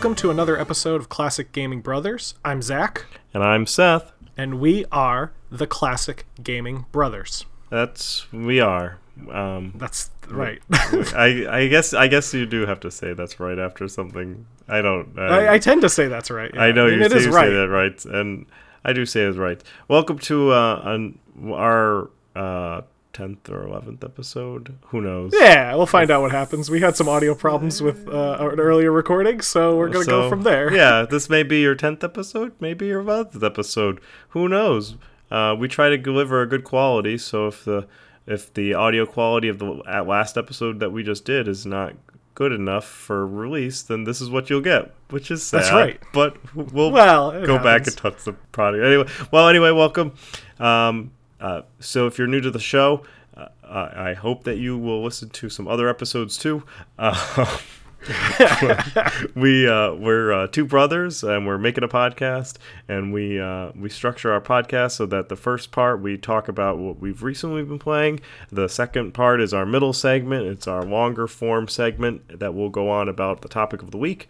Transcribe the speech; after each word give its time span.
Welcome 0.00 0.14
to 0.14 0.30
another 0.30 0.58
episode 0.58 0.98
of 0.98 1.10
Classic 1.10 1.52
Gaming 1.52 1.82
Brothers. 1.82 2.32
I'm 2.42 2.62
Zach, 2.62 3.04
And 3.34 3.44
I'm 3.44 3.66
Seth. 3.66 4.12
and 4.34 4.58
we 4.58 4.86
are 4.90 5.34
the 5.50 5.66
Classic 5.66 6.24
Gaming 6.42 6.86
Brothers. 6.90 7.44
That's 7.68 8.32
we 8.32 8.60
are. 8.60 8.96
Um, 9.30 9.74
That's 9.76 10.10
right. 10.30 10.62
I 10.72 11.44
I 11.50 11.66
guess 11.68 11.92
I 11.92 12.08
guess 12.08 12.32
you 12.32 12.46
do 12.46 12.64
have 12.64 12.80
to 12.80 12.90
say 12.90 13.12
that's 13.12 13.38
right 13.38 13.58
after 13.58 13.88
something. 13.88 14.46
I 14.66 14.80
don't. 14.80 15.18
I, 15.18 15.52
I 15.52 15.58
tend 15.58 15.82
to 15.82 15.90
say 15.90 16.08
that's 16.08 16.30
right. 16.30 16.50
yeah. 16.54 16.62
I 16.62 16.72
know 16.72 16.86
I 16.86 16.92
mean, 16.92 17.00
you, 17.00 17.08
say, 17.10 17.20
you 17.24 17.30
right. 17.30 17.48
say 17.48 17.52
that 17.52 17.68
right, 17.68 18.04
and 18.06 18.46
I 18.82 18.94
do 18.94 19.04
say 19.04 19.20
it's 19.24 19.36
right. 19.36 19.62
Welcome 19.86 20.18
to 20.20 20.52
uh, 20.52 20.80
an, 20.82 21.18
our 21.52 22.08
uh, 22.34 22.80
tenth 23.12 23.48
or 23.48 23.66
eleventh 23.66 24.04
episode. 24.04 24.76
Who 24.86 25.00
knows? 25.00 25.32
Yeah, 25.34 25.74
we'll 25.74 25.86
find 25.86 26.10
out 26.10 26.20
what 26.22 26.32
happens. 26.32 26.70
We 26.70 26.80
had 26.80 26.96
some 26.96 27.08
audio 27.08 27.34
problems 27.34 27.82
with 27.82 28.08
uh, 28.08 28.36
an 28.40 28.60
earlier 28.60 28.92
recording, 28.92 29.40
so 29.40 29.76
we're 29.76 29.88
gonna 29.88 30.04
go 30.06 30.28
from 30.28 30.42
there. 30.42 30.72
yeah, 30.72 31.06
this 31.08 31.28
may 31.28 31.42
be 31.42 31.60
your 31.60 31.74
tenth 31.74 32.02
episode, 32.04 32.52
maybe 32.60 32.86
your 32.86 33.00
eleventh 33.00 33.42
episode. 33.42 34.00
Who 34.30 34.48
knows? 34.48 34.96
Uh, 35.30 35.54
we 35.58 35.68
try 35.68 35.88
to 35.88 35.98
deliver 35.98 36.42
a 36.42 36.46
good 36.46 36.64
quality, 36.64 37.16
so 37.18 37.46
if 37.48 37.64
the 37.64 37.86
if 38.26 38.52
the 38.54 38.74
audio 38.74 39.06
quality 39.06 39.48
of 39.48 39.58
the 39.58 39.82
at 39.86 40.06
last 40.06 40.36
episode 40.36 40.80
that 40.80 40.90
we 40.90 41.02
just 41.02 41.24
did 41.24 41.48
is 41.48 41.64
not 41.66 41.94
good 42.34 42.52
enough 42.52 42.84
for 42.86 43.26
release, 43.26 43.82
then 43.82 44.04
this 44.04 44.20
is 44.20 44.30
what 44.30 44.48
you'll 44.48 44.60
get, 44.60 44.94
which 45.10 45.30
is 45.30 45.42
sad. 45.42 45.60
That's 45.60 45.72
right. 45.72 46.00
But 46.12 46.36
we'll 46.54 46.90
Well, 46.90 47.44
go 47.44 47.58
back 47.58 47.86
and 47.86 47.96
touch 47.96 48.24
the 48.24 48.32
product 48.32 48.82
anyway. 48.84 49.06
Well, 49.30 49.48
anyway, 49.48 49.72
welcome. 49.72 50.12
Um, 50.58 51.12
uh, 51.40 51.62
so 51.78 52.06
if 52.06 52.18
you're 52.18 52.26
new 52.26 52.40
to 52.40 52.50
the 52.50 52.60
show, 52.60 53.02
uh, 53.36 53.48
I 53.64 54.10
I 54.10 54.14
hope 54.14 54.44
that 54.44 54.58
you 54.58 54.76
will 54.76 55.02
listen 55.02 55.30
to 55.30 55.48
some 55.48 55.66
other 55.66 55.88
episodes 55.88 56.36
too. 56.36 56.62
Uh, 56.98 57.58
we 59.34 59.68
uh, 59.68 59.92
we're 59.92 60.32
uh, 60.32 60.46
two 60.46 60.64
brothers 60.64 61.22
and 61.22 61.46
we're 61.46 61.58
making 61.58 61.84
a 61.84 61.88
podcast 61.88 62.56
and 62.88 63.12
we 63.12 63.38
uh, 63.38 63.70
we 63.76 63.90
structure 63.90 64.32
our 64.32 64.40
podcast 64.40 64.92
so 64.92 65.06
that 65.06 65.28
the 65.28 65.36
first 65.36 65.70
part 65.70 66.00
we 66.00 66.16
talk 66.16 66.48
about 66.48 66.78
what 66.78 66.98
we've 66.98 67.22
recently 67.22 67.62
been 67.62 67.78
playing. 67.78 68.20
The 68.50 68.68
second 68.68 69.12
part 69.12 69.40
is 69.40 69.52
our 69.52 69.66
middle 69.66 69.92
segment. 69.92 70.46
It's 70.46 70.66
our 70.66 70.82
longer 70.82 71.26
form 71.26 71.68
segment 71.68 72.38
that 72.40 72.54
will 72.54 72.70
go 72.70 72.88
on 72.88 73.08
about 73.08 73.42
the 73.42 73.48
topic 73.48 73.82
of 73.82 73.90
the 73.90 73.98
week. 73.98 74.28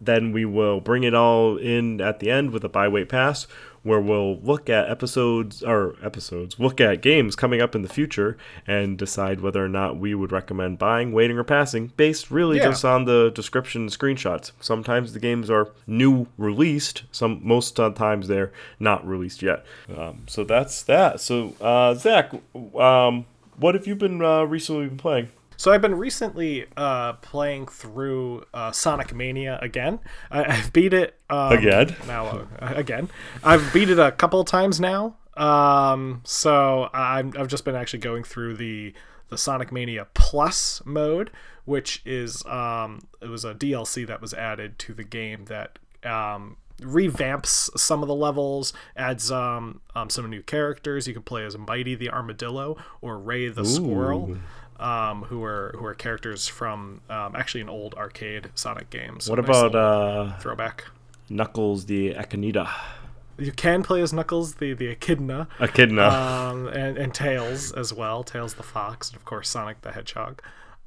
Then 0.00 0.32
we 0.32 0.44
will 0.44 0.80
bring 0.80 1.04
it 1.04 1.14
all 1.14 1.56
in 1.56 2.00
at 2.00 2.20
the 2.20 2.30
end 2.30 2.50
with 2.50 2.64
a 2.64 2.68
buy 2.68 2.88
wait 2.88 3.08
pass 3.08 3.46
where 3.86 4.00
we'll 4.00 4.38
look 4.40 4.68
at 4.68 4.90
episodes 4.90 5.62
or 5.62 5.94
episodes 6.02 6.58
look 6.58 6.80
at 6.80 7.00
games 7.00 7.36
coming 7.36 7.60
up 7.60 7.74
in 7.74 7.82
the 7.82 7.88
future 7.88 8.36
and 8.66 8.98
decide 8.98 9.40
whether 9.40 9.64
or 9.64 9.68
not 9.68 9.96
we 9.96 10.14
would 10.14 10.32
recommend 10.32 10.78
buying 10.78 11.12
waiting 11.12 11.38
or 11.38 11.44
passing 11.44 11.92
based 11.96 12.30
really 12.30 12.56
Yeah. 12.58 12.64
just 12.70 12.84
on 12.84 13.04
the 13.04 13.30
description 13.30 13.82
and 13.82 13.90
screenshots. 13.90 14.50
Sometimes 14.60 15.12
the 15.12 15.20
games 15.20 15.48
are 15.50 15.68
new 15.86 16.26
released 16.36 17.04
some 17.12 17.40
most 17.42 17.78
of 17.78 17.94
the 17.94 17.98
times 17.98 18.26
they're 18.28 18.52
not 18.80 19.06
released 19.06 19.40
yet. 19.42 19.64
Um, 19.96 20.24
so 20.26 20.42
that's 20.44 20.82
that. 20.82 21.20
So 21.20 21.54
uh, 21.60 21.94
zach 21.94 22.32
um, 22.78 23.24
what 23.58 23.74
have 23.74 23.86
you 23.86 23.94
been 23.94 24.20
uh, 24.22 24.42
recently 24.44 24.86
been 24.88 24.98
playing 24.98 25.28
So 25.56 25.72
I've 25.72 25.80
been 25.80 25.94
recently 25.94 26.66
uh, 26.76 27.14
playing 27.14 27.66
through 27.66 28.44
uh, 28.52 28.72
Sonic 28.72 29.14
Mania 29.14 29.58
again. 29.62 30.00
I, 30.30 30.44
I've 30.56 30.72
beat 30.72 30.92
it 30.92 31.18
um, 31.30 31.52
Again? 31.52 31.96
Now 32.06 32.26
uh, 32.26 32.46
again, 32.60 33.10
I've 33.42 33.72
beat 33.72 33.90
it 33.90 33.98
a 33.98 34.12
couple 34.12 34.44
times 34.44 34.80
now. 34.80 35.16
Um, 35.36 36.22
so 36.24 36.88
I'm, 36.94 37.32
I've 37.38 37.48
just 37.48 37.64
been 37.64 37.74
actually 37.74 38.00
going 38.00 38.24
through 38.24 38.56
the 38.56 38.94
the 39.28 39.36
Sonic 39.36 39.72
Mania 39.72 40.06
Plus 40.14 40.80
mode, 40.84 41.32
which 41.64 42.00
is 42.04 42.44
um, 42.46 43.08
it 43.20 43.28
was 43.28 43.44
a 43.44 43.54
DLC 43.54 44.06
that 44.06 44.20
was 44.20 44.32
added 44.32 44.78
to 44.78 44.94
the 44.94 45.02
game 45.02 45.46
that 45.46 45.80
um, 46.04 46.56
revamps 46.80 47.76
some 47.76 48.02
of 48.02 48.08
the 48.08 48.14
levels, 48.14 48.72
adds 48.96 49.32
um, 49.32 49.80
um, 49.94 50.10
some 50.10 50.30
new 50.30 50.42
characters. 50.42 51.08
You 51.08 51.14
can 51.14 51.22
play 51.22 51.44
as 51.44 51.58
Mighty 51.58 51.94
the 51.96 52.10
Armadillo 52.10 52.76
or 53.00 53.18
Ray 53.18 53.48
the 53.48 53.64
Squirrel 53.64 54.38
um, 54.80 55.22
who 55.24 55.42
are 55.44 55.74
who 55.78 55.84
are 55.86 55.94
characters 55.94 56.46
from 56.48 57.00
um, 57.10 57.34
actually 57.36 57.60
an 57.62 57.68
old 57.68 57.94
arcade 57.94 58.50
Sonic 58.54 58.90
game. 58.90 59.20
So 59.20 59.32
what 59.32 59.38
nice 59.46 59.48
about 59.56 59.74
uh, 59.74 60.38
throwback? 60.38 60.84
knuckles 61.28 61.86
the 61.86 62.10
echidna 62.10 62.72
You 63.38 63.50
can 63.52 63.82
play 63.82 64.00
as 64.00 64.12
Knuckles, 64.12 64.54
the 64.54 64.74
the 64.74 64.86
Echidna, 64.88 65.48
echidna 65.60 66.08
um, 66.08 66.68
and 66.68 66.96
and 66.96 67.12
Tails 67.12 67.72
as 67.72 67.92
well. 67.92 68.22
Tails 68.24 68.54
the 68.54 68.62
fox, 68.62 69.08
and 69.10 69.16
of 69.16 69.24
course 69.24 69.48
Sonic 69.48 69.82
the 69.82 69.92
Hedgehog. 69.92 70.40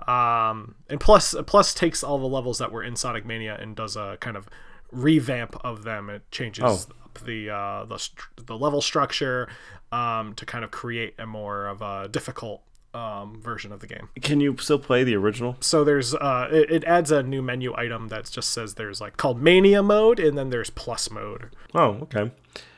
Um, 0.07 0.75
and 0.89 0.99
plus 0.99 1.35
plus 1.45 1.73
takes 1.73 2.03
all 2.03 2.17
the 2.17 2.25
levels 2.27 2.57
that 2.59 2.71
were 2.71 2.83
in 2.83 2.95
Sonic 2.95 3.25
Mania 3.25 3.57
and 3.59 3.75
does 3.75 3.95
a 3.97 4.17
kind 4.21 4.37
of 4.37 4.47
revamp 4.91 5.57
of 5.63 5.83
them. 5.83 6.09
It 6.09 6.23
changes 6.31 6.63
Oh. 6.63 6.93
up 7.05 7.19
the 7.25 7.49
uh, 7.49 7.85
the 7.85 8.09
the 8.37 8.57
level 8.57 8.81
structure 8.81 9.47
um, 9.91 10.33
to 10.35 10.45
kind 10.45 10.63
of 10.63 10.71
create 10.71 11.15
a 11.19 11.25
more 11.25 11.67
of 11.67 11.81
a 11.81 12.07
difficult 12.07 12.61
um, 12.93 13.39
version 13.41 13.71
of 13.71 13.79
the 13.81 13.87
game. 13.87 14.09
Can 14.21 14.39
you 14.39 14.57
still 14.57 14.79
play 14.79 15.03
the 15.03 15.15
original? 15.15 15.55
so 15.59 15.83
there's 15.83 16.15
uh 16.15 16.47
it, 16.51 16.71
it 16.71 16.83
adds 16.85 17.11
a 17.11 17.21
new 17.23 17.41
menu 17.41 17.73
item 17.75 18.07
that 18.07 18.29
just 18.29 18.49
says 18.49 18.73
there's 18.75 18.99
like 18.99 19.15
called 19.17 19.41
mania 19.41 19.83
mode 19.83 20.19
and 20.19 20.37
then 20.37 20.49
there's 20.49 20.69
plus 20.69 21.09
mode 21.11 21.49
Oh, 21.75 21.97
okay. 22.03 22.31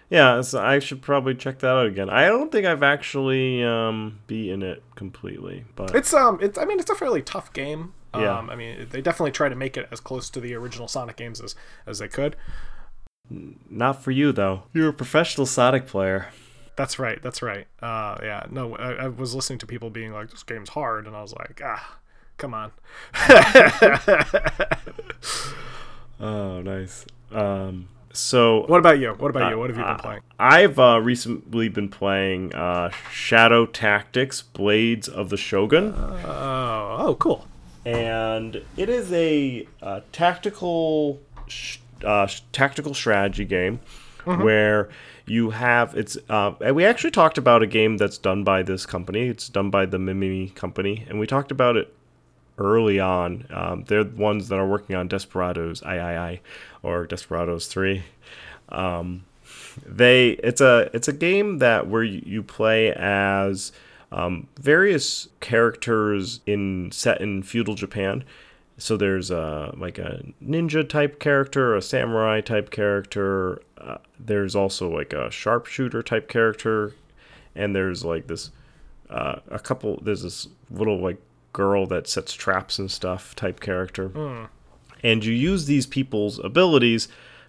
Yeah, 0.09 0.41
so 0.41 0.61
I 0.61 0.79
should 0.79 1.01
probably 1.01 1.35
check 1.35 1.59
that 1.59 1.69
out 1.69 1.85
again. 1.85 2.09
I 2.09 2.25
don't 2.27 2.51
think 2.51 2.65
I've 2.65 2.83
actually 2.83 3.63
um, 3.63 4.19
beaten 4.27 4.61
it 4.61 4.83
completely, 4.95 5.63
but 5.77 5.95
it's 5.95 6.13
um 6.13 6.37
it's 6.41 6.57
i 6.57 6.65
mean 6.65 6.79
it's 6.79 6.89
a 6.89 6.95
fairly 6.95 7.21
tough 7.21 7.53
game 7.53 7.93
Yeah. 8.13 8.37
um 8.39 8.49
i 8.49 8.55
mean 8.57 8.87
they 8.91 9.01
definitely 9.01 9.31
try 9.31 9.47
to 9.47 9.55
make 9.55 9.77
it 9.77 9.87
as 9.89 10.01
close 10.01 10.29
to 10.31 10.41
the 10.41 10.53
original 10.53 10.89
sonic 10.89 11.15
games 11.15 11.39
as 11.39 11.55
as 11.87 11.99
they 11.99 12.09
could 12.09 12.35
not 13.69 14.03
for 14.03 14.11
you 14.11 14.33
though. 14.33 14.63
You're 14.73 14.89
a 14.89 14.93
professional 14.93 15.45
Sonic 15.45 15.87
player. 15.87 16.27
That's 16.81 16.97
right 16.97 17.21
that's 17.21 17.41
right. 17.43 17.67
Uh 17.81 18.17
yeah 18.23 18.45
no 18.49 18.75
I, 18.75 18.93
I 19.03 19.07
was 19.07 19.35
listening 19.35 19.59
to 19.59 19.67
people 19.67 19.89
being 19.91 20.11
like 20.13 20.31
this 20.31 20.41
game's 20.41 20.69
hard 20.69 21.05
and 21.05 21.15
i 21.15 21.21
was 21.21 21.33
like 21.33 21.61
ah 21.63 21.97
come 22.37 22.53
on. 22.55 22.71
Oh, 26.23 26.61
nice. 26.61 27.05
Um, 27.31 27.87
so 28.13 28.65
what 28.67 28.77
about 28.77 28.99
you? 28.99 29.11
What 29.13 29.31
about 29.31 29.49
you? 29.49 29.57
What 29.57 29.71
have 29.71 29.77
you 29.77 29.83
been 29.83 29.95
uh, 29.95 29.97
playing? 29.97 30.21
I've 30.39 30.77
uh, 30.77 30.99
recently 31.01 31.67
been 31.67 31.89
playing 31.89 32.53
uh, 32.53 32.91
Shadow 33.11 33.65
Tactics: 33.65 34.43
Blades 34.43 35.07
of 35.07 35.29
the 35.29 35.37
Shogun. 35.37 35.93
oh 35.97 36.95
oh 36.99 37.15
cool. 37.19 37.47
And 37.85 38.61
it 38.77 38.89
is 38.89 39.11
a 39.11 39.67
uh, 39.81 40.01
tactical 40.11 41.19
sh- 41.47 41.79
uh, 42.05 42.27
tactical 42.51 42.93
strategy 42.93 43.45
game 43.45 43.79
where 44.25 44.89
you 45.25 45.51
have 45.51 45.95
it's 45.95 46.17
uh, 46.29 46.53
and 46.61 46.75
we 46.75 46.85
actually 46.85 47.11
talked 47.11 47.37
about 47.37 47.61
a 47.61 47.67
game 47.67 47.97
that's 47.97 48.17
done 48.17 48.43
by 48.43 48.63
this 48.63 48.85
company 48.85 49.27
it's 49.27 49.49
done 49.49 49.69
by 49.69 49.85
the 49.85 49.97
mimimi 49.97 50.53
company 50.55 51.05
and 51.09 51.19
we 51.19 51.27
talked 51.27 51.51
about 51.51 51.77
it 51.77 51.93
early 52.57 52.99
on 52.99 53.45
um, 53.51 53.83
they're 53.87 54.03
the 54.03 54.15
ones 54.15 54.49
that 54.49 54.59
are 54.59 54.67
working 54.67 54.95
on 54.95 55.07
desperados 55.07 55.81
iii 55.83 56.41
or 56.83 57.05
desperados 57.05 57.67
3 57.67 58.03
um, 58.69 59.23
they 59.85 60.31
it's 60.31 60.61
a 60.61 60.89
it's 60.93 61.07
a 61.07 61.13
game 61.13 61.59
that 61.59 61.87
where 61.87 62.03
you, 62.03 62.21
you 62.25 62.43
play 62.43 62.91
as 62.93 63.71
um, 64.11 64.47
various 64.59 65.29
characters 65.39 66.41
in 66.45 66.91
set 66.91 67.21
in 67.21 67.43
feudal 67.43 67.75
Japan. 67.75 68.23
So 68.81 68.97
there's 68.97 69.29
a 69.29 69.73
like 69.77 69.99
a 69.99 70.23
ninja 70.43 70.87
type 70.87 71.19
character, 71.19 71.75
a 71.75 71.81
samurai 71.81 72.41
type 72.41 72.71
character. 72.71 73.61
Uh, 73.77 73.97
there's 74.19 74.55
also 74.55 74.89
like 74.89 75.13
a 75.13 75.29
sharpshooter 75.29 76.01
type 76.01 76.27
character, 76.27 76.95
and 77.55 77.75
there's 77.75 78.03
like 78.03 78.27
this 78.27 78.51
uh, 79.09 79.35
a 79.49 79.59
couple. 79.59 79.99
There's 80.01 80.23
this 80.23 80.47
little 80.71 80.99
like 80.99 81.21
girl 81.53 81.85
that 81.87 82.07
sets 82.07 82.33
traps 82.33 82.79
and 82.79 82.89
stuff 82.89 83.35
type 83.35 83.59
character 83.59 84.07
and 85.03 85.23
you 85.25 85.33
use 85.33 85.65
these 85.65 85.85
people's 85.85 86.39
abilities 86.39 87.07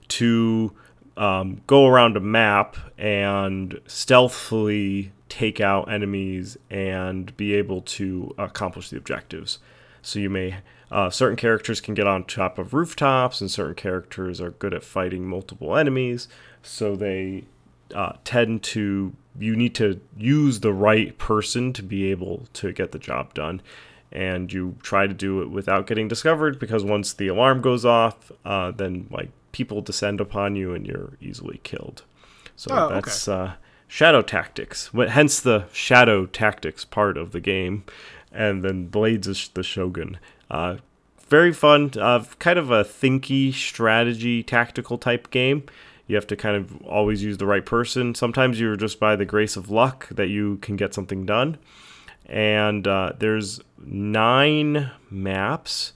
to 0.09 0.73
um, 1.17 1.61
go 1.67 1.87
around 1.87 2.17
a 2.17 2.21
map 2.21 2.77
and 2.99 3.81
stealthily 3.87 5.13
take 5.29 5.61
out 5.61 5.91
enemies 5.91 6.57
and 6.71 7.35
be 7.37 7.55
able 7.55 7.81
to 7.83 8.35
accomplish 8.39 8.91
the 8.91 8.97
objectives. 8.97 9.59
So 10.03 10.19
you 10.19 10.29
may 10.31 10.57
uh, 10.91 11.09
certain 11.09 11.37
characters 11.37 11.81
can 11.81 11.95
get 11.95 12.07
on 12.07 12.25
top 12.25 12.59
of 12.59 12.75
rooftops, 12.75 13.41
and 13.41 13.51
certain 13.51 13.75
characters 13.75 14.41
are 14.41 14.51
good 14.51 14.75
at 14.75 14.85
fighting 14.85 15.27
multiple 15.27 15.77
enemies. 15.77 16.29
So 16.63 16.95
they 16.97 17.45
uh, 17.95 18.15
tend 18.25 18.63
to 18.65 19.15
you 19.39 19.57
need 19.57 19.75
to 19.77 20.01
use 20.17 20.61
the 20.61 20.73
right 20.73 21.17
person 21.19 21.73
to 21.73 21.83
be 21.83 22.11
able 22.11 22.47
to 22.53 22.73
get 22.73 22.93
the 22.93 22.99
job 22.99 23.33
done 23.33 23.63
and 24.11 24.53
you 24.53 24.77
try 24.83 25.07
to 25.07 25.15
do 25.15 25.41
it 25.41 25.51
without 25.51 25.87
getting 25.87 26.07
discovered 26.07 26.59
because 26.59 26.85
once 26.85 27.15
the 27.15 27.29
alarm 27.29 27.63
goes 27.63 27.85
off 27.87 28.31
uh, 28.45 28.71
then 28.71 29.07
like 29.11 29.31
people 29.53 29.81
descend 29.81 30.21
upon 30.21 30.55
you 30.55 30.75
and 30.75 30.87
you're 30.87 31.13
easily 31.21 31.61
killed 31.63 32.03
so 32.57 32.75
Oh, 32.75 32.85
okay. 32.87 32.95
that's 32.97 33.27
uh, 33.27 33.55
shadow 33.89 34.21
tactics 34.21 34.91
hence 35.09 35.41
the 35.41 35.65
shadow 35.73 36.27
tactics 36.27 36.85
part 36.85 37.17
of 37.17 37.33
the 37.33 37.41
game 37.41 37.85
and 38.33 38.65
then 38.65 38.87
blades 38.87 39.29
is 39.29 39.49
the 39.55 39.63
shogun 39.63 40.19
uh, 40.53 40.77
very 41.33 41.53
fun. 41.53 41.91
Uh, 41.99 42.25
kind 42.39 42.59
of 42.59 42.71
a 42.71 42.85
thinky 42.85 43.53
strategy 43.53 44.43
tactical 44.43 44.99
type 44.99 45.31
game. 45.31 45.65
You 46.07 46.15
have 46.17 46.27
to 46.27 46.37
kind 46.37 46.57
of 46.57 46.83
always 46.83 47.23
use 47.23 47.39
the 47.39 47.47
right 47.47 47.65
person. 47.65 48.15
Sometimes 48.15 48.61
you're 48.61 48.77
just 48.77 49.01
by 49.01 49.17
the 49.17 49.25
grace 49.25 49.57
of 49.57 49.71
luck 49.71 50.09
that 50.11 50.29
you 50.29 50.59
can 50.59 50.77
get 50.77 50.93
something 50.93 51.25
done. 51.25 51.57
And 52.27 52.87
uh, 52.87 53.15
there's 53.19 53.61
nine 53.83 54.91
maps, 55.11 55.95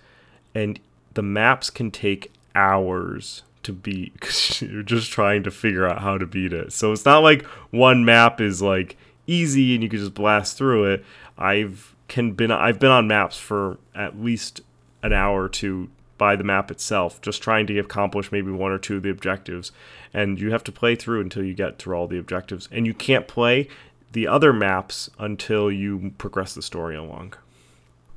and 0.54 0.80
the 1.12 1.22
maps 1.22 1.68
can 1.68 1.90
take 1.90 2.32
hours 2.54 3.42
to 3.62 3.72
beat 3.72 4.14
because 4.14 4.62
you're 4.62 4.82
just 4.82 5.12
trying 5.12 5.42
to 5.42 5.50
figure 5.50 5.86
out 5.86 6.00
how 6.00 6.16
to 6.16 6.24
beat 6.24 6.54
it. 6.54 6.72
So 6.72 6.92
it's 6.92 7.04
not 7.04 7.18
like 7.18 7.44
one 7.70 8.06
map 8.06 8.40
is 8.40 8.62
like 8.62 8.96
easy 9.26 9.74
and 9.74 9.82
you 9.82 9.90
can 9.90 9.98
just 9.98 10.14
blast 10.14 10.56
through 10.56 10.84
it. 10.84 11.04
I've 11.36 11.95
can 12.08 12.32
been 12.32 12.50
I've 12.50 12.78
been 12.78 12.90
on 12.90 13.06
maps 13.08 13.36
for 13.36 13.78
at 13.94 14.18
least 14.20 14.60
an 15.02 15.12
hour 15.12 15.44
or 15.44 15.48
two 15.48 15.90
by 16.18 16.34
the 16.34 16.44
map 16.44 16.70
itself, 16.70 17.20
just 17.20 17.42
trying 17.42 17.66
to 17.66 17.78
accomplish 17.78 18.32
maybe 18.32 18.50
one 18.50 18.72
or 18.72 18.78
two 18.78 18.96
of 18.96 19.02
the 19.02 19.10
objectives. 19.10 19.70
And 20.14 20.40
you 20.40 20.50
have 20.50 20.64
to 20.64 20.72
play 20.72 20.94
through 20.94 21.20
until 21.20 21.44
you 21.44 21.52
get 21.52 21.78
to 21.80 21.92
all 21.92 22.06
the 22.06 22.18
objectives. 22.18 22.68
And 22.72 22.86
you 22.86 22.94
can't 22.94 23.28
play 23.28 23.68
the 24.12 24.26
other 24.26 24.52
maps 24.52 25.10
until 25.18 25.70
you 25.70 26.14
progress 26.16 26.54
the 26.54 26.62
story 26.62 26.96
along. 26.96 27.34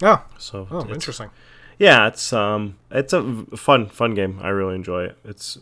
Oh, 0.01 0.23
So 0.37 0.67
oh, 0.71 0.87
interesting. 0.87 1.29
yeah, 1.77 2.07
it's 2.07 2.31
um, 2.31 2.77
it's 2.89 3.11
a 3.11 3.43
fun, 3.57 3.87
fun 3.89 4.13
game. 4.13 4.39
I 4.41 4.47
really 4.49 4.75
enjoy 4.75 5.03
it. 5.05 5.17
It's 5.25 5.57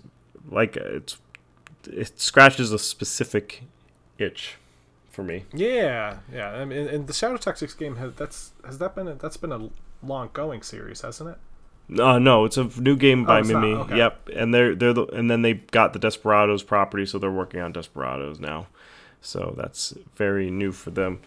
like 0.49 0.77
it's 0.77 1.17
it 1.87 2.19
scratches 2.19 2.71
a 2.71 2.77
specific 2.77 3.63
itch 4.19 4.57
for 5.17 5.23
me. 5.23 5.45
Yeah, 5.51 6.17
yeah. 6.31 6.51
I 6.51 6.63
mean, 6.63 6.87
and 6.87 7.07
the 7.07 7.13
Shadow 7.13 7.37
Tactics 7.37 7.73
game 7.73 7.95
has 7.95 8.13
that's 8.13 8.51
has 8.63 8.77
that 8.77 8.93
been 8.93 9.07
a, 9.07 9.15
that's 9.15 9.35
been 9.35 9.51
a 9.51 9.69
long 10.03 10.29
going 10.31 10.61
series, 10.61 11.01
hasn't 11.01 11.31
it? 11.31 11.99
Uh, 11.99 12.19
no, 12.19 12.45
it's 12.45 12.55
a 12.57 12.65
new 12.79 12.95
game 12.95 13.25
by 13.25 13.39
it's 13.39 13.49
not? 13.49 13.61
Mimi. 13.61 13.73
Okay. 13.73 13.97
Yep, 13.97 14.29
and 14.35 14.53
they're 14.53 14.75
they're 14.75 14.93
the, 14.93 15.05
and 15.07 15.31
then 15.31 15.41
they 15.41 15.55
got 15.55 15.93
the 15.93 15.99
Desperados 15.99 16.61
property, 16.61 17.03
so 17.07 17.17
they're 17.17 17.31
working 17.31 17.59
on 17.61 17.71
Desperados 17.71 18.39
now. 18.39 18.67
So 19.21 19.55
that's 19.57 19.95
very 20.15 20.51
new 20.51 20.71
for 20.71 20.91
them. 20.91 21.19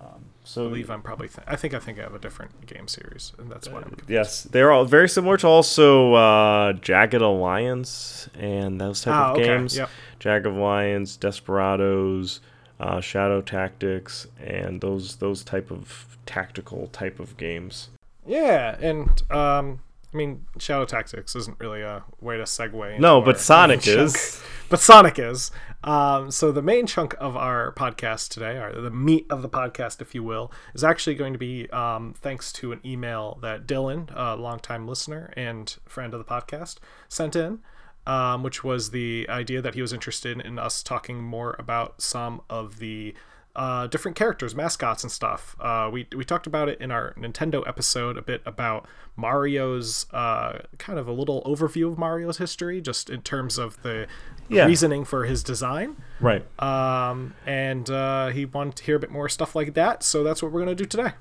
Um, 0.00 0.24
so 0.42 0.64
I 0.64 0.68
believe 0.70 0.90
I'm 0.90 1.00
probably. 1.00 1.28
Th- 1.28 1.46
I 1.46 1.54
think 1.54 1.72
I 1.72 1.78
think 1.78 2.00
I 2.00 2.02
have 2.02 2.14
a 2.16 2.18
different 2.18 2.66
game 2.66 2.88
series, 2.88 3.32
and 3.38 3.48
that's 3.48 3.68
why 3.68 3.76
I'm. 3.76 3.84
confused. 3.90 4.10
Yes, 4.10 4.42
they're 4.42 4.72
all 4.72 4.84
very 4.86 5.08
similar 5.08 5.36
to 5.36 5.46
also 5.46 6.14
uh, 6.14 6.72
Jagged 6.72 7.22
Alliance 7.22 8.28
and 8.36 8.80
those 8.80 9.02
type 9.02 9.14
Ah, 9.14 9.30
of 9.30 9.36
okay, 9.36 9.44
games. 9.46 9.76
yep. 9.76 9.88
Jagged 10.18 10.46
Alliance, 10.46 11.16
Desperados, 11.16 12.40
uh, 12.84 13.00
Shadow 13.00 13.40
Tactics, 13.40 14.26
and 14.38 14.82
those 14.82 15.16
those 15.16 15.42
type 15.42 15.70
of 15.70 16.18
tactical 16.26 16.88
type 16.88 17.18
of 17.18 17.36
games. 17.38 17.88
Yeah, 18.26 18.76
and 18.78 19.08
um, 19.30 19.80
I 20.12 20.16
mean, 20.16 20.44
Shadow 20.58 20.84
Tactics 20.84 21.34
isn't 21.34 21.58
really 21.58 21.80
a 21.80 22.04
way 22.20 22.36
to 22.36 22.42
segue. 22.42 23.00
No, 23.00 23.22
but 23.22 23.40
Sonic 23.40 23.86
is. 23.86 24.12
chunk. 24.12 24.44
But 24.68 24.80
Sonic 24.80 25.18
is. 25.18 25.50
Um, 25.82 26.30
so 26.30 26.52
the 26.52 26.62
main 26.62 26.86
chunk 26.86 27.14
of 27.18 27.36
our 27.36 27.72
podcast 27.72 28.28
today, 28.28 28.56
or 28.58 28.78
the 28.78 28.90
meat 28.90 29.26
of 29.30 29.40
the 29.40 29.48
podcast, 29.48 30.02
if 30.02 30.14
you 30.14 30.22
will, 30.22 30.52
is 30.74 30.84
actually 30.84 31.14
going 31.14 31.32
to 31.32 31.38
be 31.38 31.70
um, 31.70 32.14
thanks 32.18 32.52
to 32.54 32.72
an 32.72 32.80
email 32.84 33.38
that 33.40 33.66
Dylan, 33.66 34.10
a 34.14 34.36
longtime 34.36 34.86
listener 34.86 35.32
and 35.36 35.74
friend 35.86 36.12
of 36.12 36.18
the 36.18 36.24
podcast, 36.24 36.76
sent 37.08 37.34
in. 37.34 37.60
Um, 38.06 38.42
which 38.42 38.62
was 38.62 38.90
the 38.90 39.26
idea 39.30 39.62
that 39.62 39.74
he 39.74 39.80
was 39.80 39.92
interested 39.92 40.38
in 40.40 40.58
us 40.58 40.82
talking 40.82 41.22
more 41.22 41.56
about 41.58 42.02
some 42.02 42.42
of 42.50 42.78
the 42.78 43.14
uh, 43.56 43.86
different 43.86 44.14
characters, 44.16 44.54
mascots, 44.54 45.02
and 45.04 45.10
stuff. 45.12 45.56
Uh, 45.60 45.88
we 45.92 46.06
we 46.14 46.24
talked 46.24 46.46
about 46.46 46.68
it 46.68 46.78
in 46.80 46.90
our 46.90 47.14
Nintendo 47.14 47.66
episode 47.66 48.18
a 48.18 48.22
bit 48.22 48.42
about 48.44 48.86
Mario's 49.16 50.06
uh, 50.12 50.58
kind 50.76 50.98
of 50.98 51.08
a 51.08 51.12
little 51.12 51.42
overview 51.44 51.90
of 51.92 51.96
Mario's 51.98 52.38
history, 52.38 52.80
just 52.80 53.08
in 53.08 53.22
terms 53.22 53.56
of 53.58 53.80
the 53.82 54.06
Yeah. 54.48 54.66
reasoning 54.66 55.04
for 55.06 55.24
his 55.24 55.42
design. 55.42 55.96
Right. 56.20 56.44
Um, 56.62 57.34
and 57.46 57.88
uh, 57.88 58.28
he 58.28 58.44
wanted 58.44 58.76
to 58.76 58.84
hear 58.84 58.96
a 58.96 58.98
bit 59.00 59.10
more 59.10 59.28
stuff 59.30 59.54
like 59.56 59.72
that, 59.74 60.02
so 60.02 60.22
that's 60.22 60.42
what 60.42 60.52
we're 60.52 60.60
gonna 60.60 60.74
do 60.74 60.84
today. 60.84 61.12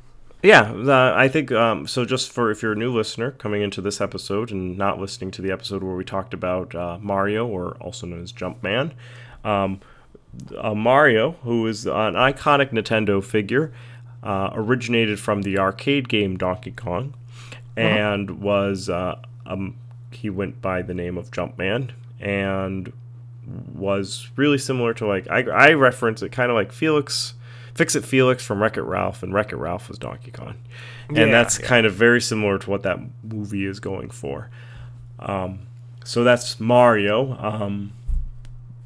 Yeah, 0.44 0.74
uh, 0.74 1.14
I 1.16 1.30
think 1.30 1.54
um, 1.54 1.88
so. 1.88 2.04
Just 2.04 2.30
for 2.30 2.52
if 2.52 2.62
you're 2.62 2.74
a 2.74 2.76
new 2.76 2.94
listener 2.94 3.32
coming 3.32 3.62
into 3.62 3.80
this 3.80 4.02
episode 4.02 4.52
and 4.52 4.78
not 4.78 5.00
listening 5.00 5.32
to 5.32 5.42
the 5.42 5.52
episode 5.52 5.82
where 5.82 5.96
we 5.96 6.04
talked 6.04 6.34
about 6.34 6.76
uh, 6.76 6.98
Mario, 7.02 7.48
or 7.48 7.78
also 7.80 8.06
known 8.06 8.22
as 8.22 8.34
Jumpman, 8.34 8.92
um, 9.46 9.80
uh, 10.58 10.76
Mario, 10.76 11.32
who 11.44 11.66
is 11.66 11.86
an 11.86 12.16
iconic 12.16 12.72
Nintendo 12.72 13.24
figure, 13.24 13.74
uh, 14.22 14.50
originated 14.54 15.18
from 15.18 15.44
the 15.44 15.58
arcade 15.58 16.10
game 16.10 16.36
Donkey 16.38 16.72
Kong, 16.72 17.14
and 17.78 18.42
was 18.42 18.90
uh, 18.90 19.22
um, 19.46 19.78
he 20.12 20.30
went 20.30 20.62
by 20.62 20.82
the 20.82 20.94
name 20.94 21.18
of 21.18 21.32
Jumpman 21.32 21.92
and 22.20 22.92
was 23.74 24.30
really 24.36 24.58
similar 24.58 24.94
to 24.96 25.08
like 25.08 25.26
I, 25.30 25.44
I 25.44 25.74
reference 25.74 26.22
it 26.22 26.34
kind 26.34 26.52
of 26.52 26.56
like 26.56 26.74
Felix, 26.74 27.34
Fix 27.76 27.96
It 27.96 28.06
Felix 28.06 28.44
from 28.46 28.62
Wreck 28.62 28.78
It 28.78 28.84
Ralph, 28.84 29.24
and 29.24 29.34
Wreck 29.34 29.52
It 29.52 29.58
Ralph 29.58 29.88
was 29.90 29.98
Donkey 29.98 30.32
Kong, 30.32 30.56
Yeah, 31.12 31.24
and 31.24 31.34
that's 31.34 31.60
yeah. 31.60 31.66
kind 31.68 31.86
of 31.86 31.94
very 31.94 32.22
similar 32.22 32.60
to 32.60 32.70
what 32.70 32.84
that 32.84 33.00
movie 33.24 33.66
is 33.66 33.80
going 33.80 34.10
for. 34.10 34.50
Um, 35.20 35.60
so 36.04 36.24
that's 36.24 36.60
Mario. 36.60 37.38
Um, 37.40 37.94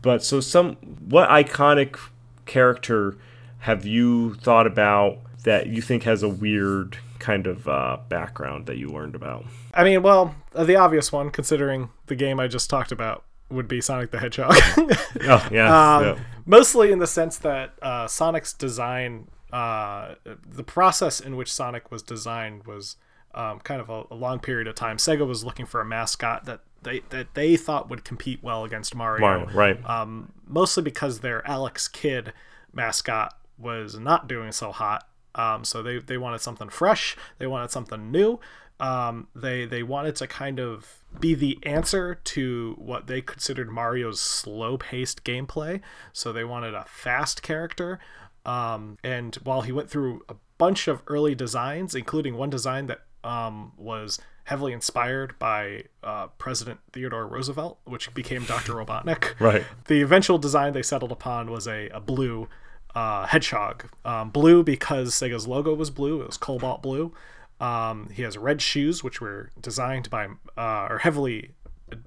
but 0.01 0.24
so 0.24 0.39
some 0.39 0.75
what 1.10 1.30
iconic 1.30 1.98
character 2.45 3.18
have 3.60 3.86
you 3.86 4.36
thought 4.36 4.68
about 4.68 5.18
that 5.44 5.68
you 5.68 5.81
think 5.81 6.04
has 6.04 6.24
a 6.24 6.30
weird 6.30 6.98
kind 7.19 7.48
of 7.48 7.68
uh, 7.68 7.98
background 8.07 8.68
that 8.68 8.78
you 8.78 8.90
learned 8.90 9.16
about? 9.16 9.45
I 9.74 9.83
mean, 9.83 10.01
well, 10.01 10.36
uh, 10.56 10.63
the 10.63 10.75
obvious 10.75 11.12
one, 11.12 11.30
considering 11.31 11.90
the 12.06 12.16
game 12.16 12.40
I 12.40 12.48
just 12.48 12.69
talked 12.69 12.92
about, 12.92 13.24
would 13.50 13.68
be 13.68 13.82
Sonic 13.82 14.12
the 14.12 14.20
Hedgehog. 14.20 14.56
Oh 15.24 15.48
yeah, 15.52 15.95
um, 15.95 16.04
yeah. 16.04 16.19
mostly 16.45 16.92
in 16.92 17.00
the 17.00 17.07
sense 17.07 17.38
that 17.40 17.74
uh, 17.81 18.07
Sonic's 18.07 18.54
design, 18.54 19.30
uh, 19.52 20.16
the 20.48 20.64
process 20.64 21.19
in 21.19 21.36
which 21.36 21.52
Sonic 21.52 21.92
was 21.92 22.04
designed 22.04 22.66
was 22.66 22.98
um, 23.33 23.60
kind 23.60 23.81
of 23.81 23.90
a, 23.90 24.04
a 24.12 24.16
long 24.16 24.40
period 24.40 24.68
of 24.68 24.76
time. 24.76 24.98
Sega 24.98 25.26
was 25.26 25.44
looking 25.44 25.66
for 25.66 25.81
a 25.81 25.86
mascot 25.86 26.45
that 26.45 26.62
they 26.83 27.02
that 27.10 27.33
they 27.33 27.57
thought 27.57 27.90
would 27.90 28.04
compete 28.04 28.44
well 28.44 28.64
against 28.64 28.94
Mario. 28.95 29.21
Mario, 29.21 29.50
right? 29.54 29.90
Um, 29.90 30.31
mostly 30.45 30.83
because 30.83 31.21
their 31.21 31.45
Alex 31.48 31.88
Kidd 31.88 32.31
mascot 32.74 33.38
was 33.57 33.98
not 33.98 34.28
doing 34.28 34.52
so 34.52 34.71
hot. 34.71 35.07
Um, 35.36 35.64
so 35.64 35.83
they, 35.83 36.00
they 36.00 36.18
wanted 36.18 36.42
something 36.42 36.69
fresh. 36.69 37.16
They 37.38 37.48
wanted 37.48 37.71
something 37.71 38.12
new. 38.12 38.40
Um, 38.80 39.28
they 39.36 39.66
they 39.66 39.81
wanted 39.84 40.16
to 40.18 40.28
kind 40.28 40.60
of 40.60 41.04
be 41.19 41.34
the 41.34 41.57
answer 41.64 42.16
to 42.16 42.76
what 42.78 43.07
they 43.07 43.22
considered 43.22 43.72
Mario's 43.72 44.22
slow-paced 44.22 45.24
gameplay. 45.24 45.81
So 46.14 46.31
they 46.31 46.44
wanted 46.44 46.76
a 46.76 46.86
fast 46.88 47.42
character. 47.42 48.00
Um, 48.46 48.98
and 49.04 49.36
while 49.44 49.62
he 49.62 49.72
went 49.72 49.90
through 49.90 50.22
a 50.30 50.36
bunch 50.57 50.88
of 50.88 51.02
early 51.07 51.36
designs, 51.36 51.96
including 51.96 52.36
one 52.36 52.50
design 52.50 52.88
that 52.88 53.02
um, 53.24 53.74
was 53.78 54.19
heavily 54.46 54.72
inspired 54.72 55.38
by 55.40 55.84
uh, 56.04 56.28
President 56.38 56.80
Theodore 56.94 57.28
Roosevelt, 57.28 57.80
which 57.84 58.14
became 58.14 58.46
Dr. 58.46 58.74
Robotnik. 58.76 59.38
Right. 59.40 59.66
The 59.88 60.02
eventual 60.02 60.38
design 60.38 60.74
they 60.74 60.84
settled 60.84 61.12
upon 61.12 61.52
was 61.52 61.68
a, 61.68 61.90
a 61.90 62.00
blue 62.00 62.48
uh, 62.96 63.26
hedgehog. 63.28 63.90
Um, 64.06 64.30
blue 64.30 64.64
because 64.64 65.14
Sega's 65.14 65.48
logo 65.48 65.74
was 65.74 65.90
blue, 65.90 66.22
it 66.22 66.28
was 66.28 66.38
cobalt 66.38 66.81
blue. 66.81 67.14
Um, 67.59 68.09
he 68.11 68.21
has 68.23 68.37
red 68.37 68.61
shoes, 68.61 69.04
which 69.04 69.19
were 69.19 69.52
designed 69.59 70.09
by, 70.09 70.28
uh, 70.57 70.87
or 70.90 70.99
heavily, 70.99 71.52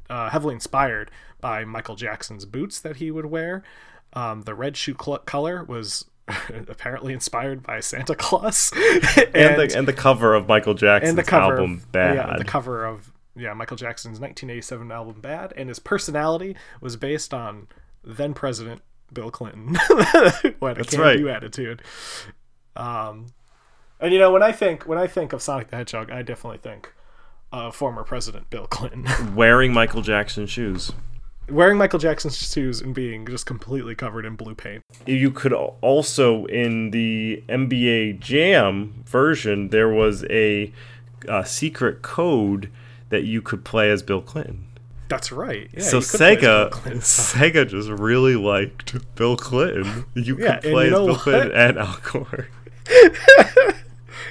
uh, 0.08 0.30
heavily 0.30 0.54
inspired 0.54 1.10
by 1.40 1.64
Michael 1.64 1.96
Jackson's 1.96 2.44
boots 2.44 2.80
that 2.80 2.96
he 2.96 3.10
would 3.10 3.26
wear. 3.26 3.62
Um, 4.12 4.42
the 4.42 4.54
red 4.54 4.76
shoe 4.76 4.96
cl- 5.00 5.18
color 5.18 5.64
was 5.64 6.04
apparently 6.68 7.12
inspired 7.12 7.62
by 7.62 7.80
Santa 7.80 8.14
Claus, 8.14 8.72
and, 8.76 9.60
the 9.60 9.72
and 9.76 9.88
the 9.88 9.92
cover 9.92 10.34
of 10.34 10.48
Michael 10.48 10.74
Jackson's 10.74 11.10
and 11.10 11.18
the 11.18 11.22
cover 11.22 11.54
album 11.54 11.74
of, 11.74 11.92
Bad. 11.92 12.16
Yeah, 12.16 12.36
the 12.36 12.44
cover 12.44 12.84
of 12.84 13.12
yeah 13.36 13.52
Michael 13.54 13.76
Jackson's 13.76 14.20
1987 14.20 14.90
album 14.92 15.20
Bad, 15.20 15.52
and 15.56 15.68
his 15.68 15.78
personality 15.78 16.56
was 16.80 16.96
based 16.96 17.32
on 17.34 17.68
then 18.04 18.34
President 18.34 18.82
Bill 19.12 19.30
Clinton, 19.30 19.74
who 19.88 19.96
had 19.96 20.52
a 20.52 20.74
That's 20.74 20.90
can 20.90 21.00
right. 21.00 21.26
attitude. 21.26 21.82
Um, 22.76 23.26
and 24.00 24.12
you 24.12 24.18
know 24.18 24.30
when 24.30 24.42
I 24.42 24.52
think 24.52 24.84
when 24.84 24.98
I 24.98 25.06
think 25.06 25.32
of 25.32 25.42
Sonic 25.42 25.68
the 25.68 25.76
Hedgehog, 25.76 26.10
I 26.10 26.22
definitely 26.22 26.58
think 26.58 26.92
of 27.52 27.74
former 27.74 28.04
President 28.04 28.48
Bill 28.50 28.66
Clinton 28.66 29.34
Wearing 29.34 29.72
Michael 29.72 30.02
Jackson 30.02 30.46
shoes. 30.46 30.92
wearing 31.48 31.76
Michael 31.78 31.98
Jackson's 31.98 32.36
shoes 32.38 32.80
and 32.80 32.94
being 32.94 33.26
just 33.26 33.44
completely 33.44 33.94
covered 33.96 34.24
in 34.24 34.36
blue 34.36 34.54
paint. 34.54 34.84
You 35.06 35.30
could 35.32 35.52
also 35.52 36.44
in 36.46 36.92
the 36.92 37.42
NBA 37.48 38.20
Jam 38.20 39.02
version 39.04 39.68
there 39.70 39.88
was 39.88 40.24
a, 40.30 40.72
uh 41.28 41.42
secret 41.42 42.02
code 42.02 42.70
that 43.08 43.24
you 43.24 43.42
could 43.42 43.64
play 43.64 43.90
as 43.90 44.02
Bill 44.02 44.22
Clinton. 44.22 44.66
That's 45.08 45.32
right. 45.32 45.68
Yeah, 45.74 45.82
so 45.82 45.96
you 45.98 46.02
could 46.04 46.18
play 46.18 46.36
as 46.36 46.40
Bill 46.40 46.70
Sega, 46.70 46.70
Sega 47.64 47.68
just 47.68 47.88
really 47.88 48.36
liked 48.36 48.94
Bill 49.16 49.36
Clinton. 49.36 50.04
You 50.14 50.38
Yeah, 50.38 50.60
could 50.60 50.70
play 50.70 50.86
you 50.86 50.94
as 50.94 51.06
Bill 51.06 51.16
Clinton 51.16 51.48
what? 51.48 51.56
and 51.58 51.78
Al 51.78 51.98
Gore. 52.04 52.46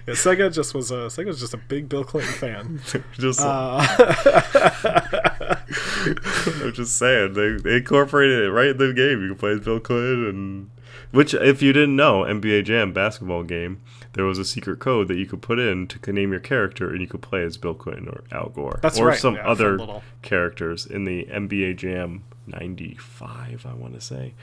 Yeah, 0.08 0.13
Sega 0.13 0.51
just 0.53 0.74
was 0.74 0.91
a 0.91 1.08
Sega 1.08 1.25
was 1.27 1.39
just 1.39 1.53
a 1.53 1.58
big 1.58 1.89
Bill 1.89 2.03
Clinton 2.03 2.34
fan. 2.34 2.82
just 3.13 3.39
Uh, 3.41 3.86
I'm 5.70 6.74
just 6.74 6.98
saying 6.98 7.34
they, 7.34 7.58
they 7.58 7.77
incorporated 7.77 8.39
it 8.46 8.51
right 8.51 8.70
in 8.70 8.77
the 8.77 8.94
game. 8.94 9.22
You 9.22 9.29
can 9.29 9.38
play 9.38 9.51
as 9.51 9.60
Bill 9.62 9.79
Clinton, 9.79 10.27
and 10.27 10.70
which, 11.12 11.34
if 11.34 11.62
you 11.62 11.74
didn't 11.74 11.96
know, 11.96 12.22
NBA 12.22 12.65
Jam 12.65 12.94
basketball 12.94 13.44
game, 13.44 13.82
there 14.13 14.25
was 14.25 14.38
a 14.38 14.46
secret 14.46 14.79
code 14.79 15.08
that 15.08 15.18
you 15.18 15.25
could 15.25 15.41
put 15.41 15.60
in 15.60 15.88
to 15.88 16.12
name 16.12 16.32
your 16.32 16.39
character, 16.39 16.89
and 16.89 17.01
you 17.01 17.08
could 17.08 17.22
play 17.22 17.44
as 17.44 17.58
Bill 17.58 17.74
Clinton 17.74 18.08
or 18.10 18.24
Al 18.32 18.50
Gore 18.50 18.79
That's 18.82 19.00
or 19.00 19.08
right, 19.08 19.20
some 19.20 19.36
yeah, 19.36 19.48
other 19.48 19.77
little- 19.77 20.03
characters 20.22 20.86
in 20.86 21.03
the 21.06 21.25
NBA 21.25 21.77
Jam 21.77 22.24
'95. 22.48 23.65
I 23.65 23.74
want 23.74 23.94
to 23.94 24.01
say. 24.01 24.34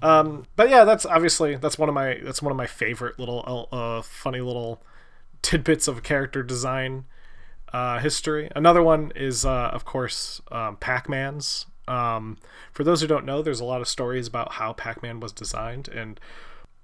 Um, 0.00 0.46
but 0.54 0.70
yeah, 0.70 0.84
that's 0.84 1.04
obviously 1.04 1.56
that's 1.56 1.76
one 1.78 1.88
of 1.88 1.94
my 1.94 2.20
that's 2.22 2.40
one 2.40 2.52
of 2.52 2.56
my 2.56 2.66
favorite 2.66 3.18
little 3.18 3.68
uh, 3.72 4.00
funny 4.02 4.40
little 4.40 4.80
tidbits 5.42 5.88
of 5.88 6.02
character 6.02 6.42
design 6.42 7.04
uh, 7.72 7.98
history. 7.98 8.50
Another 8.56 8.82
one 8.82 9.12
is 9.14 9.44
uh, 9.44 9.70
of 9.72 9.84
course 9.84 10.40
um, 10.50 10.76
Pac-Man's. 10.76 11.66
Um, 11.86 12.36
for 12.72 12.84
those 12.84 13.00
who 13.00 13.06
don't 13.06 13.24
know, 13.24 13.40
there's 13.42 13.60
a 13.60 13.64
lot 13.64 13.80
of 13.80 13.88
stories 13.88 14.26
about 14.26 14.52
how 14.52 14.72
Pac-Man 14.72 15.20
was 15.20 15.32
designed, 15.32 15.88
and 15.88 16.20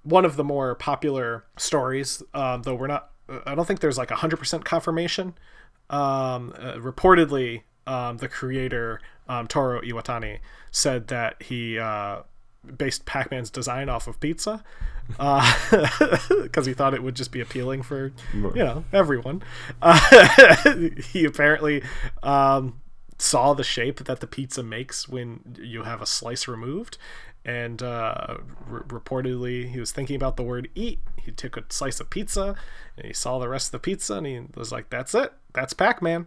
one 0.03 0.25
of 0.25 0.35
the 0.35 0.43
more 0.43 0.75
popular 0.75 1.45
stories, 1.57 2.21
um, 2.33 2.61
though 2.63 2.75
we're 2.75 2.87
not, 2.87 3.11
I 3.45 3.55
don't 3.55 3.65
think 3.65 3.79
there's 3.79 3.97
like 3.97 4.09
hundred 4.11 4.37
percent 4.37 4.65
confirmation. 4.65 5.35
Um, 5.89 6.53
uh, 6.57 6.73
reportedly, 6.75 7.63
um, 7.87 8.17
the 8.17 8.27
creator 8.27 8.99
um, 9.27 9.47
Toru 9.47 9.81
Iwatani 9.81 10.39
said 10.71 11.07
that 11.07 11.41
he 11.41 11.77
uh, 11.79 12.21
based 12.77 13.05
Pac-Man's 13.05 13.49
design 13.49 13.89
off 13.89 14.07
of 14.07 14.19
pizza 14.19 14.63
because 15.07 16.65
he 16.65 16.73
thought 16.73 16.93
it 16.93 17.03
would 17.03 17.15
just 17.15 17.31
be 17.31 17.39
appealing 17.39 17.83
for 17.83 18.11
you 18.33 18.63
know 18.63 18.83
everyone. 18.91 19.43
Uh, 19.81 20.89
he 21.11 21.25
apparently 21.25 21.83
um, 22.23 22.81
saw 23.17 23.53
the 23.53 23.63
shape 23.63 24.03
that 24.05 24.19
the 24.19 24.27
pizza 24.27 24.63
makes 24.63 25.07
when 25.07 25.57
you 25.59 25.83
have 25.83 26.01
a 26.01 26.05
slice 26.05 26.47
removed. 26.47 26.97
And 27.45 27.83
uh, 27.83 28.37
re- 28.67 28.81
reportedly, 28.87 29.69
he 29.69 29.79
was 29.79 29.91
thinking 29.91 30.15
about 30.15 30.35
the 30.35 30.41
word 30.43 30.67
eat. 30.73 30.99
He 31.21 31.31
took 31.31 31.57
a 31.57 31.63
slice 31.69 31.99
of 31.99 32.09
pizza 32.09 32.55
and 32.97 33.05
he 33.05 33.13
saw 33.13 33.37
the 33.37 33.47
rest 33.47 33.67
of 33.67 33.71
the 33.73 33.79
pizza 33.79 34.15
and 34.15 34.25
he 34.25 34.41
was 34.55 34.71
like, 34.71 34.89
That's 34.89 35.13
it. 35.13 35.31
That's 35.53 35.73
Pac 35.73 36.01
Man. 36.01 36.25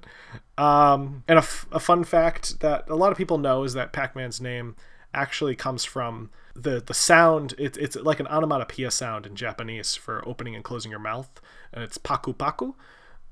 Um, 0.56 1.24
and 1.26 1.38
a, 1.38 1.42
f- 1.42 1.66
a 1.72 1.80
fun 1.80 2.04
fact 2.04 2.60
that 2.60 2.88
a 2.88 2.94
lot 2.94 3.10
of 3.10 3.18
people 3.18 3.38
know 3.38 3.64
is 3.64 3.74
that 3.74 3.92
Pac 3.92 4.14
Man's 4.14 4.40
name 4.40 4.76
actually 5.22 5.56
comes 5.56 5.84
from 5.84 6.30
the 6.54 6.80
the 6.80 6.94
sound. 6.94 7.54
It, 7.58 7.76
it's 7.76 7.96
like 7.96 8.20
an 8.20 8.26
onomatopoeia 8.28 8.90
sound 8.90 9.26
in 9.26 9.34
japanese 9.36 9.94
for 9.94 10.26
opening 10.26 10.54
and 10.54 10.64
closing 10.64 10.90
your 10.90 11.00
mouth 11.00 11.30
and 11.72 11.82
it's 11.82 11.98
paku 11.98 12.34
paku. 12.34 12.74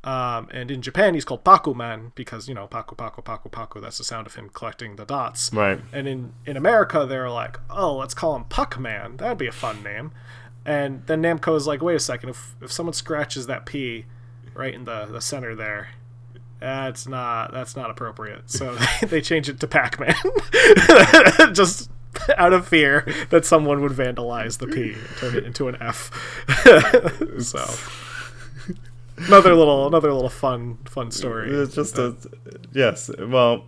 Um, 0.05 0.49
and 0.53 0.71
in 0.71 0.83
japan 0.83 1.15
he's 1.15 1.25
called 1.25 1.45
paku-man 1.45 2.13
because 2.15 2.49
you 2.49 2.55
know 2.55 2.69
paku 2.69 2.95
paku 2.97 3.25
paku 3.25 3.51
paku 3.51 3.81
that's 3.81 3.99
the 3.99 4.05
sound 4.05 4.27
of 4.27 4.35
him 4.37 4.51
collecting 4.53 4.97
the 4.97 5.05
dots. 5.05 5.53
Right. 5.53 5.81
and 5.93 6.07
in 6.07 6.33
in 6.45 6.57
america 6.57 7.07
they're 7.09 7.31
like 7.31 7.59
oh 7.71 7.97
let's 7.97 8.15
call 8.15 8.37
him 8.37 8.45
puck-man 8.45 9.17
that'd 9.17 9.39
be 9.39 9.49
a 9.49 9.53
fun 9.53 9.83
name. 9.83 10.13
And 10.65 11.07
then 11.07 11.23
namco 11.23 11.57
is 11.57 11.67
like 11.67 11.81
wait 11.83 11.97
a 11.97 12.01
second 12.01 12.29
if, 12.31 12.55
if 12.61 12.71
someone 12.73 12.93
scratches 12.93 13.47
that 13.47 13.67
p 13.67 14.05
right 14.55 14.75
in 14.75 14.85
the, 14.85 15.07
the 15.07 15.21
center 15.21 15.55
there 15.55 15.91
that's 16.61 17.07
not 17.07 17.53
that's 17.53 17.77
not 17.77 17.91
appropriate. 17.91 18.51
So 18.51 18.75
they, 19.03 19.21
change 19.21 19.49
it 19.49 19.61
to 19.61 19.67
Pac-Man, 19.67 20.15
just 21.53 21.91
out 22.37 22.53
of 22.53 22.67
fear 22.67 23.07
that 23.31 23.45
someone 23.45 23.83
would 23.83 23.93
vandalize 23.93 24.59
the 24.59 24.67
P 24.67 24.93
and 24.93 25.17
turn 25.19 25.37
it 25.37 25.45
into 25.45 25.69
an 25.69 25.77
F. 25.81 26.11
so 27.41 27.65
another 29.27 29.55
little 29.55 29.87
another 29.87 30.13
little 30.13 30.31
fun 30.31 30.79
fun 30.87 31.11
story. 31.11 31.53
It's 31.53 31.75
just 31.75 31.99
a 31.99 32.17
yes. 32.73 33.11
Well, 33.19 33.65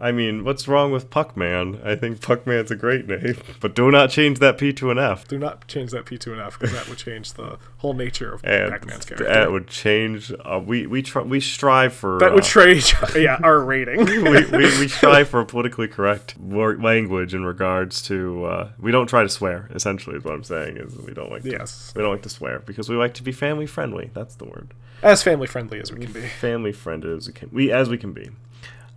I 0.00 0.12
mean, 0.12 0.44
what's 0.44 0.68
wrong 0.68 0.92
with 0.92 1.10
Puckman? 1.10 1.84
I 1.84 1.96
think 1.96 2.20
Puckman's 2.20 2.70
a 2.70 2.76
great 2.76 3.08
name, 3.08 3.36
but 3.60 3.74
do 3.74 3.90
not 3.90 4.10
change 4.10 4.38
that 4.38 4.56
P 4.56 4.72
to 4.74 4.92
an 4.92 4.98
F. 4.98 5.26
Do 5.26 5.38
not 5.38 5.66
change 5.66 5.90
that 5.90 6.04
P 6.06 6.16
to 6.18 6.32
an 6.32 6.38
F 6.40 6.56
because 6.56 6.72
that 6.72 6.88
would 6.88 6.98
change 6.98 7.32
the 7.32 7.58
whole 7.78 7.94
nature 7.94 8.32
of 8.32 8.44
And 8.44 8.70
Pac-Man's 8.70 9.04
character. 9.04 9.24
that 9.26 9.50
would 9.50 9.66
change. 9.66 10.32
Uh, 10.44 10.60
we 10.64 10.86
we 10.86 11.02
try, 11.02 11.22
we 11.22 11.40
strive 11.40 11.92
for 11.92 12.18
that 12.20 12.32
would 12.32 12.44
uh, 12.44 12.46
change, 12.46 12.94
yeah, 13.16 13.38
our 13.42 13.58
rating. 13.60 14.04
we, 14.04 14.22
we, 14.22 14.46
we 14.78 14.86
strive 14.88 15.28
for 15.28 15.40
a 15.40 15.44
politically 15.46 15.88
correct 15.88 16.36
wor- 16.38 16.76
language 16.78 17.34
in 17.34 17.44
regards 17.44 18.00
to 18.02 18.44
uh, 18.44 18.68
we 18.78 18.92
don't 18.92 19.08
try 19.08 19.24
to 19.24 19.28
swear 19.28 19.68
essentially 19.74 20.16
is 20.16 20.22
what 20.24 20.34
i'm 20.34 20.44
saying 20.44 20.76
is 20.76 20.94
we 20.98 21.12
don't 21.12 21.30
like 21.30 21.42
to, 21.42 21.50
Yes. 21.50 21.92
we 21.96 22.02
don't 22.02 22.12
like 22.12 22.22
to 22.22 22.28
swear 22.28 22.60
because 22.60 22.88
we 22.88 22.96
like 22.96 23.14
to 23.14 23.22
be 23.22 23.32
family 23.32 23.66
friendly 23.66 24.10
that's 24.14 24.36
the 24.36 24.44
word 24.44 24.72
as 25.02 25.22
family 25.22 25.46
friendly 25.46 25.80
as 25.80 25.90
we 25.92 26.00
can 26.04 26.12
be. 26.12 26.20
family 26.20 26.72
friendly 26.72 27.14
as 27.16 27.26
we 27.26 27.32
can 27.32 27.48
we 27.52 27.72
as 27.72 27.88
we 27.88 27.98
can 27.98 28.12
be 28.12 28.28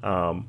um, 0.04 0.48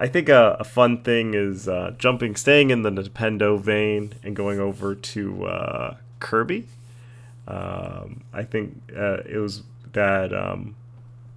I 0.00 0.08
think 0.08 0.30
a, 0.30 0.56
a 0.58 0.64
fun 0.64 1.02
thing 1.02 1.34
is 1.34 1.68
uh, 1.68 1.94
jumping, 1.98 2.34
staying 2.34 2.70
in 2.70 2.80
the 2.82 2.90
Nintendo 2.90 3.60
vein, 3.60 4.14
and 4.24 4.34
going 4.34 4.58
over 4.58 4.94
to 4.94 5.44
uh, 5.44 5.96
Kirby. 6.20 6.66
Um, 7.46 8.22
I 8.32 8.44
think 8.44 8.80
uh, 8.96 9.18
it 9.26 9.36
was 9.36 9.62
that 9.92 10.32
um, 10.32 10.74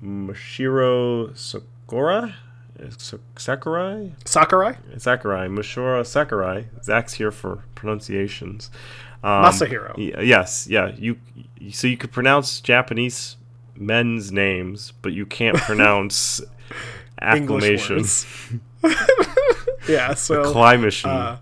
Mashiro 0.02 1.38
Sakura, 1.38 2.36
Sakurai, 3.36 4.14
Sakurai, 4.24 4.78
Sakurai, 4.98 5.48
Mashiro 5.50 6.06
Sakurai. 6.06 6.68
Zach's 6.84 7.16
here 7.16 7.32
for 7.32 7.66
pronunciations. 7.76 8.72
Um, 9.24 9.44
Masahiro. 9.44 9.94
yes, 9.98 10.68
yeah. 10.70 10.94
You 10.98 11.18
so 11.72 11.88
you 11.88 11.98
could 11.98 12.14
pronounce 12.14 12.62
Japanese 12.62 13.36
men's 13.76 14.32
names, 14.32 14.94
but 15.02 15.12
you 15.12 15.26
can't 15.26 15.58
pronounce 15.70 16.40
English 17.22 17.64
acclamation. 17.82 17.96
words. 17.98 18.26
yeah. 19.88 20.14
So 20.14 20.42
Acclimation. 20.42 21.10
uh, 21.10 21.38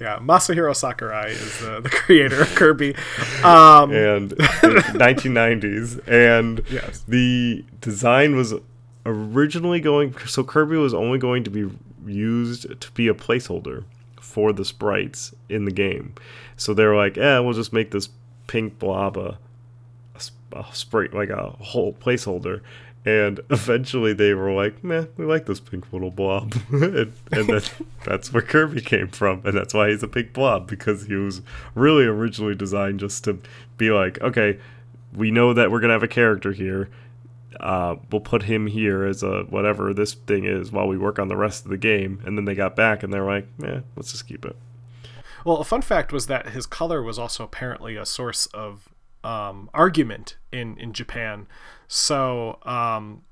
yeah, 0.00 0.18
Masahiro 0.20 0.74
Sakurai 0.76 1.30
is 1.30 1.58
the, 1.60 1.80
the 1.80 1.90
creator 1.90 2.42
of 2.42 2.54
Kirby. 2.54 2.94
Um, 3.42 3.90
and 3.92 4.30
1990s 4.36 6.00
and 6.06 6.62
Yes. 6.70 7.04
the 7.08 7.64
design 7.80 8.36
was 8.36 8.54
originally 9.06 9.80
going 9.80 10.14
so 10.26 10.44
kirby 10.44 10.76
was 10.76 10.92
only 10.92 11.18
going 11.18 11.42
to 11.42 11.50
be 11.50 11.66
used 12.06 12.78
to 12.80 12.90
be 12.92 13.08
a 13.08 13.14
placeholder 13.14 13.84
for 14.20 14.52
the 14.52 14.64
sprites 14.66 15.34
in 15.48 15.64
the 15.64 15.70
game 15.70 16.14
so 16.58 16.74
they 16.74 16.84
were 16.84 16.96
like 16.96 17.16
yeah 17.16 17.38
we'll 17.38 17.54
just 17.54 17.72
make 17.72 17.90
this 17.90 18.10
pink 18.48 18.78
blob 18.78 19.16
a, 19.16 19.38
a, 20.14 20.58
a 20.58 20.66
sprite 20.72 21.14
like 21.14 21.30
a 21.30 21.50
whole 21.60 21.94
placeholder 21.94 22.60
and 23.08 23.40
eventually 23.50 24.12
they 24.12 24.34
were 24.34 24.52
like, 24.52 24.84
man, 24.84 25.08
we 25.16 25.24
like 25.24 25.46
this 25.46 25.60
pink 25.60 25.90
little 25.92 26.10
blob," 26.10 26.54
and, 26.70 27.12
and 27.32 27.46
then 27.48 27.62
that's 28.04 28.32
where 28.32 28.42
Kirby 28.42 28.82
came 28.82 29.08
from, 29.08 29.40
and 29.44 29.56
that's 29.56 29.72
why 29.72 29.88
he's 29.88 30.02
a 30.02 30.08
pink 30.08 30.34
blob 30.34 30.68
because 30.68 31.06
he 31.06 31.14
was 31.14 31.40
really 31.74 32.04
originally 32.04 32.54
designed 32.54 33.00
just 33.00 33.24
to 33.24 33.38
be 33.78 33.90
like, 33.90 34.20
"Okay, 34.20 34.58
we 35.14 35.30
know 35.30 35.54
that 35.54 35.70
we're 35.70 35.80
gonna 35.80 35.94
have 35.94 36.02
a 36.02 36.08
character 36.08 36.52
here. 36.52 36.90
Uh, 37.60 37.96
we'll 38.12 38.20
put 38.20 38.42
him 38.42 38.66
here 38.66 39.04
as 39.04 39.22
a 39.22 39.42
whatever 39.44 39.94
this 39.94 40.12
thing 40.12 40.44
is 40.44 40.70
while 40.70 40.86
we 40.86 40.98
work 40.98 41.18
on 41.18 41.28
the 41.28 41.36
rest 41.36 41.64
of 41.64 41.70
the 41.70 41.78
game." 41.78 42.20
And 42.26 42.36
then 42.36 42.44
they 42.44 42.54
got 42.54 42.76
back 42.76 43.02
and 43.02 43.12
they're 43.12 43.24
like, 43.24 43.48
"Yeah, 43.58 43.80
let's 43.96 44.12
just 44.12 44.28
keep 44.28 44.44
it." 44.44 44.56
Well, 45.46 45.56
a 45.56 45.64
fun 45.64 45.80
fact 45.80 46.12
was 46.12 46.26
that 46.26 46.50
his 46.50 46.66
color 46.66 47.02
was 47.02 47.18
also 47.18 47.42
apparently 47.42 47.96
a 47.96 48.04
source 48.04 48.46
of 48.46 48.90
um, 49.24 49.70
argument 49.72 50.36
in, 50.52 50.76
in 50.78 50.92
Japan. 50.92 51.46
So 51.88 52.58
um, 52.64 53.22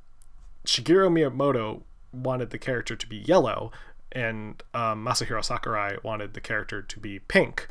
Shigeru 0.67 1.09
Miyamoto 1.11 1.83
wanted 2.13 2.51
the 2.51 2.59
character 2.59 2.97
to 2.97 3.07
be 3.07 3.17
yellow, 3.19 3.71
and 4.13 4.63
um, 4.75 5.05
Masahiro 5.05 5.45
Sakurai 5.45 5.97
wanted 6.03 6.35
the 6.35 6.41
character 6.41 6.81
to 6.83 6.99
be 7.01 7.19
pink. 7.19 7.69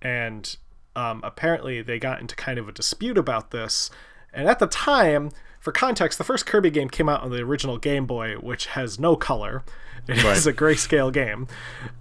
And 0.00 0.56
um, 0.94 1.20
apparently 1.24 1.82
they 1.82 1.98
got 1.98 2.20
into 2.20 2.36
kind 2.36 2.58
of 2.58 2.68
a 2.68 2.72
dispute 2.72 3.18
about 3.18 3.50
this. 3.50 3.90
And 4.32 4.48
at 4.48 4.60
the 4.60 4.66
time, 4.68 5.30
for 5.58 5.72
context, 5.72 6.18
the 6.18 6.24
first 6.24 6.46
Kirby 6.46 6.70
game 6.70 6.88
came 6.88 7.08
out 7.08 7.22
on 7.22 7.30
the 7.30 7.38
original 7.42 7.78
Game 7.78 8.06
Boy, 8.06 8.34
which 8.34 8.66
has 8.66 8.98
no 8.98 9.16
color. 9.16 9.64
It 10.06 10.24
Right. 10.24 10.36
is 10.38 10.46
a 10.46 10.54
grayscale 10.54 11.12
game. 11.12 11.48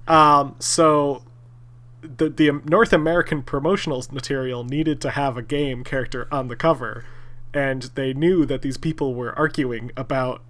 Um, 0.07 0.55
so 0.59 1.23
the 2.01 2.29
the 2.29 2.51
North 2.63 2.93
American 2.93 3.41
promotional 3.43 4.01
material 4.11 4.63
needed 4.63 5.01
to 5.01 5.09
have 5.09 5.35
a 5.35 5.41
game 5.41 5.83
character 5.83 6.25
on 6.31 6.47
the 6.47 6.55
cover, 6.55 7.03
and 7.53 7.83
they 7.95 8.13
knew 8.13 8.45
that 8.45 8.61
these 8.61 8.77
people 8.77 9.13
were 9.13 9.37
arguing 9.37 9.91
about 9.97 10.41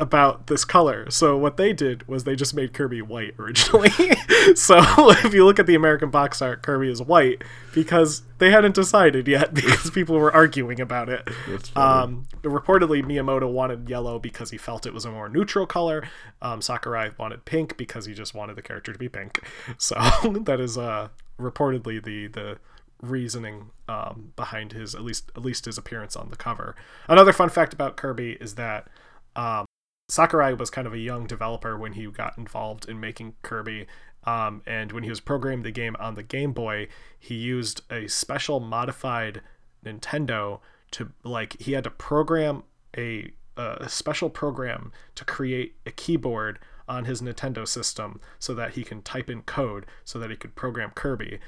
about 0.00 0.46
this 0.46 0.64
color. 0.64 1.08
So 1.10 1.36
what 1.36 1.58
they 1.58 1.74
did 1.74 2.08
was 2.08 2.24
they 2.24 2.34
just 2.34 2.54
made 2.54 2.72
Kirby 2.72 3.02
white 3.02 3.34
originally. 3.38 3.90
so 4.54 4.78
if 5.10 5.34
you 5.34 5.44
look 5.44 5.58
at 5.58 5.66
the 5.66 5.74
American 5.74 6.10
box 6.10 6.40
art, 6.40 6.62
Kirby 6.62 6.90
is 6.90 7.02
white 7.02 7.44
because 7.74 8.22
they 8.38 8.50
hadn't 8.50 8.74
decided 8.74 9.28
yet 9.28 9.52
because 9.54 9.90
people 9.90 10.18
were 10.18 10.32
arguing 10.32 10.80
about 10.80 11.10
it. 11.10 11.28
Um, 11.76 12.26
reportedly, 12.42 13.04
Miyamoto 13.04 13.52
wanted 13.52 13.88
yellow 13.88 14.18
because 14.18 14.50
he 14.50 14.56
felt 14.56 14.86
it 14.86 14.94
was 14.94 15.04
a 15.04 15.10
more 15.10 15.28
neutral 15.28 15.66
color. 15.66 16.08
Um, 16.40 16.62
Sakurai 16.62 17.10
wanted 17.18 17.44
pink 17.44 17.76
because 17.76 18.06
he 18.06 18.14
just 18.14 18.34
wanted 18.34 18.56
the 18.56 18.62
character 18.62 18.92
to 18.94 18.98
be 18.98 19.10
pink. 19.10 19.42
So 19.76 19.96
that 20.44 20.60
is 20.60 20.78
uh, 20.78 21.08
reportedly 21.38 22.02
the 22.02 22.26
the 22.28 22.58
reasoning 23.02 23.70
um, 23.88 24.32
behind 24.36 24.72
his 24.72 24.94
at 24.94 25.02
least 25.02 25.30
at 25.36 25.42
least 25.42 25.64
his 25.64 25.78
appearance 25.78 26.16
on 26.16 26.28
the 26.28 26.36
cover. 26.36 26.76
Another 27.08 27.32
fun 27.32 27.48
fact 27.48 27.72
about 27.72 27.96
Kirby 27.96 28.32
is 28.40 28.54
that 28.56 28.88
um, 29.36 29.64
Sakurai 30.08 30.54
was 30.54 30.70
kind 30.70 30.86
of 30.86 30.92
a 30.92 30.98
young 30.98 31.26
developer 31.26 31.76
when 31.76 31.92
he 31.92 32.06
got 32.06 32.36
involved 32.36 32.88
in 32.88 33.00
making 33.00 33.34
Kirby. 33.42 33.86
Um, 34.24 34.62
and 34.66 34.92
when 34.92 35.02
he 35.02 35.08
was 35.08 35.20
programming 35.20 35.62
the 35.62 35.70
game 35.70 35.96
on 35.98 36.14
the 36.14 36.22
Game 36.22 36.52
Boy, 36.52 36.88
he 37.18 37.34
used 37.34 37.82
a 37.90 38.06
special 38.06 38.60
modified 38.60 39.40
Nintendo 39.84 40.60
to 40.90 41.12
like 41.24 41.60
he 41.60 41.72
had 41.72 41.84
to 41.84 41.90
program 41.90 42.64
a 42.96 43.32
a 43.56 43.88
special 43.88 44.30
program 44.30 44.92
to 45.14 45.24
create 45.24 45.76
a 45.84 45.90
keyboard 45.90 46.58
on 46.88 47.04
his 47.04 47.20
Nintendo 47.20 47.66
system 47.66 48.20
so 48.38 48.54
that 48.54 48.72
he 48.72 48.82
can 48.82 49.02
type 49.02 49.30
in 49.30 49.42
code 49.42 49.86
so 50.04 50.18
that 50.18 50.30
he 50.30 50.36
could 50.36 50.54
program 50.54 50.90
Kirby. 50.94 51.38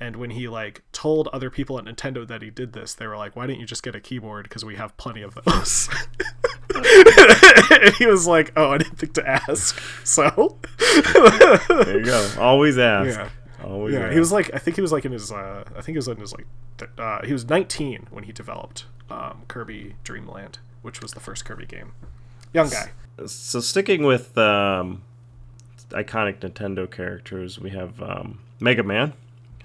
And 0.00 0.16
when 0.16 0.30
he 0.30 0.48
like 0.48 0.82
told 0.92 1.28
other 1.28 1.50
people 1.50 1.78
at 1.78 1.84
Nintendo 1.84 2.26
that 2.26 2.40
he 2.40 2.48
did 2.48 2.72
this, 2.72 2.94
they 2.94 3.06
were 3.06 3.18
like, 3.18 3.36
"Why 3.36 3.46
didn't 3.46 3.60
you 3.60 3.66
just 3.66 3.82
get 3.82 3.94
a 3.94 4.00
keyboard? 4.00 4.44
Because 4.44 4.64
we 4.64 4.76
have 4.76 4.96
plenty 4.96 5.20
of 5.20 5.34
those." 5.44 5.90
he 7.98 8.06
was 8.06 8.26
like, 8.26 8.50
"Oh, 8.56 8.70
I 8.70 8.78
didn't 8.78 8.98
think 8.98 9.12
to 9.14 9.28
ask." 9.28 9.78
So 10.04 10.58
there 11.68 11.98
you 11.98 12.04
go. 12.04 12.32
Always 12.38 12.78
ask. 12.78 13.18
Yeah. 13.18 13.28
Always 13.62 13.94
yeah, 13.94 14.06
ask. 14.06 14.12
he 14.14 14.18
was 14.18 14.32
like, 14.32 14.50
I 14.54 14.58
think 14.58 14.76
he 14.76 14.80
was 14.80 14.92
like 14.92 15.04
in 15.04 15.12
his, 15.12 15.30
uh, 15.30 15.64
I 15.68 15.82
think 15.82 15.88
he 15.88 15.96
was 15.96 16.08
in 16.08 16.16
his 16.16 16.32
like, 16.32 16.46
th- 16.78 16.90
uh, 16.98 17.20
he 17.24 17.32
was 17.32 17.48
19 17.48 18.06
when 18.10 18.24
he 18.24 18.32
developed 18.32 18.86
um, 19.10 19.42
Kirby 19.48 19.96
Dreamland, 20.02 20.58
which 20.82 21.02
was 21.02 21.12
the 21.12 21.20
first 21.20 21.44
Kirby 21.44 21.66
game. 21.66 21.92
Young 22.52 22.70
guy. 22.70 22.90
so 23.26 23.60
sticking 23.60 24.04
with 24.04 24.36
um, 24.38 25.02
iconic 25.90 26.38
Nintendo 26.38 26.90
characters, 26.90 27.58
we 27.58 27.70
have 27.70 28.00
um, 28.02 28.40
Mega 28.60 28.82
Man. 28.82 29.12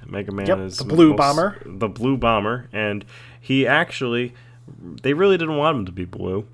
Mega 0.06 0.32
Man 0.32 0.46
Yep, 0.48 0.60
is 0.60 0.78
the 0.78 0.84
blue 0.86 1.10
most- 1.10 1.18
bomber. 1.18 1.58
The 1.66 1.90
blue 1.90 2.18
bomber, 2.18 2.68
and 2.74 3.06
he 3.40 3.66
actually, 3.68 4.34
they 5.02 5.14
really 5.14 5.38
didn't 5.38 5.58
want 5.58 5.78
him 5.78 5.86
to 5.86 5.92
be 5.92 6.06
blue, 6.06 6.46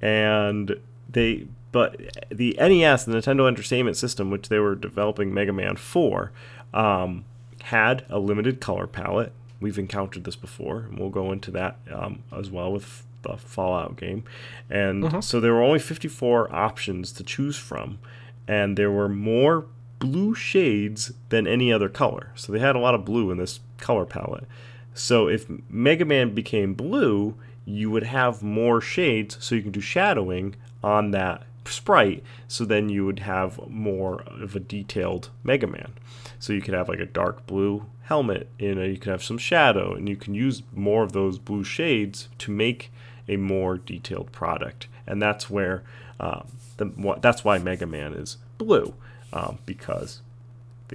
and 0.00 0.76
they, 1.10 1.46
but 1.72 2.00
the 2.30 2.56
NES, 2.58 3.04
the 3.04 3.12
Nintendo 3.12 3.48
Entertainment 3.48 3.96
System, 3.96 4.30
which 4.30 4.48
they 4.48 4.58
were 4.58 4.74
developing 4.74 5.32
Mega 5.34 5.52
Man 5.52 5.76
for, 5.76 6.32
um, 6.72 7.24
had 7.62 8.04
a 8.08 8.18
limited 8.18 8.60
color 8.60 8.86
palette. 8.86 9.32
We've 9.60 9.78
encountered 9.78 10.24
this 10.24 10.36
before, 10.36 10.80
and 10.80 10.98
we'll 10.98 11.10
go 11.10 11.32
into 11.32 11.50
that 11.52 11.78
um, 11.90 12.22
as 12.36 12.50
well 12.50 12.70
with 12.72 13.06
the 13.22 13.36
Fallout 13.38 13.96
game. 13.96 14.24
And 14.68 15.24
so 15.24 15.40
there 15.40 15.54
were 15.54 15.62
only 15.62 15.78
54 15.78 16.54
options 16.54 17.10
to 17.12 17.24
choose 17.24 17.56
from, 17.56 17.98
and 18.46 18.76
there 18.76 18.90
were 18.90 19.08
more 19.08 19.64
blue 20.04 20.34
shades 20.34 21.12
than 21.30 21.46
any 21.46 21.72
other 21.72 21.88
color. 21.88 22.30
So 22.34 22.52
they 22.52 22.58
had 22.58 22.76
a 22.76 22.80
lot 22.80 22.94
of 22.94 23.04
blue 23.04 23.30
in 23.30 23.38
this 23.38 23.60
color 23.78 24.04
palette. 24.04 24.46
So 24.92 25.28
if 25.28 25.46
Mega 25.68 26.04
Man 26.04 26.34
became 26.34 26.74
blue, 26.74 27.34
you 27.64 27.90
would 27.90 28.04
have 28.04 28.42
more 28.42 28.80
shades 28.80 29.36
so 29.40 29.54
you 29.54 29.62
can 29.62 29.72
do 29.72 29.80
shadowing 29.80 30.54
on 30.82 31.10
that 31.12 31.44
sprite. 31.64 32.22
So 32.46 32.64
then 32.64 32.88
you 32.88 33.06
would 33.06 33.20
have 33.20 33.58
more 33.68 34.22
of 34.22 34.54
a 34.54 34.60
detailed 34.60 35.30
Mega 35.42 35.66
Man. 35.66 35.94
So 36.38 36.52
you 36.52 36.60
could 36.60 36.74
have 36.74 36.88
like 36.88 37.00
a 37.00 37.06
dark 37.06 37.46
blue 37.46 37.86
helmet, 38.02 38.50
you 38.58 38.74
know, 38.74 38.82
you 38.82 38.98
could 38.98 39.10
have 39.10 39.24
some 39.24 39.38
shadow, 39.38 39.94
and 39.94 40.08
you 40.08 40.16
can 40.16 40.34
use 40.34 40.62
more 40.74 41.02
of 41.02 41.12
those 41.12 41.38
blue 41.38 41.64
shades 41.64 42.28
to 42.36 42.50
make 42.50 42.92
a 43.26 43.38
more 43.38 43.78
detailed 43.78 44.30
product. 44.30 44.88
And 45.06 45.22
that's 45.22 45.48
where 45.48 45.82
um, 46.20 46.48
the 46.76 47.18
that's 47.20 47.44
why 47.44 47.58
Mega 47.58 47.86
Man 47.86 48.12
is 48.12 48.36
blue 48.58 48.94
um, 49.34 49.58
because 49.66 50.22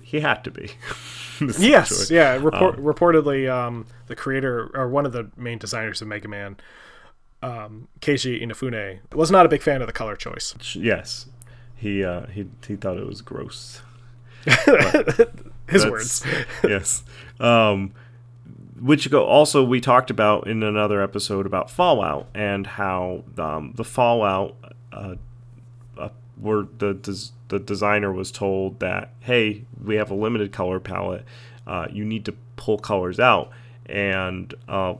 he 0.01 0.21
had 0.21 0.43
to 0.45 0.51
be. 0.51 0.71
Yes, 1.57 2.11
yeah. 2.11 2.35
Report, 2.35 2.75
reportedly, 2.75 3.49
um, 3.49 3.85
the 4.07 4.15
creator 4.17 4.69
or 4.73 4.89
one 4.89 5.05
of 5.05 5.13
the 5.13 5.31
main 5.37 5.57
designers 5.57 6.01
of 6.01 6.09
Mega 6.09 6.27
Man, 6.27 6.57
um, 7.41 7.87
Keiji 8.01 8.43
Inafune, 8.43 8.99
was 9.13 9.31
not 9.31 9.45
a 9.45 9.49
big 9.49 9.61
fan 9.61 9.79
of 9.79 9.87
the 9.87 9.93
color 9.93 10.17
choice. 10.17 10.53
Yes, 10.75 11.27
he 11.77 12.03
uh, 12.03 12.25
he 12.25 12.45
he 12.67 12.75
thought 12.75 12.97
it 12.97 13.07
was 13.07 13.21
gross. 13.21 13.81
His 15.69 15.85
words. 15.85 16.25
yes. 16.63 17.03
Um, 17.39 17.93
which 18.77 19.09
go 19.09 19.23
also 19.23 19.63
we 19.63 19.79
talked 19.79 20.09
about 20.09 20.45
in 20.45 20.61
another 20.61 21.01
episode 21.01 21.45
about 21.45 21.71
Fallout 21.71 22.27
and 22.33 22.67
how 22.67 23.23
um, 23.37 23.71
the 23.75 23.85
Fallout 23.85 24.57
uh, 24.91 25.15
were 26.39 26.67
the 26.77 26.93
des- 26.93 27.31
the 27.49 27.59
designer 27.59 28.11
was 28.11 28.31
told 28.31 28.79
that 28.79 29.11
hey 29.21 29.63
we 29.83 29.95
have 29.95 30.11
a 30.11 30.15
limited 30.15 30.51
color 30.51 30.79
palette 30.79 31.25
uh, 31.67 31.87
you 31.91 32.03
need 32.03 32.25
to 32.25 32.33
pull 32.55 32.79
colors 32.79 33.19
out. 33.19 33.51
And 33.85 34.53
uh, 34.67 34.95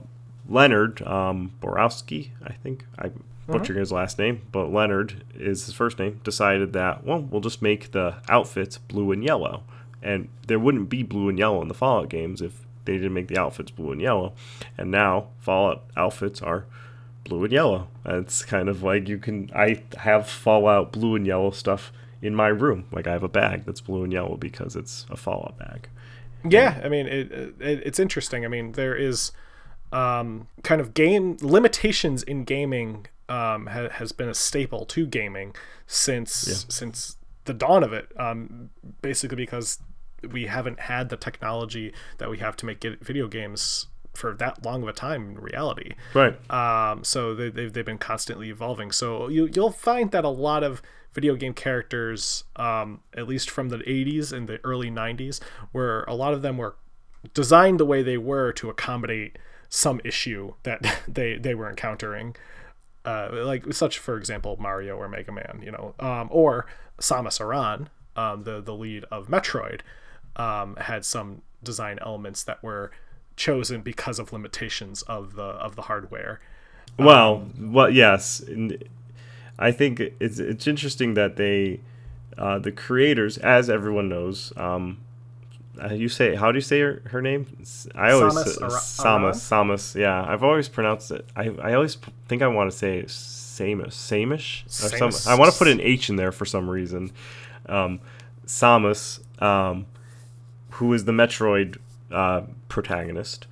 Leonard 0.48 1.02
um, 1.02 1.52
Borowski 1.60 2.32
I 2.44 2.52
think 2.54 2.84
I 2.98 3.10
butchering 3.46 3.80
his 3.80 3.90
last 3.90 4.16
name 4.18 4.42
but 4.52 4.72
Leonard 4.72 5.24
is 5.34 5.66
his 5.66 5.74
first 5.74 5.98
name 5.98 6.20
decided 6.22 6.72
that 6.72 7.04
well 7.04 7.20
we'll 7.20 7.40
just 7.40 7.60
make 7.62 7.90
the 7.92 8.16
outfits 8.28 8.78
blue 8.78 9.12
and 9.12 9.24
yellow. 9.24 9.62
And 10.02 10.28
there 10.46 10.58
wouldn't 10.58 10.88
be 10.88 11.02
blue 11.02 11.28
and 11.28 11.38
yellow 11.38 11.60
in 11.60 11.68
the 11.68 11.74
Fallout 11.74 12.08
games 12.08 12.40
if 12.40 12.64
they 12.86 12.94
didn't 12.94 13.12
make 13.12 13.28
the 13.28 13.38
outfits 13.38 13.70
blue 13.70 13.92
and 13.92 14.00
yellow. 14.00 14.32
And 14.78 14.90
now 14.90 15.28
Fallout 15.38 15.84
outfits 15.96 16.40
are 16.40 16.64
blue 17.30 17.44
and 17.44 17.52
yellow. 17.52 17.88
It's 18.04 18.44
kind 18.44 18.68
of 18.68 18.82
like 18.82 19.08
you 19.08 19.16
can. 19.16 19.50
I 19.54 19.82
have 19.96 20.28
Fallout 20.28 20.92
blue 20.92 21.16
and 21.16 21.26
yellow 21.26 21.50
stuff 21.50 21.90
in 22.20 22.34
my 22.34 22.48
room. 22.48 22.84
Like 22.92 23.06
I 23.06 23.12
have 23.12 23.22
a 23.22 23.28
bag 23.28 23.64
that's 23.64 23.80
blue 23.80 24.04
and 24.04 24.12
yellow 24.12 24.36
because 24.36 24.76
it's 24.76 25.06
a 25.08 25.16
Fallout 25.16 25.56
bag. 25.56 25.88
Yeah, 26.44 26.78
I 26.84 26.88
mean, 26.90 27.06
it, 27.06 27.32
it 27.32 27.54
it's 27.60 27.98
interesting. 27.98 28.44
I 28.44 28.48
mean, 28.48 28.72
there 28.72 28.94
is 28.94 29.32
um, 29.92 30.48
kind 30.62 30.82
of 30.82 30.92
game 30.92 31.38
limitations 31.40 32.22
in 32.22 32.44
gaming 32.44 33.06
um, 33.30 33.68
ha, 33.68 33.88
has 33.88 34.12
been 34.12 34.28
a 34.28 34.34
staple 34.34 34.84
to 34.86 35.06
gaming 35.06 35.54
since 35.86 36.66
since 36.68 37.16
the 37.46 37.54
dawn 37.54 37.82
of 37.82 37.92
it. 37.92 38.12
Um, 38.18 38.70
basically, 39.00 39.36
because 39.36 39.78
we 40.30 40.46
haven't 40.46 40.80
had 40.80 41.08
the 41.08 41.16
technology 41.16 41.94
that 42.18 42.28
we 42.28 42.38
have 42.38 42.56
to 42.56 42.66
make 42.66 42.82
video 42.82 43.28
games 43.28 43.86
for 44.14 44.34
that 44.34 44.64
long 44.64 44.82
of 44.82 44.88
a 44.88 44.92
time 44.92 45.30
in 45.30 45.38
reality. 45.38 45.94
Right. 46.14 46.36
Um, 46.50 47.04
so 47.04 47.34
they, 47.34 47.50
they've, 47.50 47.72
they've 47.72 47.84
been 47.84 47.98
constantly 47.98 48.50
evolving. 48.50 48.90
So 48.92 49.28
you, 49.28 49.48
you'll 49.54 49.70
find 49.70 50.10
that 50.10 50.24
a 50.24 50.28
lot 50.28 50.62
of 50.62 50.82
video 51.12 51.34
game 51.34 51.54
characters, 51.54 52.44
um, 52.56 53.00
at 53.16 53.26
least 53.26 53.50
from 53.50 53.68
the 53.68 53.78
80s 53.78 54.32
and 54.32 54.48
the 54.48 54.60
early 54.64 54.90
90s, 54.90 55.40
where 55.72 56.04
a 56.04 56.14
lot 56.14 56.34
of 56.34 56.42
them 56.42 56.56
were 56.58 56.76
designed 57.34 57.78
the 57.80 57.86
way 57.86 58.02
they 58.02 58.18
were 58.18 58.52
to 58.52 58.70
accommodate 58.70 59.38
some 59.68 60.00
issue 60.04 60.54
that 60.62 61.02
they, 61.08 61.36
they 61.36 61.54
were 61.54 61.68
encountering. 61.68 62.36
Uh, 63.04 63.30
like 63.32 63.72
such, 63.72 63.98
for 63.98 64.16
example, 64.18 64.56
Mario 64.60 64.96
or 64.96 65.08
Mega 65.08 65.32
Man, 65.32 65.60
you 65.64 65.70
know, 65.70 65.94
um, 66.00 66.28
or 66.30 66.66
Samus 66.98 67.40
Aran, 67.40 67.88
um, 68.14 68.44
the 68.44 68.60
the 68.60 68.74
lead 68.74 69.04
of 69.10 69.28
Metroid, 69.28 69.80
um, 70.36 70.76
had 70.76 71.06
some 71.06 71.40
design 71.62 71.98
elements 72.02 72.42
that 72.44 72.62
were 72.62 72.90
chosen 73.40 73.80
because 73.80 74.18
of 74.18 74.32
limitations 74.32 75.02
of 75.02 75.34
the 75.34 75.42
of 75.42 75.74
the 75.74 75.82
hardware. 75.82 76.40
Well, 76.98 77.46
well, 77.58 77.88
yes. 77.88 78.40
And 78.40 78.84
I 79.58 79.72
think 79.72 80.00
it's 80.20 80.38
it's 80.38 80.66
interesting 80.66 81.14
that 81.14 81.36
they, 81.36 81.80
uh, 82.36 82.58
the 82.58 82.70
creators, 82.70 83.38
as 83.38 83.70
everyone 83.70 84.08
knows, 84.10 84.52
um, 84.56 84.98
uh, 85.82 85.94
you 85.94 86.08
say 86.08 86.34
how 86.34 86.52
do 86.52 86.58
you 86.58 86.62
say 86.62 86.80
her, 86.80 87.02
her 87.06 87.22
name? 87.22 87.46
I 87.94 88.12
always 88.12 88.34
Samus 88.34 88.62
Ara- 88.62 88.70
Samus 88.70 89.38
Samus. 89.50 89.94
Yeah, 89.94 90.22
I've 90.22 90.44
always 90.44 90.68
pronounced 90.68 91.10
it. 91.10 91.26
I 91.34 91.48
I 91.62 91.72
always 91.72 91.96
think 92.28 92.42
I 92.42 92.48
want 92.48 92.70
to 92.70 92.76
say 92.76 93.04
Samus 93.04 93.94
Samish 93.94 94.66
or 94.66 94.96
some. 94.98 95.10
Samus. 95.10 95.26
I 95.26 95.34
want 95.38 95.50
to 95.50 95.58
put 95.58 95.68
an 95.68 95.80
H 95.80 96.10
in 96.10 96.16
there 96.16 96.32
for 96.32 96.44
some 96.44 96.68
reason. 96.68 97.12
Um, 97.66 98.00
Samus, 98.46 99.20
um, 99.40 99.86
who 100.72 100.92
is 100.92 101.04
the 101.04 101.12
Metroid 101.12 101.78
uh, 102.10 102.42
protagonist 102.68 103.46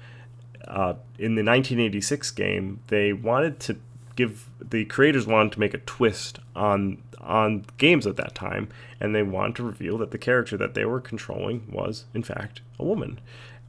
uh, 0.68 0.94
in 1.18 1.34
the 1.34 1.42
1986 1.42 2.30
game, 2.32 2.80
they 2.88 3.12
wanted 3.12 3.58
to 3.60 3.78
give 4.16 4.48
the 4.60 4.84
creators 4.84 5.26
wanted 5.26 5.52
to 5.52 5.60
make 5.60 5.74
a 5.74 5.78
twist 5.78 6.40
on 6.54 7.02
on 7.20 7.64
games 7.78 8.06
at 8.06 8.16
that 8.16 8.34
time, 8.34 8.68
and 9.00 9.14
they 9.14 9.22
wanted 9.22 9.56
to 9.56 9.62
reveal 9.62 9.98
that 9.98 10.10
the 10.10 10.18
character 10.18 10.56
that 10.56 10.74
they 10.74 10.84
were 10.84 11.00
controlling 11.00 11.66
was 11.70 12.04
in 12.14 12.22
fact 12.22 12.60
a 12.78 12.84
woman, 12.84 13.18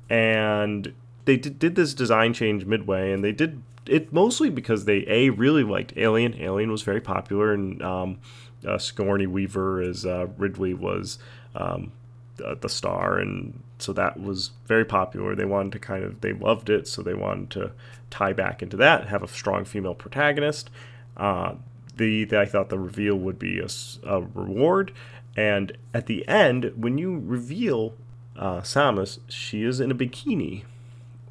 and 0.10 0.93
they 1.25 1.38
did, 1.38 1.60
did 1.60 1.75
this 1.75 1.93
design 1.93 2.34
change 2.34 2.65
midway, 2.65 3.12
and 3.12 3.23
they 3.23 3.32
did 3.32 3.62
it 3.86 4.12
mostly 4.12 4.49
because 4.49 4.86
they 4.86 5.06
a 5.08 5.30
really 5.30 5.63
liked 5.63 5.93
Alien. 5.95 6.36
Alien 6.39 6.71
was 6.71 6.82
very 6.82 7.02
popular, 7.02 7.54
and 7.54 7.82
um, 7.82 8.19
uh, 8.67 8.80
Weaver 8.97 9.82
as 9.82 10.06
uh, 10.06 10.28
Ridley 10.38 10.73
was 10.73 11.17
um, 11.56 11.91
the 12.38 12.69
star, 12.69 13.19
and 13.19 13.62
so 13.79 13.93
that 13.93 14.19
was 14.19 14.51
very 14.67 14.85
popular. 14.85 15.35
They 15.35 15.45
wanted 15.45 15.71
to 15.73 15.79
kind 15.79 16.03
of 16.03 16.21
they 16.21 16.33
loved 16.33 16.69
it, 16.69 16.87
so 16.87 17.01
they 17.01 17.13
wanted 17.13 17.49
to 17.51 17.71
tie 18.09 18.33
back 18.33 18.61
into 18.61 18.77
that, 18.77 19.07
have 19.07 19.23
a 19.23 19.27
strong 19.27 19.65
female 19.65 19.95
protagonist. 19.95 20.69
Uh, 21.17 21.55
the, 21.97 22.23
the 22.25 22.39
I 22.39 22.45
thought 22.45 22.69
the 22.69 22.79
reveal 22.79 23.15
would 23.15 23.39
be 23.39 23.59
a 23.59 24.21
reward, 24.33 24.93
and 25.35 25.77
at 25.93 26.05
the 26.05 26.27
end, 26.27 26.71
when 26.75 26.97
you 26.97 27.21
reveal 27.25 27.93
uh, 28.37 28.61
Samus, 28.61 29.19
she 29.27 29.63
is 29.63 29.79
in 29.79 29.91
a 29.91 29.95
bikini, 29.95 30.63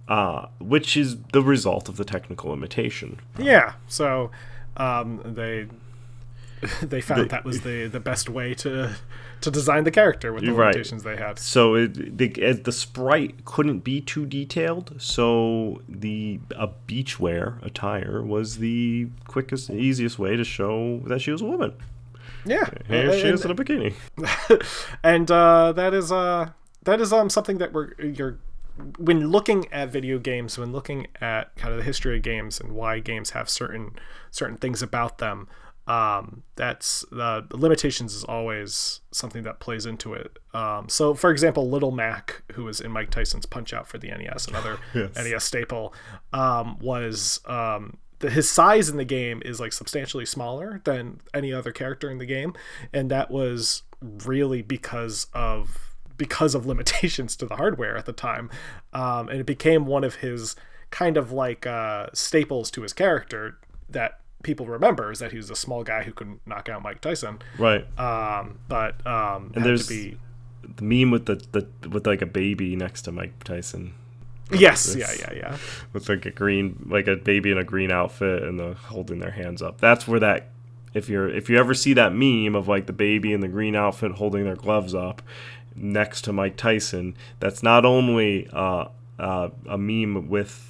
uh, 0.08 0.46
which 0.58 0.96
is 0.96 1.16
the 1.32 1.42
result 1.42 1.88
of 1.88 1.96
the 1.96 2.04
technical 2.04 2.50
limitation. 2.50 3.18
Yeah. 3.38 3.74
So 3.86 4.30
um, 4.76 5.20
they 5.24 5.68
they 6.82 7.00
found 7.00 7.22
The- 7.22 7.28
that 7.28 7.44
was 7.44 7.60
the 7.62 7.86
the 7.86 8.00
best 8.00 8.28
way 8.28 8.54
to 8.54 8.94
to 9.40 9.50
design 9.50 9.84
the 9.84 9.90
character 9.92 10.32
with 10.32 10.44
the 10.44 10.52
Right. 10.52 10.66
limitations 10.74 11.04
they 11.04 11.16
had. 11.16 11.38
So 11.38 11.74
it, 11.76 12.18
the, 12.18 12.28
the 12.54 12.72
sprite 12.72 13.44
couldn't 13.44 13.80
be 13.84 14.00
too 14.00 14.26
detailed, 14.26 14.94
so 14.98 15.80
the 15.88 16.40
a 16.56 16.68
beachwear 16.88 17.64
attire 17.64 18.20
was 18.22 18.58
the 18.58 19.08
quickest, 19.28 19.70
easiest 19.70 20.18
way 20.18 20.36
to 20.36 20.42
show 20.42 21.00
that 21.06 21.20
she 21.20 21.30
was 21.30 21.40
a 21.40 21.44
woman. 21.44 21.74
Yeah. 22.44 22.64
Here 22.88 23.12
she 23.12 23.26
And- 23.26 23.34
is 23.34 23.44
in 23.44 23.50
a 23.50 23.54
bikini. 23.54 23.94
and 25.02 25.30
uh, 25.30 25.72
that 25.72 25.94
is 25.94 26.10
uh, 26.10 26.50
that 26.84 27.00
is 27.00 27.12
um 27.12 27.30
something 27.30 27.58
that 27.58 27.72
we're 27.72 27.92
you're 28.00 28.38
when 28.96 29.28
looking 29.30 29.66
at 29.72 29.90
video 29.90 30.18
games, 30.18 30.56
when 30.56 30.70
looking 30.72 31.08
at 31.20 31.54
kind 31.56 31.72
of 31.72 31.78
the 31.78 31.84
history 31.84 32.16
of 32.16 32.22
games 32.22 32.60
and 32.60 32.72
why 32.72 33.00
games 33.00 33.30
have 33.30 33.48
certain 33.48 33.92
certain 34.30 34.56
things 34.56 34.82
about 34.82 35.18
them, 35.18 35.48
um, 35.88 36.42
that's 36.54 37.02
uh, 37.12 37.40
the 37.48 37.56
limitations 37.56 38.14
is 38.14 38.22
always 38.22 39.00
something 39.10 39.42
that 39.44 39.58
plays 39.58 39.86
into 39.86 40.12
it. 40.12 40.38
Um, 40.52 40.88
so, 40.90 41.14
for 41.14 41.30
example, 41.30 41.68
Little 41.68 41.90
Mac, 41.92 42.42
who 42.52 42.64
was 42.64 42.80
in 42.80 42.92
Mike 42.92 43.10
Tyson's 43.10 43.46
Punch 43.46 43.72
Out 43.72 43.88
for 43.88 43.96
the 43.96 44.08
NES, 44.08 44.46
another 44.48 44.78
Yes. 44.94 45.16
NES 45.16 45.44
staple, 45.44 45.94
um, 46.34 46.78
was 46.78 47.40
um, 47.46 47.96
the, 48.18 48.28
his 48.28 48.50
size 48.50 48.90
in 48.90 48.98
the 48.98 49.04
game 49.04 49.42
is 49.46 49.60
like 49.60 49.72
substantially 49.72 50.26
smaller 50.26 50.82
than 50.84 51.20
any 51.32 51.54
other 51.54 51.72
character 51.72 52.10
in 52.10 52.18
the 52.18 52.26
game, 52.26 52.52
and 52.92 53.10
that 53.10 53.30
was 53.30 53.82
really 54.24 54.60
because 54.60 55.26
of 55.32 55.96
because 56.18 56.54
of 56.54 56.66
limitations 56.72 57.34
to 57.36 57.46
the 57.46 57.56
hardware 57.56 57.96
at 57.96 58.04
the 58.04 58.12
time, 58.12 58.50
um, 58.92 59.30
and 59.30 59.40
it 59.40 59.46
became 59.46 59.86
one 59.86 60.04
of 60.04 60.16
his 60.16 60.54
kind 60.90 61.16
of 61.16 61.32
like 61.32 61.66
uh, 61.66 62.08
staples 62.12 62.70
to 62.72 62.82
his 62.82 62.92
character 62.92 63.58
that 63.88 64.20
people 64.42 64.66
remember 64.66 65.10
is 65.10 65.18
that 65.18 65.30
he 65.32 65.36
was 65.36 65.50
a 65.50 65.56
small 65.56 65.82
guy 65.84 66.02
who 66.04 66.12
could 66.12 66.38
knock 66.46 66.68
out 66.68 66.82
Mike 66.82 67.00
Tyson. 67.00 67.38
Right. 67.58 67.84
Um, 67.98 68.58
but 68.68 69.04
um, 69.06 69.52
had 69.54 69.64
there's- 69.64 69.86
be 69.88 70.16
The 70.76 70.84
meme 70.84 71.10
with 71.10 71.26
the, 71.26 71.36
the 71.52 71.88
with 71.88 72.06
like 72.06 72.22
a 72.22 72.26
baby 72.26 72.76
next 72.76 73.02
to 73.02 73.12
Mike 73.12 73.42
Tyson. 73.44 73.94
yes, 74.50 74.94
yeah, 74.96 75.10
yeah, 75.20 75.32
yeah. 75.34 75.56
with 75.92 76.08
like 76.08 76.24
a 76.24 76.30
green 76.30 76.86
like 76.88 77.06
a 77.06 77.16
baby 77.16 77.50
in 77.50 77.58
a 77.58 77.64
green 77.64 77.90
outfit 77.90 78.42
and 78.42 78.58
the 78.58 78.72
holding 78.74 79.18
their 79.18 79.32
hands 79.32 79.60
up 79.60 79.78
that's 79.78 80.08
where 80.08 80.18
that 80.20 80.48
if 80.94 81.06
you're 81.10 81.28
if 81.28 81.50
you 81.50 81.58
ever 81.58 81.74
see 81.74 81.92
that 81.92 82.14
meme 82.14 82.54
of 82.54 82.66
like 82.66 82.86
the 82.86 82.92
baby 82.94 83.30
in 83.34 83.40
the 83.40 83.48
green 83.48 83.76
outfit 83.76 84.12
holding 84.12 84.44
their 84.44 84.56
gloves 84.56 84.94
up 84.94 85.20
next 85.76 86.22
to 86.22 86.32
mike 86.32 86.56
tyson 86.56 87.14
that's 87.40 87.62
not 87.62 87.84
only 87.84 88.48
uh, 88.54 88.86
uh, 89.18 89.50
a 89.68 89.76
meme 89.76 90.28
with 90.30 90.67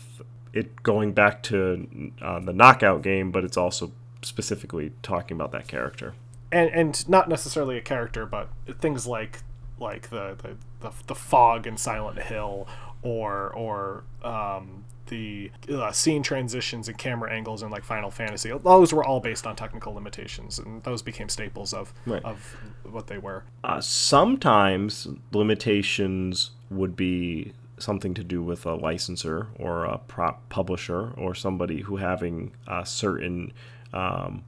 it 0.53 0.83
going 0.83 1.13
back 1.13 1.43
to 1.43 2.13
uh, 2.23 2.41
the 2.41 2.53
knockout 2.53 3.03
game 3.03 3.31
but 3.31 3.45
it's 3.45 3.57
also 3.57 3.93
specifically 4.23 4.93
talking 5.03 5.37
about 5.37 5.53
that 5.53 5.69
character 5.69 6.15
and 6.51 6.71
and 6.71 7.09
not 7.09 7.29
necessarily 7.29 7.77
a 7.77 7.81
character, 7.81 8.25
but 8.27 8.49
things 8.81 9.07
like 9.07 9.41
like 9.79 10.09
the 10.11 10.35
the, 10.43 10.57
the, 10.81 10.93
the 11.07 11.15
fog 11.15 11.67
in 11.67 11.77
Silent 11.77 12.19
Hill, 12.23 12.67
or 13.03 13.53
or 13.55 14.05
um, 14.23 14.85
the 15.09 15.51
uh, 15.71 15.93
scene 15.93 16.23
transitions 16.23 16.89
and 16.89 16.97
camera 16.97 17.31
angles 17.33 17.63
in 17.63 17.71
like 17.71 17.85
Final 17.85 18.11
Fantasy. 18.11 18.51
Those 18.65 18.93
were 18.93 19.05
all 19.05 19.21
based 19.21 19.47
on 19.47 19.57
technical 19.57 19.93
limitations, 19.93 20.59
and 20.59 20.83
those 20.85 21.03
became 21.03 21.29
staples 21.29 21.75
of 21.75 21.93
Right. 22.07 22.25
of 22.25 22.57
what 22.83 23.09
they 23.09 23.19
were. 23.19 23.45
Uh, 23.63 23.81
sometimes 23.83 25.07
limitations 25.33 26.53
would 26.71 26.97
be 26.97 27.53
something 27.83 28.15
to 28.15 28.25
do 28.25 28.43
with 28.43 28.65
a 28.67 28.75
licensor 28.75 29.49
or 29.59 29.85
a 29.85 29.99
prop 29.99 30.49
publisher 30.49 31.13
or 31.17 31.35
somebody 31.35 31.83
who 31.83 31.97
having 31.97 32.53
a 32.67 32.85
certain 32.87 33.53
um, 33.93 34.45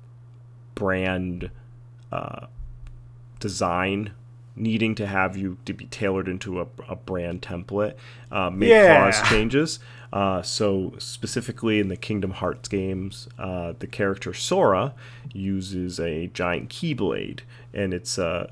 brand 0.75 1.51
uh, 2.13 2.47
design 3.39 4.13
needing 4.57 4.95
to 4.97 5.07
have 5.07 5.37
you 5.37 5.57
to 5.65 5.73
be 5.73 5.87
tailored 5.87 6.29
into 6.29 6.61
a, 6.61 6.67
a 6.89 6.97
brand 6.97 7.41
template 7.41 7.95
uh, 8.31 8.51
may 8.51 8.69
Yeah. 8.69 9.11
cause 9.11 9.29
changes. 9.31 9.79
Uh, 10.13 10.43
so 10.43 10.93
specifically 10.99 11.79
in 11.79 11.89
the 11.89 11.97
Kingdom 11.97 12.33
Hearts 12.33 12.69
games, 12.69 13.29
uh, 13.39 13.75
the 13.79 13.87
character 13.87 14.35
Sora 14.35 14.93
uses 15.33 16.01
a 16.01 16.27
giant 16.35 16.69
keyblade, 16.69 17.41
and 17.73 17.95
it's 17.95 18.19
uh, 18.19 18.51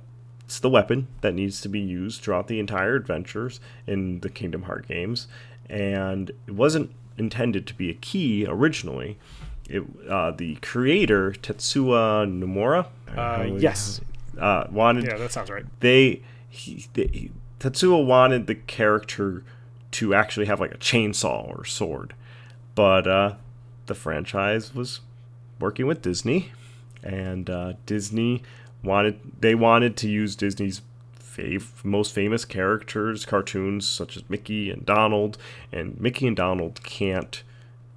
it's 0.48 0.61
the 0.61 0.70
weapon 0.70 1.08
that 1.20 1.34
needs 1.34 1.61
to 1.61 1.68
be 1.68 1.78
used 1.78 2.22
throughout 2.22 2.48
the 2.48 2.58
entire 2.58 2.94
adventures 2.94 3.61
in 3.87 4.20
the 4.20 4.30
Kingdom 4.30 4.62
Heart 4.62 4.88
games. 4.88 5.28
And 5.68 6.30
it 6.46 6.52
wasn't 6.52 6.90
intended 7.18 7.66
to 7.66 7.74
be 7.74 7.90
a 7.90 7.92
key 7.92 8.46
originally. 8.48 9.18
It, 9.68 9.82
uh, 10.08 10.30
the 10.30 10.54
creator 10.62 11.32
Tetsuya 11.32 12.26
Nomura, 12.26 12.87
Uh, 13.14 13.58
yes, 13.58 14.00
uh, 14.38 14.64
wanted 14.70 15.04
yeah, 15.04 15.18
that 15.18 15.32
sounds 15.32 15.50
right. 15.50 15.66
they, 15.80 16.22
he, 16.48 16.87
they 16.94 17.30
Tetsuo 17.61 18.02
wanted 18.06 18.46
the 18.46 18.54
character 18.54 19.44
to 19.90 20.14
actually 20.14 20.46
have 20.46 20.61
like 20.61 20.72
a 20.72 20.78
chainsaw 20.78 21.46
or 21.54 21.66
sword, 21.66 22.14
but 22.74 23.06
uh, 23.06 23.34
the 23.84 23.94
franchise 23.94 24.74
was 24.74 25.00
working 25.61 25.87
with 25.87 26.00
Disney, 26.00 26.52
and 27.02 27.50
uh, 27.50 27.74
Disney 27.84 28.42
wanted 28.82 29.20
they 29.40 29.54
wanted 29.54 29.96
to 29.98 30.08
use 30.08 30.36
Disney's 30.36 30.82
fav- 31.20 31.84
most 31.84 32.14
famous 32.14 32.44
characters, 32.44 33.24
cartoons 33.24 33.86
such 33.86 34.16
as 34.16 34.28
Mickey 34.28 34.70
and 34.70 34.84
Donald, 34.84 35.38
and 35.72 36.00
Mickey 36.00 36.26
and 36.26 36.36
Donald 36.36 36.82
can't 36.82 37.42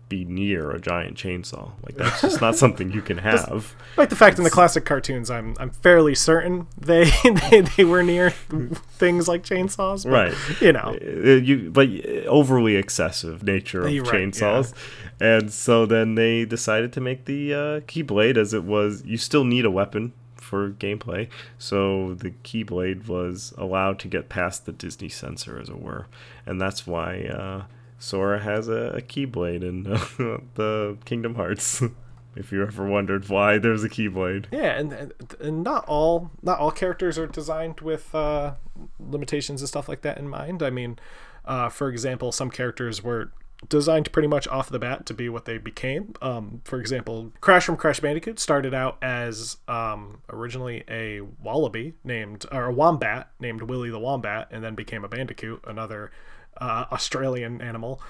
be 0.10 0.26
near 0.26 0.72
a 0.72 0.80
giant 0.80 1.16
chainsaw. 1.16 1.72
Like 1.86 1.96
that's 1.96 2.22
just 2.22 2.42
not 2.42 2.56
something 2.64 2.92
you 2.92 3.02
can 3.02 3.20
have. 3.20 3.74
Like 3.96 4.10
the 4.10 4.16
fact 4.16 4.38
in 4.38 4.44
the 4.44 4.50
classic 4.50 4.84
cartoons, 4.84 5.30
I'm 5.32 5.56
I'm 5.58 5.70
fairly 5.70 6.16
certain 6.16 6.68
they 6.78 7.06
they, 7.50 7.62
they 7.62 7.86
were 7.86 8.04
near 8.04 8.30
things 8.30 9.28
like 9.28 9.44
chainsaws. 9.44 10.04
But, 10.04 10.12
Right. 10.12 10.62
You 10.62 10.74
know. 10.74 10.98
Uh, 11.02 11.42
you 11.42 11.72
but 11.72 11.88
overly 12.28 12.76
excessive 12.76 13.44
nature 13.44 13.86
of 13.86 13.92
You're 13.92 14.04
right, 14.04 14.14
chainsaws 14.14 14.74
and 15.22 15.54
so 15.54 15.86
then 15.86 16.16
they 16.16 16.46
decided 16.46 16.92
to 16.94 17.00
make 17.00 17.26
the 17.26 17.54
uh, 17.54 17.58
keyblade 17.82 18.38
as 18.38 18.54
it 18.54 18.64
was 18.64 19.04
you 19.06 19.18
still 19.18 19.44
need 19.46 19.66
a 19.66 19.72
weapon 19.72 20.14
for 20.52 20.70
gameplay. 20.70 21.30
So 21.58 22.14
the 22.14 22.32
keyblade 22.44 23.08
was 23.08 23.54
allowed 23.58 24.00
to 24.00 24.10
get 24.10 24.28
past 24.28 24.66
the 24.66 24.74
disney 24.74 25.08
censor 25.08 25.58
as 25.58 25.70
it 25.70 25.82
were. 25.82 26.08
And 26.46 26.60
that's 26.60 26.86
why 26.86 27.24
uh, 27.24 27.64
sora 27.98 28.42
has 28.42 28.68
a, 28.68 28.92
a 28.98 29.02
keyblade 29.02 29.64
in 29.64 29.88
uh, 29.88 30.42
the 30.56 30.98
kingdom 31.06 31.36
hearts 31.36 31.82
if 32.36 32.52
you 32.52 32.62
ever 32.64 32.86
wondered 32.86 33.30
why 33.30 33.60
there's 33.60 33.86
a 33.86 33.90
keyblade. 33.90 34.48
Yeah, 34.52 34.78
and, 34.78 35.14
and 35.40 35.64
not 35.64 35.86
all 35.88 36.32
not 36.42 36.60
all 36.60 36.72
characters 36.72 37.18
are 37.18 37.28
designed 37.28 37.80
with 37.80 38.14
uh, 38.14 38.56
limitations 39.00 39.62
and 39.62 39.70
stuff 39.70 39.88
like 39.88 40.02
that 40.02 40.18
in 40.18 40.28
mind. 40.28 40.62
I 40.62 40.70
mean, 40.70 41.00
uh, 41.46 41.70
for 41.70 41.88
example, 41.88 42.34
some 42.34 42.52
characters 42.52 43.02
were 43.02 43.32
designed 43.70 44.12
pretty 44.12 44.28
much 44.28 44.48
off 44.48 44.70
the 44.70 44.80
bat 44.80 45.06
to 45.06 45.14
be 45.14 45.30
what 45.30 45.46
they 45.46 45.58
became. 45.58 46.14
Um, 46.22 46.62
for 46.66 46.80
example, 46.80 47.32
Crash 47.42 47.66
from 47.66 47.78
Crash 47.78 48.00
Bandicoot 48.00 48.40
started 48.40 48.74
out 48.74 48.98
as 49.02 49.58
um, 49.68 50.22
originally 50.30 50.84
a 50.90 51.22
wallaby 51.22 51.94
named 52.04 52.46
or 52.52 52.66
a 52.66 52.74
wombat 52.74 53.30
named 53.40 53.64
Willy 53.64 53.90
the 53.90 54.00
Wombat, 54.00 54.48
and 54.52 54.64
then 54.64 54.76
became 54.76 55.04
a 55.04 55.08
bandicoot, 55.08 55.64
another 55.68 56.12
uh, 56.58 56.86
Australian 56.92 57.62
animal. 57.62 58.02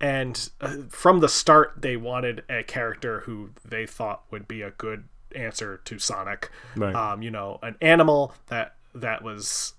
And 0.00 0.50
uh, 0.60 0.76
from 0.88 1.20
the 1.20 1.28
start, 1.28 1.74
they 1.76 1.96
wanted 1.96 2.44
a 2.48 2.62
character 2.62 3.20
who 3.20 3.50
they 3.64 3.86
thought 3.86 4.22
would 4.30 4.48
be 4.48 4.62
a 4.62 4.70
good 4.70 5.04
answer 5.34 5.80
to 5.84 5.98
Sonic. 5.98 6.50
Right. 6.76 6.94
Um, 6.94 7.22
you 7.22 7.30
know, 7.30 7.58
an 7.62 7.76
animal 7.80 8.34
that 8.48 8.74
that 8.94 9.22
was 9.22 9.74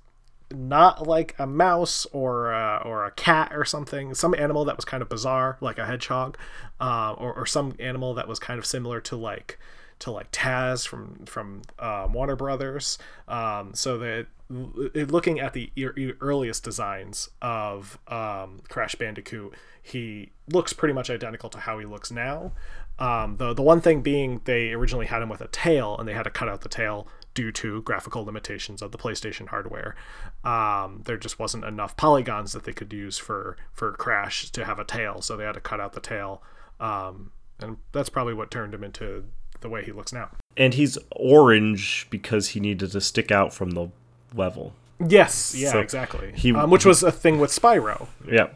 not 0.53 1.07
like 1.07 1.35
a 1.39 1.45
mouse 1.47 2.05
or 2.11 2.51
a, 2.51 2.81
or 2.85 3.05
a 3.05 3.11
cat 3.11 3.51
or 3.53 3.65
something. 3.65 4.13
Some 4.13 4.35
animal 4.35 4.65
that 4.65 4.75
was 4.75 4.85
kind 4.85 5.01
of 5.01 5.09
bizarre, 5.09 5.57
like 5.61 5.77
a 5.77 5.85
hedgehog, 5.85 6.37
uh, 6.79 7.13
or 7.17 7.33
or 7.33 7.45
some 7.45 7.75
animal 7.79 8.13
that 8.15 8.27
was 8.27 8.39
kind 8.39 8.57
of 8.59 8.65
similar 8.65 9.01
to 9.01 9.15
like 9.15 9.59
to 10.01 10.11
like 10.11 10.31
Taz 10.31 10.87
from 10.87 11.25
from 11.25 11.61
uh, 11.79 12.07
Warner 12.11 12.35
Brothers. 12.35 12.97
Um, 13.27 13.73
so 13.73 13.97
that 13.99 14.27
looking 14.49 15.39
at 15.39 15.53
the 15.53 15.71
e- 15.75 16.11
earliest 16.19 16.63
designs 16.63 17.29
of 17.41 17.97
um, 18.07 18.61
Crash 18.67 18.95
Bandicoot, 18.95 19.53
he 19.81 20.31
looks 20.51 20.73
pretty 20.73 20.93
much 20.93 21.09
identical 21.09 21.49
to 21.49 21.59
how 21.59 21.79
he 21.79 21.85
looks 21.85 22.11
now. 22.11 22.51
Um, 22.99 23.37
the 23.37 23.53
the 23.53 23.61
one 23.61 23.81
thing 23.81 24.01
being 24.01 24.41
they 24.45 24.73
originally 24.73 25.05
had 25.05 25.21
him 25.21 25.29
with 25.29 25.41
a 25.41 25.47
tail, 25.47 25.95
and 25.97 26.07
they 26.07 26.13
had 26.13 26.23
to 26.23 26.29
cut 26.29 26.49
out 26.49 26.61
the 26.61 26.69
tail 26.69 27.07
due 27.33 27.51
to 27.51 27.81
graphical 27.83 28.25
limitations 28.25 28.81
of 28.81 28.91
the 28.91 28.97
PlayStation 28.97 29.47
hardware. 29.47 29.95
Um, 30.43 31.03
there 31.05 31.17
just 31.17 31.39
wasn't 31.39 31.63
enough 31.63 31.95
polygons 31.95 32.51
that 32.53 32.63
they 32.63 32.73
could 32.73 32.91
use 32.91 33.17
for 33.17 33.55
for 33.71 33.93
Crash 33.93 34.49
to 34.51 34.65
have 34.65 34.79
a 34.79 34.83
tail, 34.83 35.21
so 35.21 35.37
they 35.37 35.45
had 35.45 35.53
to 35.53 35.61
cut 35.61 35.79
out 35.79 35.93
the 35.93 36.01
tail. 36.01 36.43
Um, 36.79 37.31
and 37.59 37.77
that's 37.91 38.09
probably 38.09 38.33
what 38.33 38.49
turned 38.49 38.73
him 38.73 38.83
into 38.83 39.25
the 39.61 39.69
way 39.69 39.83
he 39.83 39.91
looks 39.91 40.11
now. 40.13 40.29
and 40.57 40.73
he's 40.73 40.97
orange 41.15 42.07
because 42.09 42.49
he 42.49 42.59
needed 42.59 42.91
to 42.91 42.99
stick 43.01 43.31
out 43.31 43.53
from 43.53 43.71
the 43.71 43.87
level 44.35 44.73
Yes, 45.07 45.55
yeah, 45.57 45.71
So 45.71 45.79
exactly. 45.79 46.31
he- 46.35 46.53
um, 46.53 46.69
which 46.69 46.85
was 46.85 47.01
a 47.01 47.11
thing 47.11 47.39
with 47.39 47.49
Spyro. 47.51 48.07
yeah 48.27 48.49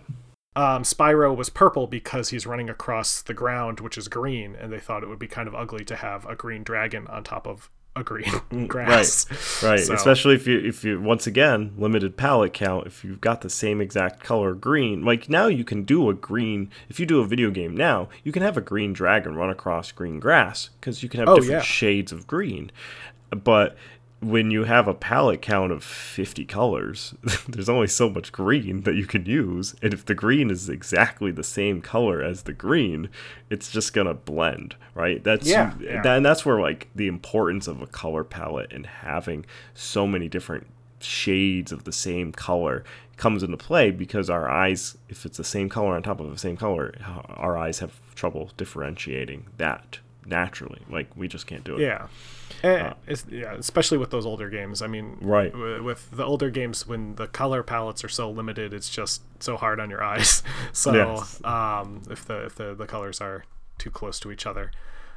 um, 0.57 0.83
Spyro 0.83 1.35
was 1.35 1.49
purple 1.49 1.85
because 1.85 2.29
he's 2.29 2.45
running 2.47 2.69
across 2.69 3.21
the 3.21 3.33
ground, 3.33 3.81
which 3.81 3.97
is 3.97 4.07
green, 4.07 4.55
and 4.55 4.71
they 4.71 4.79
thought 4.79 5.03
it 5.03 5.09
would 5.09 5.19
be 5.19 5.27
kind 5.27 5.49
of 5.49 5.55
ugly 5.55 5.83
to 5.83 5.97
have 5.97 6.25
a 6.27 6.33
green 6.35 6.63
dragon 6.63 7.07
on 7.07 7.25
top 7.25 7.45
of 7.45 7.69
a 7.95 8.03
green 8.03 8.25
mm, 8.51 8.67
grass. 8.67 9.25
Right, 9.63 9.69
right. 9.71 9.79
So- 9.79 9.93
Especially 9.93 10.35
if 10.35 10.45
you 10.47 10.59
if 10.59 10.83
you 10.83 10.99
once 10.99 11.27
again 11.27 11.73
limited 11.77 12.17
palette 12.17 12.53
count. 12.53 12.87
If 12.87 13.03
you've 13.03 13.21
got 13.21 13.41
the 13.41 13.49
same 13.49 13.79
exact 13.81 14.21
color 14.23 14.53
green, 14.53 15.03
like 15.05 15.29
now 15.29 15.47
you 15.47 15.63
can 15.63 15.83
do 15.83 16.09
a 16.09 16.13
green. 16.13 16.69
If 16.89 16.99
you 16.99 17.05
do 17.05 17.21
a 17.21 17.25
video 17.27 17.49
game 17.51 17.75
now, 17.75 18.09
you 18.23 18.31
can 18.31 18.41
have 18.43 18.57
a 18.57 18.61
green 18.61 18.93
dragon 18.93 19.35
run 19.35 19.49
across 19.49 19.91
green 19.91 20.19
grass 20.19 20.69
because 20.79 21.03
you 21.03 21.09
can 21.09 21.21
have 21.21 21.29
Oh, 21.29 21.35
different 21.35 21.51
yeah. 21.51 21.61
shades 21.61 22.11
of 22.11 22.27
green. 22.27 22.71
But 23.31 23.75
when 24.29 24.49
you 24.51 24.63
have 24.63 24.87
a 24.87 24.93
palette 24.93 25.41
count 25.41 25.71
of 25.71 25.83
50 25.83 26.45
colors, 26.45 27.13
there's 27.47 27.69
only 27.69 27.87
so 27.87 28.09
much 28.09 28.31
green 28.31 28.81
that 28.81 28.95
you 28.95 29.05
can 29.05 29.25
use. 29.25 29.75
And 29.81 29.93
if 29.93 30.05
the 30.05 30.15
green 30.15 30.49
is 30.49 30.67
exactly 30.69 31.31
the 31.31 31.43
same 31.43 31.81
color 31.81 32.21
as 32.21 32.43
the 32.43 32.53
green, 32.53 33.09
it's 33.49 33.71
just 33.71 33.93
going 33.93 34.07
to 34.07 34.13
blend, 34.13 34.75
right? 34.93 35.23
That's 35.23 35.47
Yeah, 35.47 35.73
yeah. 35.79 36.01
that- 36.01 36.17
and 36.17 36.25
that's 36.25 36.45
where 36.45 36.59
like 36.59 36.87
the 36.95 37.07
importance 37.07 37.67
of 37.67 37.81
a 37.81 37.87
color 37.87 38.23
palette 38.23 38.73
and 38.73 38.85
having 38.85 39.45
so 39.73 40.07
many 40.07 40.27
different 40.27 40.67
shades 40.99 41.71
of 41.71 41.83
the 41.83 41.91
same 41.91 42.31
color 42.31 42.83
comes 43.17 43.43
into 43.43 43.57
play 43.57 43.91
because 43.91 44.29
our 44.29 44.49
eyes 44.49 44.97
if 45.07 45.25
it's 45.25 45.37
the 45.37 45.43
same 45.43 45.69
color 45.69 45.93
on 45.95 46.01
top 46.01 46.19
of 46.19 46.29
the 46.31 46.37
same 46.37 46.57
color 46.57 46.93
our 47.29 47.55
eyes 47.57 47.79
have 47.79 47.93
trouble 48.15 48.49
differentiating 48.57 49.45
that 49.57 49.99
naturally 50.25 50.81
like 50.89 51.07
we 51.15 51.27
just 51.27 51.45
can't 51.47 51.63
do 51.63 51.75
it 51.75 51.81
Yeah. 51.81 52.07
Eh, 52.63 52.93
it's, 53.07 53.25
yeah, 53.29 53.53
especially 53.53 53.97
with 53.97 54.09
those 54.11 54.25
older 54.25 54.49
games. 54.49 54.81
I 54.81 54.87
mean, 54.87 55.17
Right. 55.21 55.51
w- 55.51 55.83
With 55.83 56.09
the 56.11 56.23
older 56.25 56.49
games, 56.49 56.87
when 56.87 57.15
the 57.15 57.27
color 57.27 57.63
palettes 57.63 58.03
are 58.03 58.09
so 58.09 58.29
limited, 58.29 58.73
it's 58.73 58.89
just 58.89 59.21
so 59.43 59.57
hard 59.57 59.79
on 59.79 59.89
your 59.89 60.03
eyes. 60.03 60.41
So, 60.73 60.93
Yes. 60.93 61.43
um, 61.43 62.01
if 62.09 62.25
the 62.25 62.45
if 62.45 62.55
the, 62.55 62.73
the 62.75 62.85
colors 62.87 63.21
are 63.21 63.43
too 63.77 63.89
close 63.91 64.19
to 64.21 64.31
each 64.31 64.45
other, 64.45 64.71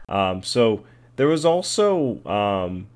Um, 0.09 0.43
so 0.43 0.85
there 1.17 1.27
was 1.29 1.45
also 1.45 2.25
um, 2.27 2.87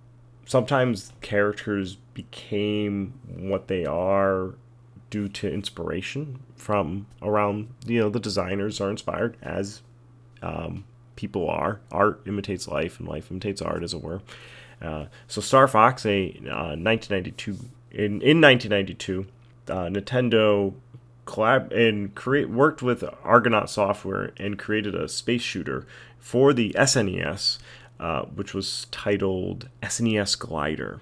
sometimes 0.47 1.13
characters 1.21 1.97
became 2.15 3.13
what 3.27 3.69
they 3.69 3.85
are 3.87 4.55
due 5.11 5.29
to 5.29 5.51
inspiration 5.51 6.41
from 6.57 7.07
around. 7.21 7.69
You 7.87 8.01
know, 8.01 8.09
the 8.11 8.21
designers 8.21 8.81
are 8.81 8.91
inspired 8.91 9.37
as 9.43 9.83
um, 10.43 10.85
people 11.17 11.49
are. 11.49 11.81
Art 11.91 12.23
imitates 12.27 12.69
life, 12.69 12.99
and 12.99 13.09
life 13.09 13.31
imitates 13.31 13.63
art, 13.63 13.83
as 13.83 13.95
it 13.95 14.03
were. 14.03 14.23
Uh, 14.81 15.07
so 15.29 15.41
Star 15.41 15.69
Fox, 15.69 16.05
a 16.05 16.31
uh, 16.51 16.77
1992 16.77 17.59
in 17.93 18.23
in 18.23 18.41
1992, 18.41 19.27
uh, 19.69 19.75
Nintendo 19.87 20.75
collab 21.27 21.73
and 21.73 22.15
create 22.15 22.51
worked 22.51 22.83
with 22.83 23.05
Argonaut 23.23 23.71
Software 23.71 24.33
and 24.39 24.59
created 24.59 24.95
a 24.95 25.09
space 25.09 25.43
shooter 25.43 25.87
for 26.19 26.53
the 26.53 26.73
SNES, 26.77 27.59
uh, 28.01 28.23
which 28.23 28.55
was 28.55 28.87
titled 28.91 29.69
SNES 29.83 30.39
Glider, 30.39 31.01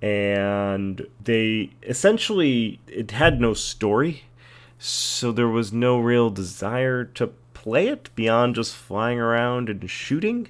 and 0.00 1.06
they 1.22 1.70
essentially 1.82 2.80
it 2.86 3.10
had 3.10 3.40
no 3.40 3.52
story 3.52 4.24
so 4.84 5.30
there 5.30 5.48
was 5.48 5.72
no 5.72 5.96
real 5.96 6.28
desire 6.28 7.04
to 7.04 7.32
play 7.62 7.86
it 7.86 8.10
beyond 8.16 8.56
just 8.56 8.74
flying 8.74 9.20
around 9.20 9.68
and 9.68 9.88
shooting. 9.88 10.48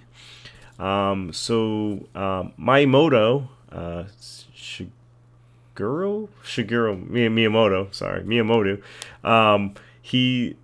Um, 0.79 1.33
so 1.33 2.09
um, 2.15 2.55
Miyamoto, 2.59 3.49
uh, 3.71 4.05
Shigeru, 4.57 4.91
Shigeru 6.43 7.09
Mi- 7.09 7.29
Miyamoto, 7.29 7.95
sorry, 7.95 8.23
Miyamoto, 8.23 8.83
um, 9.23 9.75
he 10.01 10.57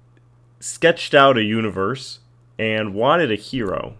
sketched 0.58 1.14
out 1.14 1.36
a 1.36 1.42
universe 1.42 2.20
and 2.58 2.94
wanted 2.94 3.30
a 3.30 3.36
hero 3.36 3.94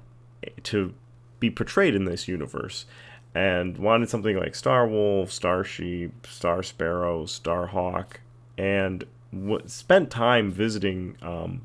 to 0.65 0.95
be 1.39 1.51
portrayed 1.51 1.95
in 1.95 2.07
this 2.07 2.27
universe 2.27 2.87
and 3.35 3.77
wanted 3.77 4.09
something 4.09 4.37
like 4.37 4.55
Star 4.55 4.89
Wolf, 4.89 5.31
Star 5.31 5.63
Sheep, 5.63 6.27
Star 6.27 6.63
Sparrow, 6.63 7.27
Star 7.27 7.67
Hawk, 7.67 8.21
and 8.57 9.05
w- 9.33 9.63
spent 9.67 10.11
time 10.11 10.51
visiting 10.51 11.17
um, 11.23 11.61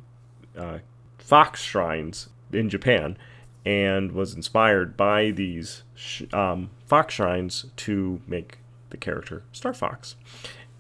uh, 0.58 0.80
fox 1.18 1.62
shrines 1.62 2.30
in 2.52 2.70
Japan 2.70 3.18
and 3.66 4.12
was 4.12 4.34
inspired 4.34 4.98
by 4.98 5.32
these 5.32 5.84
sh- 5.96 6.24
um, 6.34 6.70
fox 6.86 7.16
shrines 7.16 7.66
to 7.78 8.22
make 8.28 8.58
the 8.90 8.98
character 8.98 9.44
Star 9.52 9.74
Fox. 9.74 10.16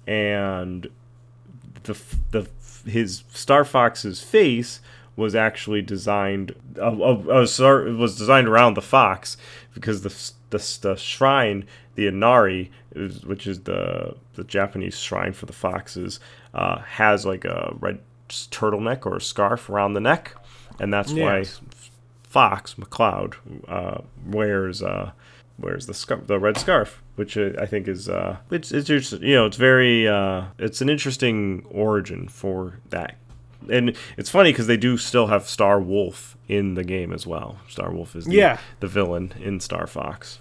And 0.05 0.89
the 1.83 1.97
the 2.31 2.47
his 2.85 3.23
Star 3.31 3.63
Fox's 3.63 4.21
face 4.21 4.81
was 5.15 5.35
actually 5.35 5.81
designed 5.81 6.55
uh, 6.77 6.91
uh, 6.91 7.45
uh, 7.45 7.93
was 7.93 8.17
designed 8.17 8.47
around 8.47 8.73
the 8.73 8.81
fox 8.81 9.37
because 9.73 10.01
the 10.01 10.31
the, 10.49 10.77
the 10.81 10.95
shrine 10.95 11.65
the 11.95 12.07
Inari 12.07 12.71
which 13.25 13.47
is 13.47 13.61
the 13.61 14.15
the 14.35 14.43
Japanese 14.43 14.99
shrine 14.99 15.33
for 15.33 15.45
the 15.45 15.53
foxes 15.53 16.19
uh, 16.53 16.79
has 16.79 17.25
like 17.25 17.45
a 17.45 17.75
red 17.79 17.99
turtleneck 18.51 19.05
or 19.05 19.15
a 19.17 19.21
scarf 19.21 19.69
around 19.69 19.93
the 19.93 19.99
neck 20.01 20.35
and 20.79 20.91
that's 20.93 21.11
Yes. 21.11 21.59
why 21.61 21.67
Fox 22.23 22.73
McCloud 22.75 23.35
uh, 23.67 24.01
wears 24.25 24.81
uh, 24.81 25.11
wears 25.59 25.85
the 25.85 25.93
scar- 25.93 26.21
the 26.25 26.39
red 26.39 26.57
scarf, 26.57 27.01
which 27.15 27.37
I 27.37 27.67
think 27.67 27.87
is 27.87 28.09
uh, 28.09 28.37
it's 28.49 28.71
it's 28.71 28.87
just 28.87 29.11
you 29.21 29.35
know 29.35 29.45
it's 29.45 29.57
very 29.57 30.07
uh, 30.07 30.45
it's 30.57 30.81
an 30.81 30.89
interesting 30.89 31.63
origin 31.69 32.27
for 32.27 32.79
that, 32.89 33.17
and 33.69 33.95
it's 34.17 34.31
funny 34.31 34.51
because 34.51 34.65
they 34.65 34.77
do 34.77 34.97
still 34.97 35.27
have 35.27 35.47
Star 35.47 35.79
Wolf 35.79 36.35
in 36.47 36.73
the 36.73 36.83
game 36.83 37.13
as 37.13 37.27
well. 37.27 37.59
Star 37.69 37.91
Wolf 37.91 38.15
is 38.15 38.25
the, 38.25 38.33
Yeah. 38.35 38.57
the 38.79 38.87
villain 38.87 39.33
in 39.39 39.59
Star 39.59 39.85
Fox. 39.85 40.39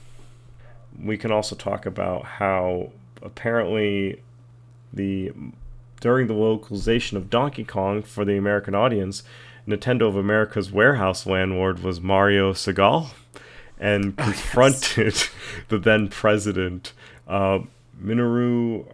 We 0.98 1.18
can 1.18 1.30
also 1.30 1.54
talk 1.56 1.84
about 1.84 2.24
how 2.24 2.90
apparently 3.20 4.22
the 4.94 5.32
during 6.02 6.26
the 6.26 6.34
localization 6.34 7.16
of 7.16 7.30
Donkey 7.30 7.62
Kong 7.62 8.02
for 8.02 8.24
the 8.24 8.36
American 8.36 8.74
audience, 8.74 9.22
Nintendo 9.68 10.08
of 10.08 10.16
America's 10.16 10.72
warehouse 10.72 11.26
landlord 11.26 11.84
was 11.84 12.00
Mario 12.00 12.52
Segal, 12.52 13.10
and 13.78 14.16
confronted 14.18 15.28
the 15.68 15.78
then 15.78 16.08
president 16.08 16.92
uh, 17.28 17.60
Minoru 18.02 18.84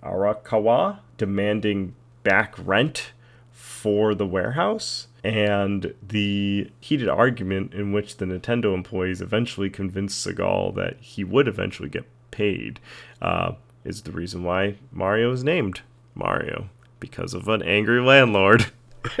Arakawa 0.00 1.00
demanding 1.18 1.96
back 2.22 2.54
rent 2.56 3.10
for 3.50 4.14
the 4.14 4.26
warehouse. 4.26 5.08
And 5.24 5.92
the 6.06 6.70
heated 6.78 7.08
argument 7.08 7.74
in 7.74 7.92
which 7.92 8.18
the 8.18 8.26
Nintendo 8.26 8.74
employees 8.74 9.20
eventually 9.20 9.70
convinced 9.70 10.24
Segal 10.24 10.72
that 10.76 10.98
he 11.00 11.24
would 11.24 11.48
eventually 11.48 11.88
get 11.88 12.04
paid 12.30 12.78
uh, 13.20 13.54
is 13.84 14.02
the 14.02 14.12
reason 14.12 14.44
why 14.44 14.76
Mario 14.92 15.32
is 15.32 15.42
named 15.42 15.80
Mario 16.14 16.68
because 17.00 17.34
of 17.34 17.48
an 17.48 17.62
angry 17.62 18.00
landlord. 18.00 18.72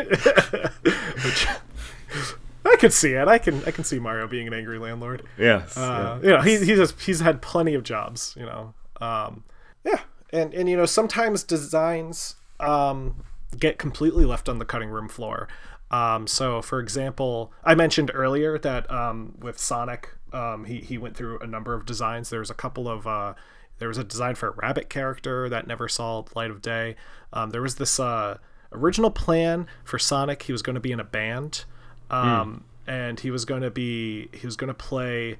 I 2.64 2.76
could 2.76 2.92
see 2.92 3.12
it. 3.12 3.26
I 3.28 3.38
can 3.38 3.62
I 3.64 3.70
can 3.70 3.84
see 3.84 3.98
Mario 3.98 4.28
being 4.28 4.46
an 4.46 4.54
angry 4.54 4.78
landlord. 4.78 5.24
Yes. 5.36 5.76
Uh, 5.76 6.20
yeah. 6.22 6.26
You 6.26 6.36
know, 6.36 6.42
he, 6.42 6.58
he's 6.58 6.78
just, 6.78 7.00
he's 7.00 7.20
had 7.20 7.42
plenty 7.42 7.74
of 7.74 7.82
jobs. 7.82 8.34
You 8.38 8.46
know, 8.46 8.74
um, 9.00 9.44
yeah, 9.84 10.00
and 10.32 10.54
and 10.54 10.68
you 10.68 10.76
know 10.76 10.86
sometimes 10.86 11.42
designs 11.42 12.36
um, 12.60 13.24
get 13.58 13.78
completely 13.78 14.24
left 14.24 14.48
on 14.48 14.58
the 14.58 14.64
cutting 14.64 14.88
room 14.88 15.08
floor. 15.08 15.48
Um, 15.90 16.26
so, 16.26 16.62
for 16.62 16.80
example, 16.80 17.52
I 17.64 17.74
mentioned 17.74 18.10
earlier 18.14 18.58
that 18.58 18.90
um, 18.90 19.34
with 19.40 19.58
Sonic, 19.58 20.08
um, 20.32 20.64
he 20.64 20.78
he 20.78 20.96
went 20.96 21.16
through 21.16 21.38
a 21.40 21.46
number 21.46 21.74
of 21.74 21.84
designs. 21.84 22.30
There's 22.30 22.50
a 22.50 22.54
couple 22.54 22.88
of 22.88 23.06
uh, 23.06 23.34
there 23.82 23.88
was 23.88 23.98
a 23.98 24.04
design 24.04 24.36
for 24.36 24.50
a 24.50 24.52
rabbit 24.52 24.88
character 24.88 25.48
that 25.48 25.66
never 25.66 25.88
saw 25.88 26.22
light 26.36 26.52
of 26.52 26.62
day. 26.62 26.94
Um, 27.32 27.50
there 27.50 27.60
was 27.60 27.74
this 27.74 27.98
uh, 27.98 28.38
original 28.70 29.10
plan 29.10 29.66
for 29.82 29.98
Sonic. 29.98 30.44
He 30.44 30.52
was 30.52 30.62
going 30.62 30.74
to 30.74 30.80
be 30.80 30.92
in 30.92 31.00
a 31.00 31.04
band, 31.04 31.64
um, 32.08 32.62
and 32.86 33.18
he 33.18 33.32
was 33.32 33.44
going 33.44 33.62
to 33.62 33.72
be 33.72 34.28
he 34.32 34.46
was 34.46 34.54
going 34.54 34.68
to 34.68 34.74
play 34.74 35.38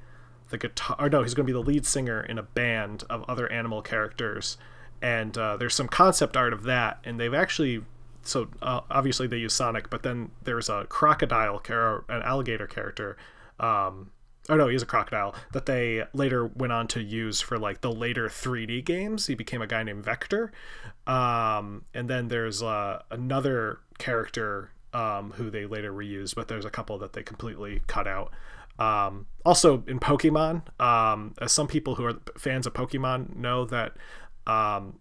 the 0.50 0.58
guitar. 0.58 0.96
Or 0.98 1.08
no, 1.08 1.22
he's 1.22 1.34
going 1.34 1.46
to 1.46 1.52
be 1.52 1.56
the 1.56 1.64
lead 1.64 1.86
singer 1.86 2.20
in 2.20 2.36
a 2.36 2.42
band 2.42 3.04
of 3.08 3.24
other 3.28 3.50
animal 3.52 3.80
characters. 3.80 4.56
And 5.00 5.38
uh, 5.38 5.56
there's 5.56 5.76
some 5.76 5.86
concept 5.86 6.36
art 6.36 6.52
of 6.52 6.64
that, 6.64 6.98
and 7.04 7.20
they've 7.20 7.32
actually 7.32 7.82
so 8.24 8.48
uh, 8.60 8.80
obviously 8.90 9.28
they 9.28 9.36
use 9.36 9.54
Sonic, 9.54 9.88
but 9.88 10.02
then 10.02 10.32
there's 10.42 10.68
a 10.68 10.86
crocodile 10.88 11.60
char- 11.60 12.04
an 12.08 12.22
alligator 12.22 12.66
character. 12.66 13.16
Um, 13.60 14.10
oh 14.48 14.56
no, 14.56 14.68
he's 14.68 14.82
a 14.82 14.86
crocodile 14.86 15.34
that 15.52 15.66
they 15.66 16.04
later 16.12 16.46
went 16.46 16.72
on 16.72 16.88
to 16.88 17.02
use 17.02 17.40
for 17.40 17.58
like 17.58 17.80
the 17.80 17.92
later 17.92 18.28
3D 18.28 18.84
games. 18.84 19.26
He 19.26 19.34
became 19.34 19.62
a 19.62 19.66
guy 19.66 19.82
named 19.82 20.04
Vector, 20.04 20.52
um, 21.06 21.84
and 21.94 22.08
then 22.08 22.28
there's 22.28 22.62
uh, 22.62 23.02
another 23.10 23.80
character 23.98 24.70
um, 24.92 25.32
who 25.32 25.50
they 25.50 25.66
later 25.66 25.92
reused, 25.92 26.34
but 26.34 26.48
there's 26.48 26.64
a 26.64 26.70
couple 26.70 26.98
that 26.98 27.12
they 27.12 27.22
completely 27.22 27.82
cut 27.86 28.06
out. 28.06 28.32
Um, 28.78 29.26
also 29.44 29.84
in 29.86 30.00
Pokemon, 30.00 30.62
um, 30.80 31.34
as 31.40 31.52
some 31.52 31.68
people 31.68 31.94
who 31.96 32.04
are 32.04 32.14
fans 32.36 32.66
of 32.66 32.72
Pokemon 32.72 33.36
know 33.36 33.64
that 33.66 33.92
um, 34.46 34.98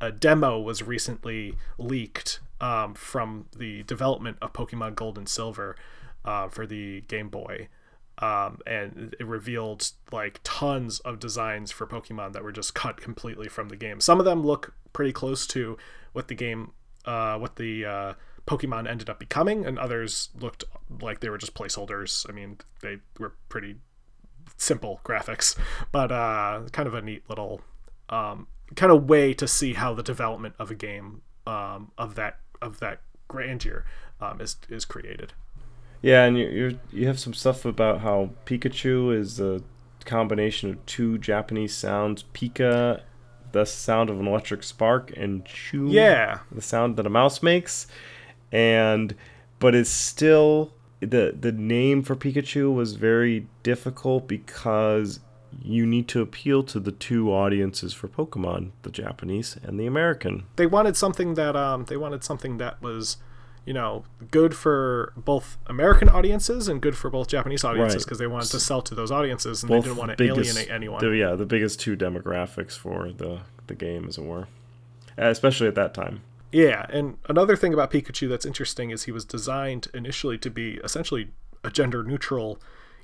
a 0.00 0.10
demo 0.10 0.60
was 0.60 0.82
recently 0.82 1.54
leaked 1.76 2.40
um, 2.60 2.94
from 2.94 3.46
the 3.56 3.82
development 3.84 4.38
of 4.40 4.52
Pokemon 4.52 4.94
Gold 4.94 5.18
and 5.18 5.28
Silver 5.28 5.76
uh, 6.24 6.48
for 6.48 6.66
the 6.66 7.02
Game 7.02 7.28
Boy. 7.28 7.68
Um, 8.20 8.58
and 8.66 9.14
it 9.20 9.26
revealed 9.26 9.90
like 10.10 10.40
tons 10.42 10.98
of 11.00 11.20
designs 11.20 11.70
for 11.70 11.86
Pokemon 11.86 12.32
that 12.32 12.42
were 12.42 12.52
just 12.52 12.74
cut 12.74 13.00
completely 13.00 13.48
from 13.48 13.68
the 13.68 13.76
game. 13.76 14.00
Some 14.00 14.18
of 14.18 14.24
them 14.24 14.44
look 14.44 14.74
pretty 14.92 15.12
close 15.12 15.46
to 15.48 15.78
what 16.12 16.26
the 16.28 16.34
game, 16.34 16.72
uh, 17.04 17.38
what 17.38 17.56
the 17.56 17.84
uh, 17.84 18.14
Pokemon 18.46 18.88
ended 18.88 19.08
up 19.08 19.20
becoming, 19.20 19.64
and 19.64 19.78
others 19.78 20.30
looked 20.38 20.64
like 21.00 21.20
they 21.20 21.28
were 21.28 21.38
just 21.38 21.54
placeholders. 21.54 22.28
I 22.28 22.32
mean, 22.32 22.58
they 22.80 22.98
were 23.18 23.34
pretty 23.48 23.76
simple 24.56 25.00
graphics, 25.04 25.56
but 25.92 26.10
uh, 26.10 26.62
kind 26.72 26.88
of 26.88 26.94
a 26.94 27.02
neat 27.02 27.22
little 27.28 27.60
um, 28.08 28.48
kind 28.74 28.90
of 28.90 29.08
way 29.08 29.34
to 29.34 29.46
see 29.46 29.74
how 29.74 29.94
the 29.94 30.02
development 30.02 30.54
of 30.58 30.70
a 30.70 30.74
game 30.74 31.22
um, 31.46 31.92
of 31.96 32.14
that 32.16 32.40
of 32.60 32.80
that 32.80 33.00
grandeur 33.28 33.84
um, 34.20 34.40
is 34.40 34.56
is 34.68 34.84
created. 34.84 35.34
Yeah, 36.02 36.24
and 36.24 36.38
you 36.38 36.46
you 36.48 36.78
you 36.92 37.06
have 37.06 37.18
some 37.18 37.34
stuff 37.34 37.64
about 37.64 38.00
how 38.00 38.30
Pikachu 38.46 39.16
is 39.16 39.40
a 39.40 39.62
combination 40.04 40.70
of 40.70 40.86
two 40.86 41.18
Japanese 41.18 41.74
sounds: 41.74 42.24
Pika, 42.34 43.02
the 43.52 43.64
sound 43.64 44.10
of 44.10 44.20
an 44.20 44.26
electric 44.26 44.62
spark, 44.62 45.12
and 45.16 45.44
Chu, 45.44 45.88
Yeah. 45.88 46.40
the 46.52 46.62
sound 46.62 46.96
that 46.96 47.06
a 47.06 47.10
mouse 47.10 47.42
makes, 47.42 47.86
and 48.52 49.14
but 49.58 49.74
it's 49.74 49.90
still 49.90 50.72
the 51.00 51.34
the 51.38 51.52
name 51.52 52.02
for 52.02 52.14
Pikachu 52.16 52.72
was 52.74 52.94
very 52.94 53.46
difficult 53.62 54.28
because 54.28 55.20
you 55.62 55.86
need 55.86 56.06
to 56.08 56.20
appeal 56.20 56.62
to 56.62 56.78
the 56.78 56.92
two 56.92 57.32
audiences 57.32 57.94
for 57.94 58.06
Pokemon, 58.06 58.70
the 58.82 58.90
Japanese 58.90 59.56
and 59.62 59.80
the 59.80 59.86
American. 59.86 60.44
They 60.56 60.66
wanted 60.66 60.96
something 60.96 61.34
that 61.34 61.56
um, 61.56 61.86
they 61.86 61.96
wanted 61.96 62.22
something 62.22 62.58
that 62.58 62.80
was, 62.82 63.16
you 63.68 63.74
know, 63.74 64.02
good 64.30 64.54
for 64.56 65.12
both 65.14 65.58
American 65.66 66.08
audiences 66.08 66.68
and 66.68 66.80
good 66.80 66.96
for 66.96 67.10
both 67.10 67.28
Japanese 67.28 67.64
audiences 67.64 67.96
Right. 67.96 68.04
because 68.06 68.18
they 68.18 68.26
wanted 68.26 68.48
to 68.52 68.60
sell 68.60 68.80
to 68.80 68.94
those 68.94 69.10
audiences 69.12 69.62
and 69.62 69.68
Both 69.68 69.82
they 69.84 69.88
didn't 69.90 69.98
want 69.98 70.10
to 70.12 70.16
biggest- 70.16 70.56
alienate 70.56 70.70
anyone. 70.74 71.04
the- 71.04 71.14
yeah, 71.14 71.34
the 71.34 71.44
biggest 71.44 71.78
two 71.78 71.94
demographics 71.94 72.72
for 72.78 73.12
the 73.12 73.40
the 73.66 73.74
game, 73.74 74.08
as 74.08 74.16
it 74.16 74.24
were, 74.24 74.46
especially 75.18 75.66
at 75.68 75.74
that 75.74 75.92
time. 75.92 76.22
Yeah, 76.50 76.86
and 76.88 77.18
another 77.28 77.54
thing 77.56 77.74
about 77.74 77.90
Pikachu 77.90 78.26
that's 78.26 78.46
interesting 78.46 78.88
is 78.90 79.02
he 79.02 79.12
was 79.12 79.26
designed 79.26 79.88
initially 79.92 80.38
to 80.38 80.48
be 80.48 80.80
essentially 80.82 81.28
a 81.62 81.70
gender 81.70 82.02
neutral 82.02 82.58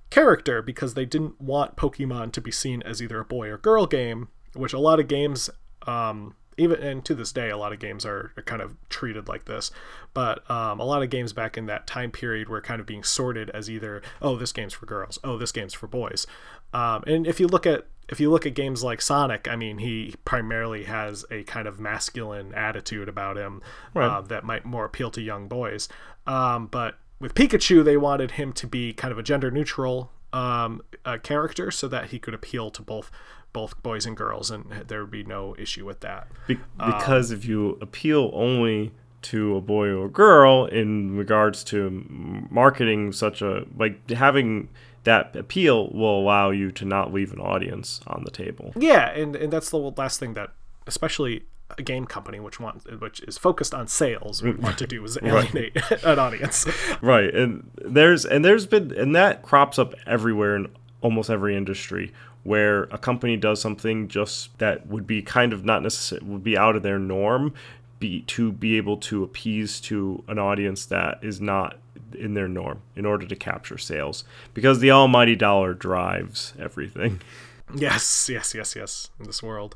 character 0.08 0.62
because 0.62 0.94
they 0.94 1.04
didn't 1.04 1.38
want 1.40 1.76
Pokemon 1.76 2.32
to 2.32 2.40
be 2.40 2.50
seen 2.50 2.82
as 2.82 3.02
either 3.02 3.18
a 3.20 3.24
boy 3.26 3.48
or 3.50 3.58
girl 3.58 3.84
game, 3.86 4.28
which 4.54 4.72
a 4.72 4.78
lot 4.78 4.98
of 5.00 5.08
games, 5.08 5.50
um, 5.86 6.34
even 6.56 6.80
and 6.80 7.04
to 7.04 7.14
this 7.14 7.32
day, 7.32 7.50
a 7.50 7.56
lot 7.56 7.72
of 7.72 7.78
games 7.78 8.04
are, 8.04 8.32
are 8.36 8.42
kind 8.42 8.62
of 8.62 8.76
treated 8.88 9.28
like 9.28 9.44
this. 9.44 9.70
But 10.12 10.48
um, 10.50 10.80
a 10.80 10.84
lot 10.84 11.02
of 11.02 11.10
games 11.10 11.32
back 11.32 11.56
in 11.56 11.66
that 11.66 11.86
time 11.86 12.10
period 12.10 12.48
were 12.48 12.60
kind 12.60 12.80
of 12.80 12.86
being 12.86 13.02
sorted 13.02 13.50
as 13.50 13.70
either, 13.70 14.02
oh, 14.22 14.36
this 14.36 14.52
game's 14.52 14.74
for 14.74 14.86
girls, 14.86 15.18
oh, 15.24 15.38
this 15.38 15.52
game's 15.52 15.74
for 15.74 15.86
boys. 15.86 16.26
Um, 16.72 17.04
and 17.06 17.26
if 17.26 17.38
you 17.40 17.46
look 17.46 17.66
at 17.66 17.86
if 18.08 18.20
you 18.20 18.30
look 18.30 18.44
at 18.44 18.54
games 18.54 18.84
like 18.84 19.00
Sonic, 19.00 19.48
I 19.48 19.56
mean, 19.56 19.78
he 19.78 20.14
primarily 20.24 20.84
has 20.84 21.24
a 21.30 21.42
kind 21.44 21.66
of 21.66 21.80
masculine 21.80 22.52
attitude 22.54 23.08
about 23.08 23.38
him 23.38 23.62
uh, 23.96 24.20
that 24.22 24.44
might 24.44 24.66
more 24.66 24.84
appeal 24.84 25.10
to 25.12 25.22
young 25.22 25.48
boys. 25.48 25.88
Um, 26.26 26.66
but 26.66 26.98
with 27.18 27.34
Pikachu, 27.34 27.82
they 27.82 27.96
wanted 27.96 28.32
him 28.32 28.52
to 28.54 28.66
be 28.66 28.92
kind 28.92 29.10
of 29.10 29.18
a 29.18 29.22
gender 29.22 29.50
neutral 29.50 30.12
um, 30.34 30.82
uh, 31.04 31.16
character 31.22 31.70
so 31.70 31.88
that 31.88 32.06
he 32.06 32.18
could 32.18 32.34
appeal 32.34 32.70
to 32.72 32.82
both 32.82 33.10
both 33.54 33.82
boys 33.82 34.04
and 34.04 34.14
girls, 34.14 34.50
and 34.50 34.66
there 34.88 35.00
would 35.00 35.10
be 35.10 35.24
no 35.24 35.54
issue 35.58 35.86
with 35.86 36.00
that. 36.00 36.28
Be- 36.46 36.58
um, 36.78 36.92
because 36.92 37.30
if 37.30 37.46
you 37.46 37.78
appeal 37.80 38.30
only 38.34 38.92
to 39.22 39.56
a 39.56 39.60
boy 39.62 39.88
or 39.88 40.04
a 40.04 40.10
girl 40.10 40.66
in 40.66 41.16
regards 41.16 41.64
to 41.64 42.04
marketing 42.50 43.10
such 43.10 43.40
a 43.40 43.64
like 43.78 44.10
having 44.10 44.68
that 45.04 45.34
appeal 45.34 45.88
will 45.90 46.18
allow 46.20 46.50
you 46.50 46.70
to 46.72 46.84
not 46.84 47.12
leave 47.12 47.32
an 47.32 47.40
audience 47.40 48.00
on 48.06 48.22
the 48.24 48.30
table. 48.30 48.72
Yeah, 48.76 49.10
and, 49.10 49.34
and 49.36 49.52
that's 49.52 49.70
the 49.70 49.78
last 49.78 50.18
thing 50.20 50.34
that, 50.34 50.50
especially 50.86 51.44
a 51.78 51.82
game 51.82 52.04
company 52.04 52.38
which 52.38 52.60
wants 52.60 52.84
which 53.00 53.20
is 53.20 53.38
focused 53.38 53.74
on 53.74 53.86
sales 53.88 54.42
would 54.42 54.62
want 54.62 54.76
to 54.78 54.86
do 54.86 55.02
is 55.02 55.18
alienate 55.22 55.76
an 56.04 56.18
audience. 56.18 56.66
Right. 57.00 57.34
And 57.34 57.70
there's 57.76 58.24
and 58.26 58.44
there's 58.44 58.66
been 58.66 58.92
and 58.92 59.16
that 59.16 59.42
crops 59.42 59.78
up 59.78 59.94
everywhere 60.06 60.56
in 60.56 60.68
almost 61.04 61.28
every 61.28 61.54
industry 61.54 62.10
where 62.44 62.84
a 62.84 62.96
company 62.96 63.36
does 63.36 63.60
something 63.60 64.08
just 64.08 64.58
that 64.58 64.86
would 64.86 65.06
be 65.06 65.20
kind 65.20 65.52
of 65.52 65.62
not 65.64 65.82
necessarily 65.82 66.26
would 66.26 66.42
be 66.42 66.56
out 66.56 66.74
of 66.74 66.82
their 66.82 66.98
norm 66.98 67.52
be 68.00 68.22
to 68.22 68.50
be 68.50 68.78
able 68.78 68.96
to 68.96 69.22
appease 69.22 69.80
to 69.80 70.24
an 70.28 70.38
audience 70.38 70.86
that 70.86 71.18
is 71.22 71.42
not 71.42 71.76
in 72.18 72.32
their 72.32 72.48
norm 72.48 72.80
in 72.96 73.04
order 73.04 73.26
to 73.26 73.36
capture 73.36 73.76
sales 73.76 74.24
because 74.54 74.80
the 74.80 74.90
almighty 74.90 75.36
dollar 75.36 75.74
drives 75.74 76.54
everything. 76.58 77.20
Yes, 77.74 78.28
yes, 78.28 78.54
yes, 78.54 78.76
yes. 78.76 79.08
In 79.18 79.24
this 79.24 79.42
world, 79.42 79.74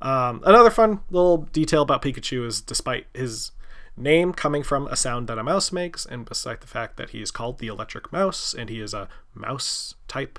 um, 0.00 0.42
another 0.46 0.70
fun 0.70 1.00
little 1.10 1.36
detail 1.52 1.82
about 1.82 2.00
Pikachu 2.00 2.46
is, 2.46 2.62
despite 2.62 3.06
his 3.12 3.52
name 3.94 4.32
coming 4.32 4.62
from 4.62 4.86
a 4.86 4.96
sound 4.96 5.28
that 5.28 5.38
a 5.38 5.44
mouse 5.44 5.70
makes, 5.70 6.06
and 6.06 6.24
beside 6.24 6.62
the 6.62 6.66
fact 6.66 6.96
that 6.96 7.10
he 7.10 7.20
is 7.20 7.30
called 7.30 7.58
the 7.58 7.66
Electric 7.66 8.10
Mouse 8.10 8.54
and 8.54 8.70
he 8.70 8.80
is 8.80 8.94
a 8.94 9.08
mouse 9.34 9.94
type, 10.08 10.38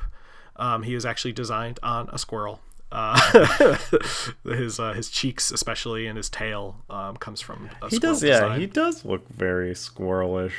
um, 0.58 0.84
he 0.84 0.94
is 0.94 1.06
actually 1.06 1.34
designed 1.34 1.80
on 1.84 2.10
a 2.12 2.18
squirrel. 2.18 2.60
Uh, 2.92 3.78
his 4.46 4.80
uh, 4.80 4.94
his 4.94 5.10
cheeks, 5.10 5.52
especially, 5.52 6.08
and 6.08 6.16
his 6.18 6.30
tail, 6.30 6.84
um, 6.90 7.18
comes 7.18 7.42
from 7.42 7.70
a 7.82 7.90
He 7.90 7.98
squirrel 7.98 8.14
does 8.14 8.24
yeah, 8.24 8.32
design. 8.40 8.60
he 8.62 8.66
does 8.66 9.04
look 9.06 9.28
very 9.30 9.72
squirrelish. 9.74 10.54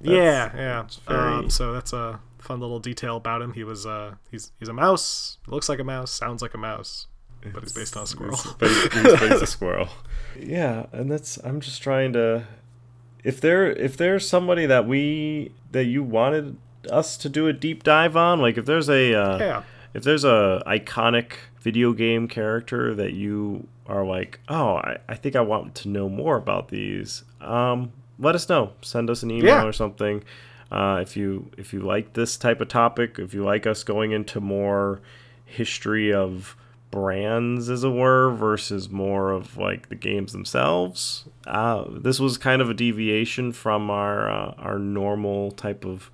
yeah, 0.00 0.54
yeah. 0.56 0.86
very- 1.08 1.18
Um, 1.18 1.50
so 1.50 1.72
that's 1.72 1.92
a 1.92 2.20
fun 2.38 2.60
little 2.60 2.78
detail 2.78 3.16
about 3.16 3.42
him. 3.42 3.52
He 3.54 3.64
was 3.64 3.86
uh, 3.86 4.14
he's 4.30 4.52
he's 4.60 4.68
a 4.68 4.72
mouse, 4.72 5.38
looks 5.48 5.68
like 5.68 5.80
a 5.80 5.84
mouse, 5.84 6.12
sounds 6.12 6.42
like 6.42 6.54
a 6.54 6.58
mouse, 6.58 7.08
but 7.52 7.62
he's 7.64 7.72
based 7.72 7.96
on 7.96 8.04
a 8.04 8.06
squirrel. 8.06 8.36
he's, 8.60 8.92
he's, 8.92 9.20
he's 9.20 9.42
a 9.42 9.46
squirrel. 9.56 9.88
Yeah, 10.38 10.86
and 10.92 11.10
that's 11.10 11.38
I'm 11.38 11.60
just 11.60 11.82
trying 11.82 12.12
to 12.12 12.46
if 13.24 13.40
there 13.40 13.66
if 13.68 13.96
there's 13.96 14.28
somebody 14.28 14.66
that 14.66 14.86
we 14.86 15.50
that 15.72 15.84
you 15.86 16.04
wanted 16.04 16.56
us 16.90 17.16
to 17.18 17.28
do 17.28 17.46
a 17.48 17.52
deep 17.52 17.82
dive 17.82 18.16
on, 18.16 18.40
like 18.40 18.56
if 18.58 18.66
there's 18.66 18.88
a 18.88 19.14
uh, 19.14 19.38
Yeah. 19.38 19.62
if 19.94 20.02
there's 20.04 20.24
a 20.24 20.62
iconic 20.66 21.32
video 21.60 21.92
game 21.92 22.28
character 22.28 22.94
that 22.94 23.12
you 23.14 23.66
are 23.86 24.04
like, 24.04 24.40
oh, 24.48 24.76
I, 24.76 24.98
I 25.08 25.14
think 25.14 25.34
I 25.36 25.40
want 25.40 25.74
to 25.76 25.88
know 25.88 26.08
more 26.08 26.36
about 26.36 26.68
these, 26.68 27.24
um, 27.40 27.92
let 28.18 28.34
us 28.34 28.48
know. 28.48 28.72
Send 28.82 29.08
us 29.10 29.22
an 29.22 29.30
email 29.30 29.46
Yeah. 29.46 29.64
or 29.64 29.72
something. 29.72 30.22
Uh, 30.70 30.98
if 31.02 31.16
you 31.16 31.50
if 31.56 31.72
you 31.72 31.80
like 31.80 32.12
this 32.12 32.36
type 32.36 32.60
of 32.60 32.68
topic, 32.68 33.18
if 33.18 33.32
you 33.32 33.42
like 33.44 33.66
us 33.66 33.82
going 33.84 34.12
into 34.12 34.40
more 34.40 35.00
history 35.46 36.12
of 36.12 36.54
brands, 36.90 37.68
as 37.70 37.84
it 37.84 37.88
were, 37.90 38.30
versus 38.30 38.88
more 38.90 39.30
of 39.30 39.56
like 39.56 39.88
the 39.88 39.94
games 39.94 40.32
themselves, 40.32 41.24
uh, 41.46 41.84
this 41.90 42.18
was 42.20 42.36
kind 42.38 42.60
of 42.60 42.68
a 42.70 42.74
deviation 42.74 43.52
from 43.52 43.88
our 43.90 44.30
uh, 44.30 44.54
our 44.58 44.78
normal 44.78 45.50
type 45.52 45.84
of 45.86 46.10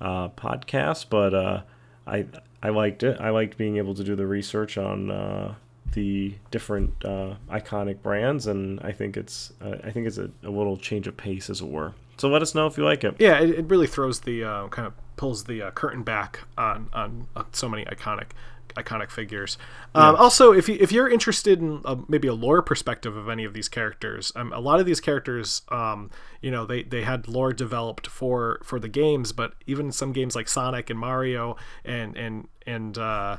uh, 0.00 0.28
podcast, 0.30 1.06
but 1.10 1.34
uh, 1.34 1.62
I 2.06 2.26
I 2.62 2.70
liked 2.70 3.02
it. 3.02 3.20
I 3.20 3.30
liked 3.30 3.56
being 3.56 3.76
able 3.76 3.94
to 3.94 4.04
do 4.04 4.14
the 4.14 4.26
research 4.26 4.78
on 4.78 5.10
uh, 5.10 5.54
the 5.92 6.34
different 6.50 7.04
uh, 7.04 7.34
iconic 7.50 8.02
brands, 8.02 8.46
and 8.46 8.80
I 8.80 8.92
think 8.92 9.16
it's 9.16 9.52
uh, 9.62 9.76
I 9.84 9.90
think 9.90 10.06
it's 10.06 10.18
a, 10.18 10.30
a 10.42 10.50
little 10.50 10.76
change 10.76 11.06
of 11.06 11.16
pace, 11.16 11.50
as 11.50 11.60
it 11.60 11.68
were. 11.68 11.94
So 12.16 12.28
let 12.28 12.42
us 12.42 12.54
know 12.54 12.66
if 12.66 12.76
you 12.76 12.84
like 12.84 13.02
it. 13.02 13.16
Yeah, 13.18 13.40
it, 13.40 13.50
it 13.50 13.64
really 13.70 13.86
throws 13.86 14.20
the 14.20 14.44
uh, 14.44 14.68
kind 14.68 14.86
of 14.86 14.94
pulls 15.16 15.44
the 15.44 15.70
curtain 15.74 16.02
back 16.02 16.40
on 16.56 16.88
on 16.92 17.26
so 17.52 17.68
many 17.68 17.84
iconic 17.84 18.30
iconic 18.74 19.10
figures. 19.10 19.58
Um, 19.94 20.16
Also, 20.16 20.52
if 20.52 20.68
you 20.68 20.76
if 20.80 20.92
you're 20.92 21.08
interested 21.08 21.60
in 21.60 21.80
uh, 21.84 21.96
maybe 22.08 22.28
a 22.28 22.34
lore 22.34 22.62
perspective 22.62 23.16
of 23.16 23.28
any 23.28 23.44
of 23.44 23.52
these 23.54 23.68
characters, 23.68 24.32
um, 24.36 24.52
a 24.52 24.60
lot 24.60 24.80
of 24.80 24.86
these 24.86 25.00
characters, 25.00 25.62
um, 25.70 26.10
you 26.40 26.50
know, 26.50 26.64
they 26.66 26.82
they 26.82 27.02
had 27.02 27.28
lore 27.28 27.52
developed 27.52 28.06
for 28.06 28.60
for 28.64 28.78
the 28.78 28.88
games, 28.88 29.32
but 29.32 29.54
even 29.66 29.92
some 29.92 30.12
games 30.12 30.34
like 30.34 30.48
Sonic 30.48 30.90
and 30.90 30.98
Mario 30.98 31.56
and 31.84 32.16
and 32.16 32.48
and 32.66 32.98
uh, 32.98 33.38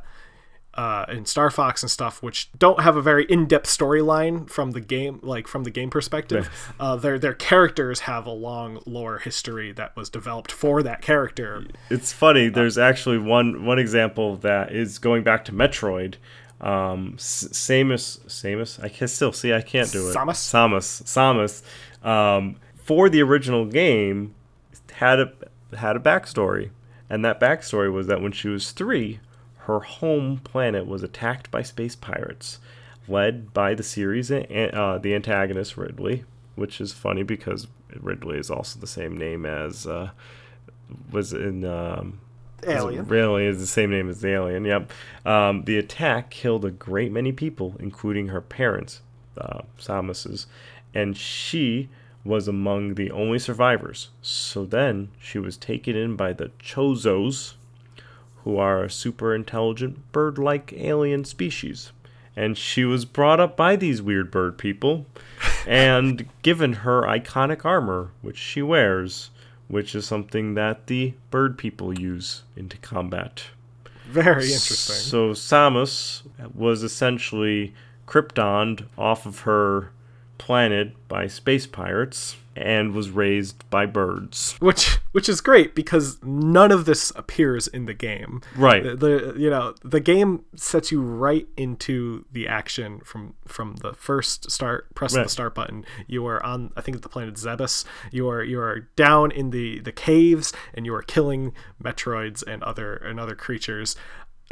uh, 0.74 1.06
and 1.08 1.28
Star 1.28 1.52
Fox 1.52 1.84
and 1.84 1.92
stuff, 1.92 2.24
which 2.24 2.50
don't 2.58 2.80
have 2.82 2.96
a 2.96 3.02
very 3.02 3.26
in-depth 3.26 3.68
storyline 3.68 4.50
from 4.50 4.72
the 4.72 4.82
game, 4.82 5.20
like 5.22 5.48
from 5.48 5.64
the 5.64 5.70
game 5.70 5.90
perspective. 5.90 6.74
Uh, 6.80 6.96
their 6.96 7.20
their 7.20 7.34
characters 7.34 8.02
have 8.02 8.26
a 8.26 8.32
long 8.32 8.82
lore 8.86 9.20
history 9.20 9.72
that 9.74 9.96
was 9.96 10.10
developed 10.10 10.52
for 10.52 10.82
that 10.84 11.02
character. 11.02 11.66
It's 11.90 12.14
funny. 12.14 12.48
There's 12.50 12.78
actually 12.78 13.18
one 13.18 13.66
one 13.66 13.80
example 13.80 14.38
that 14.38 14.72
is 14.72 14.98
going 15.00 15.24
back 15.24 15.46
to 15.46 15.52
Metroid. 15.52 16.16
Um, 16.62 17.16
S- 17.18 17.48
Samus, 17.52 18.20
Samus. 18.28 18.82
I 18.84 18.88
can 18.88 19.08
still 19.08 19.34
see. 19.34 19.52
I 19.52 19.62
can't 19.62 19.92
do 19.92 20.10
it. 20.10 20.16
Samus? 20.16 20.38
Samus, 20.38 21.04
Samus. 21.04 22.08
Um, 22.08 22.58
for 22.76 23.10
the 23.10 23.22
original 23.22 23.66
game, 23.66 24.36
had 24.94 25.20
a 25.20 25.34
had 25.78 25.96
a 25.96 26.00
backstory, 26.00 26.70
and 27.10 27.26
that 27.26 27.40
backstory 27.40 27.92
was 27.92 28.08
that 28.08 28.22
when 28.22 28.32
she 28.32 28.48
was 28.48 28.72
three, 28.72 29.20
her 29.66 29.80
home 29.80 30.40
planet 30.44 30.86
was 30.88 31.04
attacked 31.04 31.52
by 31.52 31.62
space 31.62 31.96
pirates, 31.96 32.60
led 33.08 33.54
by 33.54 33.74
the 33.74 33.84
series 33.84 34.32
uh, 34.32 35.00
the 35.02 35.14
antagonist 35.14 35.78
Ridley, 35.78 36.24
which 36.56 36.82
is 36.82 36.94
funny 36.94 37.24
because 37.24 37.68
Ridley 38.00 38.38
is 38.38 38.50
also 38.50 38.80
the 38.80 38.88
same 38.88 39.18
name 39.18 39.46
as 39.46 39.86
uh, 39.86 40.12
was 41.12 41.34
in 41.34 41.66
um, 41.66 42.20
Alien. 42.68 43.08
Really, 43.08 43.46
is 43.46 43.60
the 43.60 43.68
same 43.68 43.92
name 43.92 44.10
as 44.10 44.22
the 44.22 44.30
alien. 44.30 44.66
Yep. 44.66 44.92
Um, 45.26 45.64
the 45.64 45.78
attack 45.78 46.30
killed 46.30 46.66
a 46.66 46.72
great 46.72 47.12
many 47.12 47.32
people, 47.32 47.76
including 47.80 48.28
her 48.28 48.42
parents, 48.42 49.02
uh, 49.38 49.62
Samus's, 49.80 50.48
and 50.94 51.18
she 51.18 51.90
was 52.24 52.48
among 52.48 52.96
the 52.96 53.10
only 53.12 53.40
survivors. 53.40 54.10
So 54.22 54.66
then 54.66 55.10
she 55.20 55.40
was 55.40 55.58
taken 55.58 55.96
in 55.96 56.16
by 56.16 56.34
the 56.34 56.52
Chozos, 56.60 57.54
who 58.44 58.58
are 58.58 58.84
a 58.84 58.90
super 58.90 59.34
intelligent 59.34 60.12
bird 60.12 60.38
like 60.38 60.74
alien 60.74 61.26
species. 61.26 61.92
And 62.36 62.58
she 62.58 62.86
was 62.86 63.06
brought 63.06 63.40
up 63.40 63.58
by 63.58 63.76
these 63.76 64.02
weird 64.02 64.32
bird 64.32 64.58
people 64.58 65.06
and 65.68 66.28
given 66.42 66.74
her 66.74 67.02
iconic 67.02 67.66
armor, 67.66 68.12
which 68.22 68.38
she 68.38 68.62
wears, 68.62 69.32
which 69.68 69.94
is 69.94 70.06
something 70.06 70.54
that 70.56 70.88
the 70.88 71.14
bird 71.30 71.58
people 71.58 71.98
use 71.98 72.44
into 72.56 72.78
combat. 72.78 73.44
Very 74.08 74.44
interesting. 74.46 74.96
So 74.96 75.32
Samus 75.32 76.24
was 76.54 76.84
essentially 76.84 77.74
kryptoned 78.08 78.86
off 78.98 79.26
of 79.26 79.42
her 79.42 79.92
planet 80.38 80.94
by 81.08 81.28
space 81.28 81.68
pirates 81.68 82.36
and 82.56 82.94
was 82.94 83.10
raised 83.10 83.70
by 83.70 83.86
birds. 83.86 84.56
which 84.60 84.98
which 85.12 85.28
is 85.28 85.42
great 85.42 85.76
because 85.76 86.18
none 86.24 86.72
of 86.72 86.86
this 86.86 87.12
appears 87.16 87.68
in 87.68 87.86
the 87.86 87.94
game. 87.94 88.42
Right. 88.56 88.84
The, 88.84 88.96
the 88.96 89.36
you 89.38 89.50
know 89.50 89.76
the 89.84 90.00
game 90.00 90.46
sets 90.56 90.92
you 90.92 91.02
right 91.02 91.48
into 91.58 92.26
the 92.32 92.48
action 92.48 93.02
from 93.02 93.34
from 93.46 93.76
the 93.78 93.94
first 93.94 94.50
start. 94.52 94.94
Press 94.96 95.16
Right. 95.16 95.24
the 95.24 95.30
start 95.30 95.54
button. 95.56 95.86
You 96.08 96.26
are 96.28 96.44
on 96.46 96.72
I 96.76 96.82
think 96.82 97.02
the 97.02 97.10
planet 97.10 97.36
Zebes. 97.36 97.86
You 98.12 98.30
are 98.30 98.44
you 98.44 98.60
are 98.60 98.88
down 98.96 99.32
in 99.32 99.50
the 99.52 99.80
the 99.80 99.92
caves 99.92 100.54
and 100.74 100.86
you 100.86 100.94
are 100.96 101.02
killing 101.02 101.54
Metroids 101.84 102.44
and 102.46 102.64
other 102.64 102.96
and 102.96 103.20
other 103.20 103.36
creatures. 103.36 103.96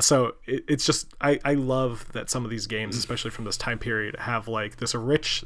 So 0.01 0.35
it, 0.45 0.63
it's 0.67 0.85
just 0.85 1.13
I 1.21 1.39
I 1.43 1.53
love 1.55 2.11
that 2.13 2.29
some 2.29 2.45
of 2.45 2.51
these 2.51 2.67
games, 2.67 2.95
especially 2.97 3.31
from 3.31 3.45
this 3.45 3.57
time 3.57 3.79
period, 3.79 4.15
have 4.17 4.47
like 4.47 4.77
this 4.77 4.95
rich. 4.95 5.43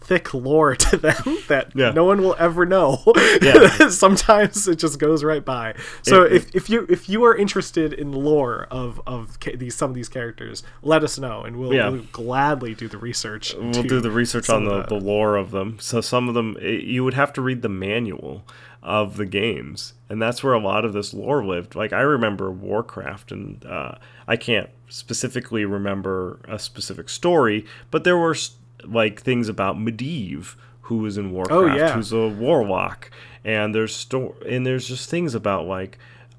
Th- 0.00 0.22
thick 0.22 0.32
lore 0.34 0.76
to 0.76 0.96
them 0.96 1.38
that 1.48 1.72
Yeah. 1.74 1.90
no 1.90 2.04
one 2.04 2.22
will 2.22 2.36
ever 2.38 2.64
know 2.64 3.02
Yeah. 3.42 3.88
sometimes 3.88 4.68
it 4.68 4.76
just 4.76 4.98
goes 4.98 5.24
right 5.24 5.44
by 5.44 5.74
so 6.02 6.22
It- 6.22 6.32
if, 6.32 6.54
if 6.54 6.70
you 6.70 6.86
if 6.88 7.08
you 7.08 7.24
are 7.24 7.34
interested 7.36 7.92
in 7.92 8.12
lore 8.12 8.66
of 8.70 9.00
of 9.06 9.38
ca- 9.40 9.56
these 9.56 9.74
some 9.74 9.90
of 9.90 9.94
these 9.96 10.08
characters 10.08 10.62
let 10.82 11.02
us 11.02 11.18
know 11.18 11.42
and 11.42 11.56
we'll, 11.56 11.74
Yeah. 11.74 11.88
we'll 11.88 12.02
gladly 12.12 12.74
do 12.74 12.88
the 12.88 12.98
research 12.98 13.54
We'll 13.54 13.82
do 13.82 14.00
the 14.00 14.10
research 14.10 14.48
on 14.50 14.66
of 14.66 14.88
the, 14.88 14.98
the 14.98 15.04
lore 15.04 15.36
of 15.36 15.50
them. 15.50 15.78
So 15.80 16.00
some 16.00 16.28
of 16.28 16.34
them, 16.34 16.56
it, 16.60 16.84
you 16.84 17.02
would 17.04 17.14
have 17.14 17.32
to 17.34 17.42
read 17.42 17.62
the 17.62 17.68
manual 17.68 18.44
of 18.82 19.16
the 19.16 19.26
games, 19.26 19.94
and 20.08 20.22
that's 20.22 20.44
where 20.44 20.52
a 20.52 20.60
lot 20.60 20.84
of 20.84 20.92
this 20.92 21.12
lore 21.12 21.44
lived. 21.44 21.74
Like 21.74 21.92
I 21.92 22.00
remember 22.02 22.50
Warcraft, 22.50 23.32
and 23.32 23.64
uh, 23.66 23.96
I 24.28 24.36
can't 24.36 24.70
specifically 24.88 25.64
remember 25.64 26.38
a 26.46 26.58
specific 26.58 27.08
story, 27.08 27.64
but 27.90 28.04
there 28.04 28.16
were 28.16 28.36
like 28.84 29.20
things 29.22 29.48
about 29.48 29.76
Medivh, 29.76 30.54
who 30.82 30.98
was 30.98 31.16
in 31.18 31.32
Warcraft, 31.32 31.52
Oh, 31.62 31.66
yeah. 31.74 31.92
who's 31.94 32.12
a 32.12 32.28
warlock, 32.28 33.10
and 33.44 33.74
there's 33.74 33.94
sto- 33.94 34.34
and 34.48 34.64
there's 34.66 34.86
just 34.88 35.10
things 35.10 35.34
about 35.34 35.66
like 35.66 35.98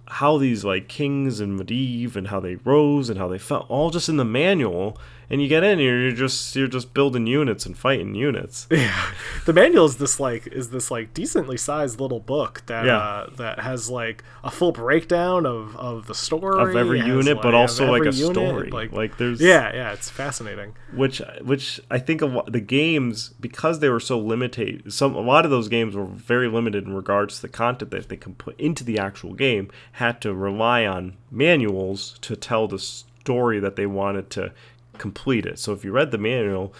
how 0.10 0.38
these 0.38 0.64
like 0.64 0.88
kings 0.88 1.40
and 1.42 1.60
Medivh 1.60 2.16
and 2.16 2.28
how 2.28 2.40
they 2.40 2.56
rose 2.56 3.10
and 3.10 3.20
how 3.20 3.28
they 3.28 3.38
fell, 3.38 3.66
all 3.70 3.90
just 3.90 4.08
in 4.10 4.18
the 4.18 4.26
manual. 4.26 4.98
And 5.30 5.42
you 5.42 5.50
get 5.50 5.64
in 5.64 5.80
you're 5.80 6.12
just 6.12 6.56
you're 6.56 6.68
just 6.68 6.94
building 6.94 7.28
units 7.28 7.66
and 7.66 7.78
fighting 7.78 8.16
units. 8.16 8.66
yeah 8.72 9.12
the 9.46 9.52
manual 9.54 9.86
is 9.86 9.98
this 9.98 10.20
like 10.20 10.48
is 10.48 10.70
this 10.70 10.90
like 10.90 11.14
decently 11.14 11.58
sized 11.58 12.00
little 12.00 12.20
book 12.22 12.64
that 12.68 12.86
Yeah. 12.86 12.98
uh, 12.98 13.30
that 13.36 13.60
has 13.60 13.90
like 13.90 14.24
a 14.44 14.50
full 14.52 14.72
breakdown 14.72 15.46
of 15.46 15.76
of 15.76 16.08
the 16.08 16.16
story 16.16 16.62
Of 16.70 16.76
every 16.78 17.00
unit, 17.02 17.42
but 17.42 17.54
also, 17.54 17.92
like, 17.92 18.04
a 18.06 18.14
story. 18.14 18.70
like, 18.70 18.92
Like, 18.94 19.18
there's- 19.18 19.42
yeah 19.42 19.74
yeah 19.76 19.92
it's 19.92 20.10
fascinating 20.10 20.76
which 20.94 21.22
which 21.42 21.82
I 21.92 22.00
think 22.00 22.22
a 22.22 22.26
lot, 22.26 22.52
the 22.52 22.62
games 22.62 23.30
because 23.40 23.80
they 23.80 23.90
were 23.90 24.00
so 24.00 24.18
limited 24.18 24.94
some 24.94 25.14
a 25.16 25.20
lot 25.22 25.44
of 25.44 25.52
those 25.52 25.68
games 25.68 25.94
were 25.96 26.06
very 26.06 26.48
limited 26.48 26.86
in 26.86 26.94
regards 26.94 27.36
to 27.38 27.42
the 27.42 27.50
content 27.50 27.92
that 27.92 28.08
they 28.08 28.16
could 28.18 28.38
put 28.38 28.58
into 28.60 28.84
the 28.86 28.98
actual 28.98 29.34
game 29.34 29.70
had 29.94 30.22
to 30.22 30.34
rely 30.34 30.86
on 30.86 31.18
manuals 31.30 32.18
to 32.22 32.36
tell 32.36 32.68
the 32.68 32.80
story 32.80 33.60
that 33.60 33.76
they 33.76 33.86
wanted 33.86 34.30
to 34.30 34.52
complete 34.98 35.46
it. 35.46 35.60
So 35.60 35.74
if 35.74 35.84
you 35.84 35.92
read 35.92 36.12
the 36.12 36.18
manual 36.18 36.74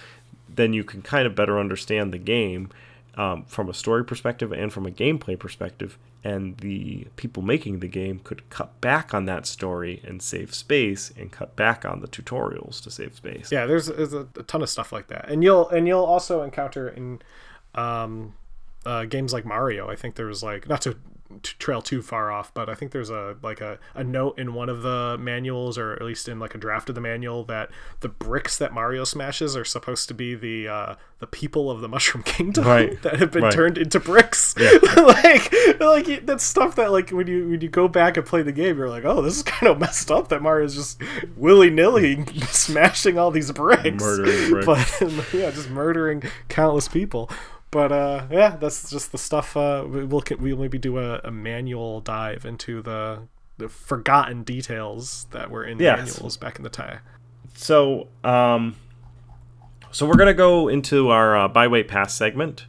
then 0.50 0.74
you 0.74 0.84
can 0.84 1.02
kind 1.02 1.26
of 1.28 1.36
better 1.36 1.60
understand 1.60 2.14
the 2.14 2.18
game 2.18 2.70
um, 3.16 3.44
from 3.46 3.70
a 3.70 3.74
story 3.74 4.04
perspective 4.06 4.52
and 4.52 4.72
from 4.72 4.86
a 4.86 4.92
gameplay 4.92 5.38
perspective. 5.38 5.98
And 6.24 6.58
the 6.58 7.08
people 7.16 7.42
making 7.42 7.80
the 7.80 7.88
game 7.88 8.20
could 8.24 8.50
cut 8.50 8.80
back 8.82 9.14
on 9.14 9.26
that 9.26 9.46
story 9.46 10.02
and 10.06 10.22
save 10.22 10.54
space 10.54 11.12
and 11.18 11.32
cut 11.32 11.56
back 11.56 11.86
on 11.86 12.02
the 12.02 12.08
tutorials 12.08 12.82
to 12.84 12.92
save 12.92 13.16
space. 13.16 13.52
Yeah 13.52 13.66
there's, 13.66 13.88
there's 13.88 14.14
a, 14.14 14.28
a 14.38 14.44
ton 14.44 14.62
of 14.62 14.70
stuff 14.70 14.92
like 14.92 15.08
that. 15.08 15.30
And 15.30 15.44
you'll 15.44 15.70
and 15.70 15.88
you'll 15.88 16.04
also 16.04 16.42
encounter 16.44 16.90
in 16.90 17.22
um 17.76 18.34
uh, 18.86 19.06
games 19.06 19.34
like 19.34 19.46
mario. 19.46 19.90
I 19.90 19.96
think 19.96 20.16
there 20.16 20.26
was 20.26 20.42
like 20.42 20.68
not 20.68 20.82
to, 20.82 20.98
to 21.44 21.58
trail 21.58 21.82
too 21.82 22.02
far 22.02 22.32
off 22.32 22.54
but 22.54 22.70
i 22.70 22.74
think 22.74 22.92
there's 22.92 23.10
a 23.10 23.36
like 23.44 23.60
a, 23.62 23.78
a 23.94 24.04
note 24.04 24.38
in 24.40 24.54
one 24.54 24.70
of 24.70 24.82
the 24.82 25.18
manuals 25.20 25.78
or 25.78 25.94
at 25.94 26.02
least 26.02 26.28
in 26.30 26.40
like 26.40 26.56
a 26.56 26.58
draft 26.58 26.88
of 26.90 26.96
the 26.96 27.02
manual 27.02 27.44
that 27.44 27.70
the 28.00 28.08
bricks 28.10 28.58
that 28.58 28.74
mario 28.74 29.04
smashes 29.04 29.56
are 29.56 29.66
supposed 29.66 30.08
to 30.08 30.14
be 30.14 30.36
the 30.36 30.68
uh 30.68 30.96
the 31.20 31.28
people 31.28 31.70
of 31.72 31.82
the 31.82 31.88
mushroom 31.90 32.24
kingdom 32.24 32.64
Right. 32.66 33.02
that 33.02 33.18
have 33.20 33.32
been 33.32 33.44
Right. 33.44 33.52
turned 33.52 33.78
into 33.78 34.00
bricks 34.00 34.56
Yeah. 34.58 34.78
like 34.98 35.54
like 35.80 36.26
that's 36.26 36.44
stuff 36.44 36.76
that 36.76 36.92
like 36.92 37.10
when 37.10 37.28
you 37.28 37.50
when 37.50 37.62
you 37.62 37.70
go 37.70 37.88
back 37.88 38.18
and 38.18 38.26
play 38.26 38.42
the 38.42 38.52
game 38.52 38.78
you're 38.78 38.90
like 38.90 39.04
oh 39.06 39.22
this 39.22 39.36
is 39.36 39.44
kind 39.44 39.70
of 39.72 39.80
messed 39.80 40.10
up 40.12 40.30
that 40.30 40.42
mario's 40.42 40.76
just 40.76 41.02
willy-nilly 41.36 42.24
smashing 42.50 43.18
all 43.18 43.32
these 43.32 43.52
bricks 43.52 44.04
Murdering 44.04 44.50
bricks. 44.64 44.66
but 45.00 45.34
yeah 45.34 45.52
just 45.52 45.70
murdering 45.70 46.24
countless 46.50 46.88
people 46.88 47.30
but 47.72 47.92
uh 47.92 48.26
yeah 48.32 48.56
that's 48.58 48.90
just 48.90 49.12
the 49.12 49.18
stuff 49.18 49.56
uh 49.58 49.84
we- 49.88 50.04
we'll 50.06 50.24
we'll 50.40 50.58
maybe 50.58 50.78
do 50.78 50.98
a, 50.98 51.20
a 51.24 51.32
manual 51.32 52.00
dive 52.02 52.46
into 52.46 52.82
the 52.82 53.20
the 53.58 53.68
forgotten 53.70 54.44
details 54.44 55.26
that 55.32 55.50
were 55.50 55.64
in 55.66 55.80
Yes. 55.80 55.98
manuals 56.16 56.38
back 56.38 56.58
in 56.58 56.64
the 56.64 56.70
time 56.70 57.00
So, 57.56 58.08
um, 58.24 58.76
so 59.92 60.06
we're 60.06 60.16
gonna 60.18 60.34
go 60.34 60.68
into 60.68 61.10
our 61.10 61.36
uh, 61.38 61.48
buy 61.48 61.68
wait 61.68 61.88
pass 61.88 62.14
segment, 62.14 62.68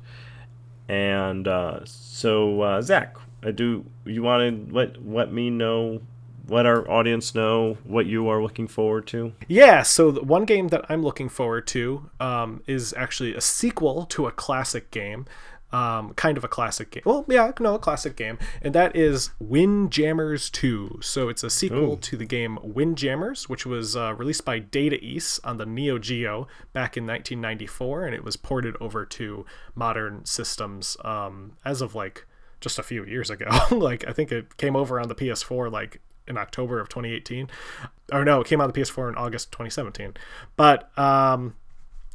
and 0.88 1.46
uh, 1.46 1.80
so 1.84 2.62
uh, 2.62 2.80
Zach, 2.80 3.16
I 3.42 3.50
do 3.50 3.84
you 4.06 4.22
want 4.22 4.68
to 4.68 4.74
let 4.74 5.06
let 5.06 5.30
me 5.32 5.50
know, 5.50 6.00
let 6.48 6.66
our 6.66 6.88
audience 6.90 7.34
know 7.34 7.78
what 7.84 8.06
you 8.06 8.28
are 8.28 8.42
looking 8.42 8.66
forward 8.66 9.06
to? 9.08 9.32
Yeah, 9.46 9.82
so 9.82 10.10
the 10.10 10.22
one 10.22 10.44
game 10.44 10.68
that 10.68 10.84
I'm 10.88 11.02
looking 11.02 11.28
forward 11.28 11.66
to 11.68 12.10
um, 12.20 12.62
is 12.66 12.94
actually 12.96 13.34
a 13.34 13.40
sequel 13.40 14.06
to 14.06 14.26
a 14.26 14.32
classic 14.32 14.90
game. 14.90 15.26
Um, 15.70 16.14
kind 16.14 16.38
of 16.38 16.44
a 16.44 16.48
classic 16.48 16.90
game. 16.90 17.02
Well, 17.04 17.26
yeah, 17.28 17.52
no, 17.60 17.74
a 17.74 17.78
classic 17.78 18.16
game, 18.16 18.38
and 18.62 18.74
that 18.74 18.96
is 18.96 19.32
Windjammers 19.38 20.48
2. 20.48 21.00
So 21.02 21.28
it's 21.28 21.44
a 21.44 21.50
sequel 21.50 21.92
Ooh. 21.92 21.96
to 21.98 22.16
the 22.16 22.24
game 22.24 22.58
Windjammers, 22.62 23.50
which 23.50 23.66
was 23.66 23.94
uh, 23.94 24.14
released 24.14 24.46
by 24.46 24.60
Data 24.60 24.98
East 25.04 25.40
on 25.44 25.58
the 25.58 25.66
Neo 25.66 25.98
Geo 25.98 26.48
back 26.72 26.96
in 26.96 27.06
1994, 27.06 28.06
and 28.06 28.14
it 28.14 28.24
was 28.24 28.36
ported 28.36 28.76
over 28.80 29.04
to 29.04 29.44
modern 29.74 30.24
systems 30.24 30.96
um, 31.04 31.58
as 31.66 31.82
of 31.82 31.94
like 31.94 32.24
just 32.60 32.78
a 32.78 32.82
few 32.82 33.04
years 33.04 33.28
ago. 33.28 33.48
like 33.70 34.06
I 34.08 34.12
think 34.12 34.32
it 34.32 34.56
came 34.56 34.74
over 34.74 34.98
on 34.98 35.08
the 35.08 35.14
PS4 35.14 35.70
like 35.70 36.00
in 36.28 36.38
October 36.38 36.80
of 36.80 36.88
2018. 36.88 37.48
Or 38.12 38.24
no, 38.24 38.40
it 38.40 38.46
came 38.46 38.60
out 38.60 38.72
the 38.72 38.80
PS4 38.80 39.08
in 39.08 39.16
August 39.16 39.50
2017. 39.52 40.14
But 40.56 40.96
um 40.98 41.54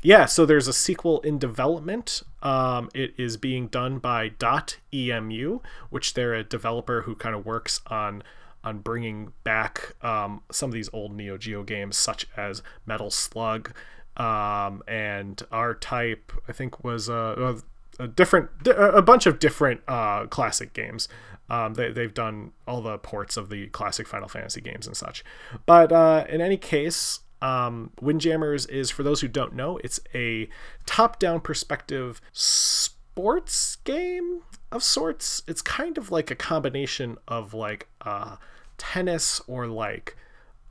yeah, 0.04 0.26
so 0.26 0.46
there's 0.46 0.68
a 0.68 0.74
sequel 0.74 1.22
in 1.22 1.40
development. 1.40 2.24
Um, 2.42 2.90
it 2.94 3.14
is 3.18 3.38
being 3.38 3.68
done 3.68 4.00
by 4.00 4.28
Dot 4.28 4.78
EMU, 4.94 5.62
which 5.90 6.14
they're 6.14 6.34
a 6.34 6.44
developer 6.44 7.04
who 7.04 7.16
kind 7.16 7.34
of 7.34 7.46
works 7.46 7.80
on 7.88 8.22
on 8.66 8.80
bringing 8.80 9.34
back 9.44 9.94
um, 10.02 10.42
some 10.52 10.70
of 10.70 10.74
these 10.74 10.90
old 10.94 11.14
Neo 11.14 11.38
Geo 11.38 11.64
games, 11.64 11.98
such 11.98 12.28
as 12.38 12.62
Metal 12.86 13.12
Slug 13.12 13.74
um, 14.16 14.84
and 14.88 15.42
R 15.52 15.74
Type. 15.74 16.32
I 16.48 16.52
think 16.52 16.84
was 16.84 17.08
a, 17.10 17.62
a, 18.00 18.08
different, 18.08 18.50
a 18.68 19.02
bunch 19.02 19.26
of 19.26 19.40
different 19.40 19.82
uh, 19.88 20.26
classic 20.28 20.74
games. 20.74 21.08
Um, 21.50 21.74
they, 21.74 21.92
they've 21.92 22.14
done 22.14 22.52
all 22.68 22.82
the 22.82 22.98
ports 22.98 23.38
of 23.38 23.50
the 23.50 23.68
classic 23.68 24.08
Final 24.08 24.28
Fantasy 24.28 24.62
games 24.62 24.88
and 24.88 24.96
such. 24.96 25.24
But 25.66 25.92
uh, 25.92 26.26
in 26.30 26.42
any 26.42 26.58
case, 26.58 27.20
um, 27.42 27.92
Windjammers 28.02 28.66
is, 28.68 28.90
for 28.90 29.04
those 29.04 29.22
who 29.22 29.28
don't 29.28 29.54
know, 29.54 29.78
it's 29.84 30.00
a 30.16 30.48
top 30.86 31.20
down 31.20 31.42
perspective 31.42 32.22
sports 32.32 33.76
game 33.84 34.42
of 34.72 34.84
sorts. 34.84 35.44
It's 35.48 35.62
kind 35.62 35.98
of 35.98 36.10
like 36.10 36.32
a 36.32 36.36
combination 36.36 37.18
of 37.28 37.54
like 37.54 37.90
uh, 38.02 38.38
tennis 38.78 39.42
or 39.48 39.68
like 39.68 40.16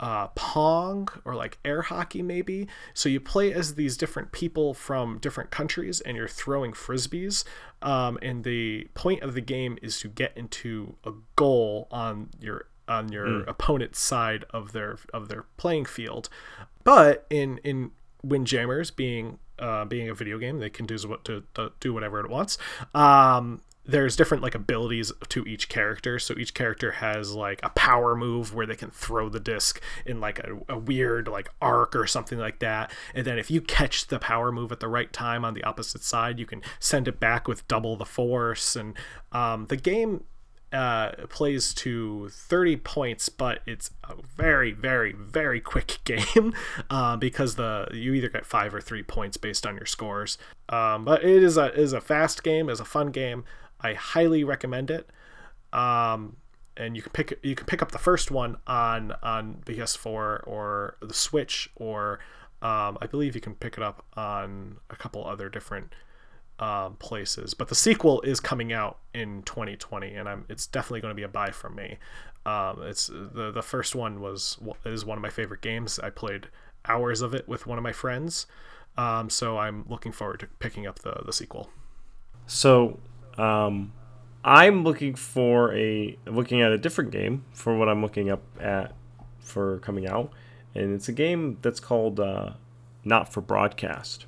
uh, 0.03 0.27
Pong 0.35 1.07
or 1.23 1.33
like 1.33 1.57
air 1.63 1.81
hockey, 1.81 2.21
maybe. 2.21 2.67
So 2.93 3.07
you 3.07 3.21
play 3.21 3.53
as 3.53 3.75
these 3.75 3.95
different 3.95 4.33
people 4.33 4.73
from 4.73 5.17
different 5.19 5.49
countries 5.49 6.01
and 6.01 6.17
you're 6.17 6.27
throwing 6.27 6.73
frisbees. 6.73 7.45
Um, 7.81 8.19
and 8.21 8.43
the 8.43 8.89
point 8.95 9.23
of 9.23 9.33
the 9.33 9.39
game 9.39 9.77
is 9.81 10.01
to 10.01 10.09
get 10.09 10.33
into 10.35 10.97
a 11.05 11.13
goal 11.37 11.87
on 11.89 12.31
your 12.41 12.65
on 12.85 13.13
your 13.13 13.27
mm. 13.27 13.47
opponent's 13.47 13.97
side 13.97 14.43
of 14.49 14.73
their 14.73 14.97
of 15.13 15.29
their 15.29 15.45
playing 15.55 15.85
field. 15.85 16.27
But 16.83 17.25
in 17.29 17.59
in 17.59 17.91
Windjammers 18.25 18.91
being 18.91 19.39
uh, 19.57 19.85
being 19.85 20.09
a 20.09 20.13
video 20.13 20.37
game, 20.37 20.59
they 20.59 20.69
can 20.69 20.85
do 20.85 20.97
what 21.07 21.23
to, 21.25 21.45
to 21.53 21.71
do 21.79 21.93
whatever 21.93 22.19
it 22.19 22.29
wants. 22.29 22.57
Um, 22.93 23.61
there's 23.85 24.15
different 24.15 24.41
like 24.41 24.55
abilities 24.55 25.11
to 25.29 25.43
each 25.45 25.67
character 25.67 26.17
so 26.17 26.33
each 26.37 26.53
character 26.53 26.93
has 26.93 27.33
like 27.33 27.59
a 27.63 27.69
power 27.69 28.15
move 28.15 28.53
where 28.53 28.65
they 28.65 28.75
can 28.75 28.89
throw 28.89 29.27
the 29.27 29.39
disc 29.39 29.81
in 30.05 30.21
like 30.21 30.39
a, 30.39 30.57
a, 30.69 30.77
weird 30.77 31.27
like 31.27 31.49
arc 31.61 31.95
or 31.95 32.07
something 32.07 32.37
like 32.37 32.59
that 32.59 32.91
and 33.13 33.25
then 33.25 33.37
if 33.37 33.51
you 33.51 33.59
catch 33.59 34.07
the 34.07 34.19
power 34.19 34.51
move 34.51 34.71
at 34.71 34.79
the 34.79 34.87
right 34.87 35.11
time 35.11 35.43
on 35.43 35.53
the 35.53 35.63
opposite 35.63 36.03
side 36.03 36.39
you 36.39 36.45
can 36.45 36.61
send 36.79 37.07
it 37.07 37.19
back 37.19 37.47
with 37.47 37.67
double 37.67 37.97
the 37.97 38.05
force 38.05 38.75
and 38.75 38.95
um, 39.31 39.65
the 39.67 39.77
game 39.77 40.23
uh, 40.73 41.11
plays 41.29 41.73
to 41.73 42.29
30 42.29 42.77
points, 42.77 43.29
but 43.29 43.59
it's 43.67 43.91
a 44.03 44.15
very, 44.35 44.71
very, 44.71 45.13
very 45.13 45.61
quick 45.61 45.99
game 46.03 46.53
uh, 46.89 47.15
because 47.15 47.55
the 47.55 47.87
you 47.93 48.13
either 48.13 48.29
get 48.29 48.45
five 48.45 48.73
or 48.73 48.81
three 48.81 49.03
points 49.03 49.37
based 49.37 49.67
on 49.67 49.75
your 49.75 49.85
scores. 49.85 50.37
Um, 50.69 51.05
but 51.05 51.23
it 51.23 51.43
is 51.43 51.57
a 51.57 51.71
is 51.73 51.93
a 51.93 52.01
fast 52.01 52.43
game, 52.43 52.69
is 52.69 52.79
a 52.79 52.85
fun 52.85 53.11
game. 53.11 53.45
I 53.83 53.93
highly 53.93 54.43
recommend 54.43 54.89
it. 54.89 55.09
Um, 55.71 56.37
and 56.75 56.95
you 56.95 57.01
can 57.01 57.11
pick 57.11 57.39
you 57.43 57.55
can 57.55 57.65
pick 57.67 57.81
up 57.81 57.91
the 57.91 57.99
first 57.99 58.31
one 58.31 58.57
on 58.65 59.13
on 59.21 59.61
PS4 59.65 60.47
or 60.47 60.97
the 61.01 61.13
Switch, 61.13 61.69
or 61.75 62.19
um, 62.61 62.97
I 63.01 63.07
believe 63.07 63.35
you 63.35 63.41
can 63.41 63.55
pick 63.55 63.77
it 63.77 63.83
up 63.83 64.05
on 64.15 64.77
a 64.89 64.95
couple 64.95 65.25
other 65.25 65.49
different 65.49 65.93
um, 66.59 66.95
places. 66.95 67.53
But 67.53 67.67
the 67.67 67.75
sequel 67.75 68.21
is 68.21 68.39
coming 68.39 68.73
out 68.73 68.97
in 69.13 69.43
2020, 69.43 70.15
and 70.15 70.27
I'm 70.27 70.45
it's 70.49 70.65
definitely 70.65 71.01
going 71.01 71.11
to 71.11 71.15
be 71.15 71.23
a 71.23 71.27
buy 71.27 71.51
from 71.51 71.75
me. 71.75 71.97
Um, 72.45 72.81
it's 72.83 73.07
the 73.07 73.51
the 73.53 73.61
first 73.61 73.95
one 73.95 74.19
was 74.21 74.57
is 74.85 75.05
one 75.05 75.17
of 75.17 75.21
my 75.21 75.29
favorite 75.29 75.61
games. 75.61 75.99
I 75.99 76.09
played 76.09 76.47
hours 76.85 77.21
of 77.21 77.33
it 77.33 77.47
with 77.47 77.67
one 77.67 77.77
of 77.77 77.83
my 77.83 77.93
friends, 77.93 78.47
um, 78.97 79.29
so 79.29 79.57
I'm 79.57 79.85
looking 79.87 80.11
forward 80.11 80.39
to 80.41 80.47
picking 80.59 80.87
up 80.87 80.99
the 80.99 81.21
the 81.25 81.33
sequel. 81.33 81.69
So 82.47 82.99
um, 83.37 83.91
I'm 84.43 84.83
looking 84.83 85.15
for 85.15 85.73
a 85.73 86.17
looking 86.25 86.61
at 86.61 86.71
a 86.71 86.77
different 86.77 87.11
game 87.11 87.45
for 87.53 87.77
what 87.77 87.87
I'm 87.89 88.01
looking 88.01 88.29
up 88.29 88.43
at 88.59 88.93
for 89.39 89.79
coming 89.79 90.07
out, 90.07 90.31
and 90.75 90.93
it's 90.93 91.07
a 91.07 91.13
game 91.13 91.57
that's 91.61 91.79
called 91.79 92.19
uh, 92.19 92.51
Not 93.03 93.31
for 93.31 93.41
Broadcast, 93.41 94.25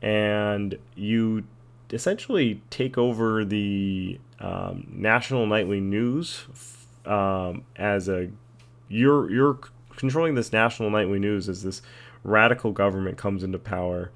and 0.00 0.78
you 0.94 1.44
essentially 1.92 2.62
take 2.70 2.96
over 2.96 3.44
the 3.44 4.18
um, 4.40 4.86
national 4.90 5.46
nightly 5.46 5.80
news 5.80 6.46
um, 7.04 7.64
as 7.76 8.08
a 8.08 8.30
you're 8.88 9.30
you're 9.30 9.58
controlling 9.96 10.34
this 10.34 10.52
national 10.52 10.90
nightly 10.90 11.18
news 11.18 11.48
as 11.48 11.62
this 11.62 11.82
radical 12.24 12.72
government 12.72 13.18
comes 13.18 13.42
into 13.42 13.58
power 13.58 14.10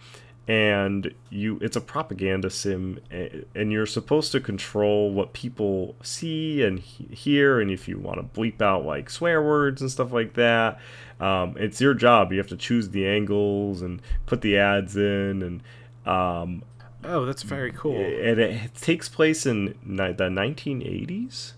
and 0.49 1.13
you 1.29 1.59
it's 1.61 1.77
a 1.77 1.81
propaganda 1.81 2.49
sim 2.49 3.01
and 3.11 3.73
you're 3.73 3.85
supposed 3.85 4.31
to 4.31 4.39
control 4.39 5.13
what 5.13 5.33
people 5.33 5.97
see 6.03 6.63
and 6.63 6.79
hear 6.79 7.61
and 7.61 7.71
if 7.71 7.89
you 7.89 7.99
want 7.99 8.19
to 8.19 8.41
bleep 8.41 8.63
out 8.63 8.87
like 8.87 9.11
swear 9.11 9.43
words 9.43 9.81
and 9.81 9.91
stuff 9.91 10.13
like 10.13 10.35
that 10.35 10.79
um, 11.21 11.55
it's 11.59 11.81
your 11.81 11.95
job. 11.95 12.33
You 12.33 12.39
have 12.39 12.49
to 12.49 12.57
choose 12.57 12.91
the 12.91 13.07
angles 13.07 13.83
and 13.83 14.03
put 14.27 14.43
the 14.43 14.59
ads 14.59 14.97
in 14.97 15.43
and 15.43 15.63
um, 16.07 16.63
oh 17.05 17.25
that's 17.25 17.43
very 17.43 17.73
cool. 17.73 17.97
and 17.97 18.39
it 18.39 18.75
takes 18.75 19.09
place 19.09 19.47
in 19.47 19.75
the 19.85 20.03
1980s 20.15 21.53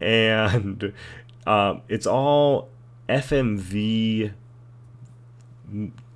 and 0.00 0.92
um, 1.46 1.82
it's 1.88 2.06
all 2.06 2.68
fmv 3.08 4.32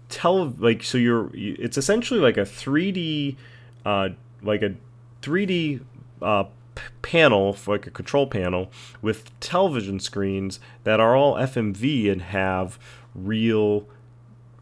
tell 0.08 0.50
like 0.58 0.82
so 0.82 0.98
you're 0.98 1.30
it's 1.34 1.76
essentially 1.76 2.20
like 2.20 2.36
a 2.36 2.42
3D 2.42 3.36
uh 3.84 4.10
like 4.42 4.62
a 4.62 4.74
3D 5.22 5.80
uh 6.22 6.44
p- 6.74 6.82
panel 7.02 7.52
for 7.52 7.74
like 7.74 7.86
a 7.86 7.90
control 7.90 8.26
panel 8.26 8.70
with 9.02 9.38
television 9.40 9.98
screens 9.98 10.60
that 10.84 11.00
are 11.00 11.16
all 11.16 11.34
FMV 11.34 12.10
and 12.10 12.22
have 12.22 12.78
real 13.14 13.86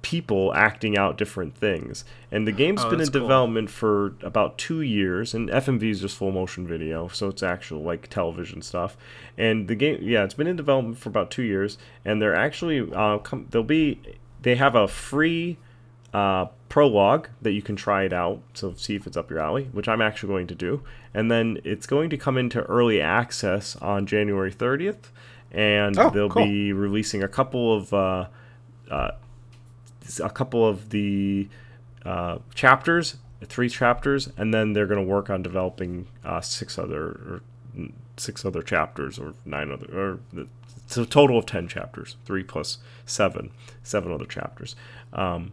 people 0.04 0.52
acting 0.54 0.98
out 0.98 1.16
different 1.16 1.56
things. 1.56 2.04
And 2.30 2.46
the 2.46 2.52
game's 2.52 2.84
oh, 2.84 2.90
been 2.90 3.00
in 3.00 3.08
cool. 3.08 3.22
development 3.22 3.70
for 3.70 4.14
about 4.22 4.58
two 4.58 4.82
years, 4.82 5.32
and 5.32 5.48
FMV 5.48 5.90
is 5.90 6.00
just 6.02 6.16
full 6.16 6.30
motion 6.30 6.66
video, 6.66 7.08
so 7.08 7.28
it's 7.28 7.42
actual 7.42 7.82
like 7.82 8.08
television 8.08 8.60
stuff. 8.60 8.98
And 9.38 9.66
the 9.66 9.74
game, 9.74 9.98
yeah, 10.02 10.22
it's 10.22 10.34
been 10.34 10.46
in 10.46 10.56
development 10.56 10.98
for 10.98 11.08
about 11.08 11.30
two 11.30 11.42
years, 11.42 11.78
and 12.04 12.20
they're 12.20 12.34
actually 12.34 12.80
uh, 12.92 13.18
com- 13.18 13.46
they'll 13.50 13.62
be 13.62 13.98
they 14.44 14.56
have 14.56 14.74
a 14.74 14.86
free 14.86 15.56
uh, 16.12 16.46
prologue 16.68 17.28
that 17.42 17.52
you 17.52 17.62
can 17.62 17.76
try 17.76 18.04
it 18.04 18.12
out, 18.12 18.40
so 18.52 18.74
see 18.74 18.94
if 18.94 19.06
it's 19.06 19.16
up 19.16 19.30
your 19.30 19.40
alley, 19.40 19.64
which 19.72 19.88
I'm 19.88 20.00
actually 20.00 20.28
going 20.28 20.46
to 20.48 20.54
do. 20.54 20.82
And 21.12 21.30
then 21.30 21.58
it's 21.64 21.86
going 21.86 22.10
to 22.10 22.16
come 22.16 22.38
into 22.38 22.62
early 22.62 23.00
access 23.00 23.74
on 23.76 24.06
January 24.06 24.52
30th, 24.52 25.10
and 25.50 25.98
oh, 25.98 26.10
they'll 26.10 26.28
cool. 26.28 26.44
be 26.44 26.72
releasing 26.72 27.22
a 27.22 27.28
couple 27.28 27.74
of 27.74 27.92
uh, 27.92 28.26
uh, 28.90 29.12
a 30.22 30.30
couple 30.30 30.68
of 30.68 30.90
the 30.90 31.48
uh, 32.04 32.38
chapters, 32.54 33.16
three 33.44 33.70
chapters, 33.70 34.28
and 34.36 34.52
then 34.52 34.74
they're 34.74 34.86
going 34.86 35.04
to 35.04 35.10
work 35.10 35.30
on 35.30 35.42
developing 35.42 36.06
uh, 36.22 36.40
six 36.42 36.78
other 36.78 37.40
six 38.16 38.44
other 38.44 38.62
chapters 38.62 39.18
or 39.18 39.34
nine 39.44 39.72
other 39.72 39.86
or 39.98 40.46
it's 40.84 40.96
a 40.96 41.06
total 41.06 41.38
of 41.38 41.46
10 41.46 41.68
chapters, 41.68 42.16
three 42.24 42.42
plus 42.42 42.78
seven, 43.06 43.50
seven 43.82 44.12
other 44.12 44.26
chapters. 44.26 44.76
Um, 45.12 45.52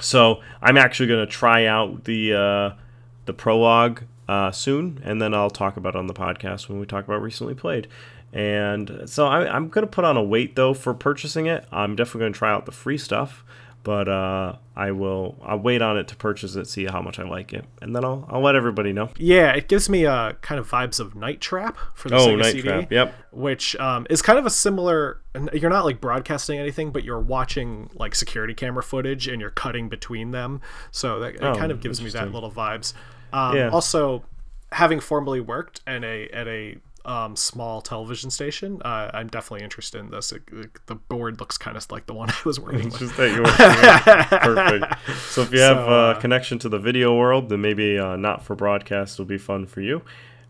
so 0.00 0.40
I'm 0.62 0.76
actually 0.76 1.06
going 1.08 1.26
to 1.26 1.30
try 1.30 1.66
out 1.66 2.04
the, 2.04 2.34
uh, 2.34 2.80
the 3.26 3.32
prologue 3.32 4.02
uh, 4.28 4.50
soon, 4.50 5.00
and 5.04 5.20
then 5.20 5.34
I'll 5.34 5.50
talk 5.50 5.76
about 5.76 5.94
it 5.94 5.98
on 5.98 6.06
the 6.06 6.14
podcast 6.14 6.68
when 6.68 6.80
we 6.80 6.86
talk 6.86 7.04
about 7.04 7.22
recently 7.22 7.54
played. 7.54 7.88
And 8.32 9.02
so 9.06 9.26
I, 9.26 9.56
am 9.56 9.68
going 9.68 9.84
to 9.84 9.90
put 9.90 10.04
on 10.04 10.16
a 10.16 10.22
wait 10.22 10.54
though 10.54 10.72
for 10.72 10.94
purchasing 10.94 11.46
it. 11.46 11.66
I'm 11.72 11.96
definitely 11.96 12.20
going 12.20 12.32
to 12.32 12.38
try 12.38 12.52
out 12.52 12.64
the 12.64 12.72
free 12.72 12.98
stuff 12.98 13.44
but 13.82 14.08
uh, 14.08 14.56
I 14.76 14.90
will 14.90 15.36
I'll 15.42 15.58
wait 15.58 15.82
on 15.82 15.96
it 15.96 16.08
to 16.08 16.16
purchase 16.16 16.54
it, 16.56 16.66
see 16.66 16.86
how 16.86 17.00
much 17.00 17.18
I 17.18 17.24
like 17.24 17.52
it, 17.52 17.64
and 17.80 17.94
then 17.94 18.04
I'll 18.04 18.26
I'll 18.28 18.42
let 18.42 18.54
everybody 18.54 18.92
know. 18.92 19.10
Yeah, 19.16 19.52
it 19.52 19.68
gives 19.68 19.88
me 19.88 20.06
uh, 20.06 20.32
kind 20.42 20.58
of 20.58 20.70
vibes 20.70 21.00
of 21.00 21.14
Night 21.14 21.40
Trap 21.40 21.78
for 21.94 22.08
the 22.08 22.16
oh, 22.16 22.28
Sega 22.28 22.38
Night 22.38 22.52
CD, 22.52 22.62
Trap, 22.62 22.92
yep. 22.92 23.14
Which 23.32 23.76
um, 23.76 24.06
is 24.10 24.22
kind 24.22 24.38
of 24.38 24.46
a 24.46 24.50
similar. 24.50 25.20
You're 25.52 25.70
not 25.70 25.84
like 25.84 26.00
broadcasting 26.00 26.58
anything, 26.58 26.90
but 26.90 27.04
you're 27.04 27.20
watching 27.20 27.90
like 27.94 28.14
security 28.14 28.54
camera 28.54 28.82
footage 28.82 29.28
and 29.28 29.40
you're 29.40 29.50
cutting 29.50 29.88
between 29.88 30.30
them. 30.30 30.60
So 30.90 31.20
that 31.20 31.42
oh, 31.42 31.54
kind 31.54 31.72
of 31.72 31.80
gives 31.80 32.02
me 32.02 32.10
that 32.10 32.32
little 32.32 32.50
vibes. 32.50 32.92
Um, 33.32 33.56
yeah. 33.56 33.68
Also, 33.70 34.24
having 34.72 35.00
formerly 35.00 35.40
worked 35.40 35.80
at 35.86 36.04
a 36.04 36.28
at 36.30 36.46
a 36.48 36.76
um, 37.04 37.36
small 37.36 37.80
television 37.80 38.30
station, 38.30 38.80
uh, 38.84 39.10
I'm 39.12 39.28
definitely 39.28 39.64
interested 39.64 39.98
in 39.98 40.10
this. 40.10 40.32
It, 40.32 40.42
it, 40.52 40.70
the 40.86 40.94
board 40.94 41.40
looks 41.40 41.56
kind 41.56 41.76
of 41.76 41.90
like 41.90 42.06
the 42.06 42.14
one 42.14 42.30
I 42.30 42.36
was 42.44 42.60
working 42.60 42.86
with. 42.86 42.98
Just 42.98 43.16
that 43.16 43.30
you 43.34 43.42
Perfect. 44.38 45.00
So 45.30 45.42
if 45.42 45.52
you 45.52 45.60
have 45.60 45.78
so, 45.78 45.88
uh, 45.88 46.14
a 46.16 46.20
connection 46.20 46.58
to 46.60 46.68
the 46.68 46.78
video 46.78 47.16
world, 47.16 47.48
then 47.48 47.60
maybe 47.60 47.98
uh, 47.98 48.16
not 48.16 48.44
for 48.44 48.54
broadcast 48.54 49.18
will 49.18 49.26
be 49.26 49.38
fun 49.38 49.66
for 49.66 49.80
you. 49.80 50.02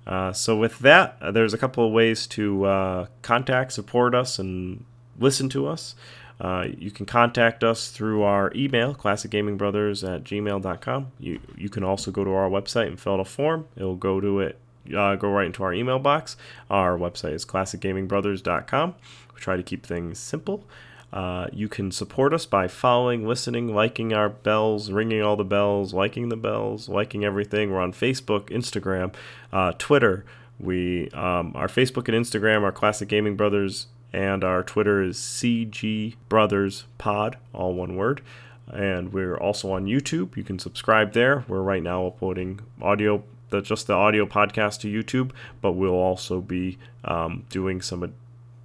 Uh, 0.07 0.33
so 0.33 0.57
with 0.57 0.79
that, 0.81 1.17
uh, 1.21 1.31
there's 1.31 1.55
a 1.55 1.59
couple 1.59 1.87
of 1.87 1.93
ways 1.93 2.27
to 2.27 2.65
uh, 2.65 3.07
contact, 3.23 3.73
support 3.73 4.15
us, 4.15 4.39
and 4.39 4.85
listen 5.19 5.49
to 5.51 5.67
us. 5.67 5.95
Uh, 6.41 6.67
you 6.79 6.91
can 6.91 7.05
contact 7.05 7.63
us 7.63 7.91
through 7.91 8.23
our 8.23 8.51
email, 8.55 8.95
classicgamingbrothers 8.95 10.09
at 10.09 10.25
gmail.com. 10.25 11.13
You, 11.19 11.39
you 11.57 11.69
can 11.69 11.85
also 11.85 12.11
go 12.11 12.25
to 12.25 12.31
our 12.33 12.49
website 12.49 12.87
and 12.87 12.99
fill 12.99 13.15
out 13.15 13.21
a 13.21 13.25
form. 13.27 13.69
It'll 13.77 13.95
go 13.95 14.21
to 14.21 14.41
it 14.41 14.59
uh, 14.97 15.17
go 15.17 15.31
right 15.31 15.47
into 15.47 15.63
our 15.63 15.73
email 15.73 15.99
box. 15.99 16.37
Our 16.71 16.97
website 16.99 17.33
is 17.33 17.45
classicgamingbrothers.com. 17.45 18.95
We 19.35 19.41
try 19.41 19.57
to 19.57 19.63
keep 19.63 19.85
things 19.87 20.19
simple. 20.19 20.65
Uh, 21.13 21.49
you 21.53 21.69
can 21.69 21.91
support 21.91 22.33
us 22.33 22.47
by 22.47 22.69
following, 22.69 23.27
listening, 23.27 23.75
liking 23.75 24.13
our 24.13 24.29
bells, 24.29 24.93
ringing 24.93 25.23
all 25.23 25.37
the 25.37 25.45
bells, 25.45 25.93
liking 25.93 26.29
the 26.29 26.37
bells, 26.37 26.89
liking 26.89 27.25
everything. 27.25 27.73
We're 27.73 27.81
on 27.81 27.93
Facebook, 27.93 28.49
Instagram, 28.51 29.13
uh, 29.53 29.73
Twitter. 29.79 30.25
We 30.59 31.09
um, 31.11 31.53
our 31.57 31.69
Facebook 31.69 32.07
and 32.09 32.25
Instagram 32.25 32.63
are 32.63 32.71
Classic 32.71 33.09
Gaming 33.09 33.37
Brothers, 33.37 33.87
and 34.13 34.45
our 34.45 34.63
Twitter 34.63 35.03
is 35.03 35.17
CG 35.17 36.15
Brothers 36.29 36.85
Pod, 36.99 37.39
all 37.53 37.75
one 37.75 37.97
word. 37.97 38.23
And 38.69 39.13
we're 39.13 39.37
also 39.37 39.73
on 39.73 39.87
YouTube. 39.87 40.37
You 40.37 40.45
can 40.45 40.61
subscribe 40.61 41.13
there. 41.13 41.45
We're 41.49 41.63
right 41.63 41.83
now 41.83 42.07
uploading 42.07 42.61
audio 42.81 43.25
the 43.51 43.61
just 43.61 43.87
the 43.87 43.93
audio 43.95 44.27
podcast 44.27 44.81
to 44.81 44.89
YouTube, 44.89 45.33
but 45.61 45.73
we'll 45.73 45.93
also 45.93 46.41
be 46.41 46.79
um, 47.05 47.45
doing 47.51 47.81
some 47.83 48.13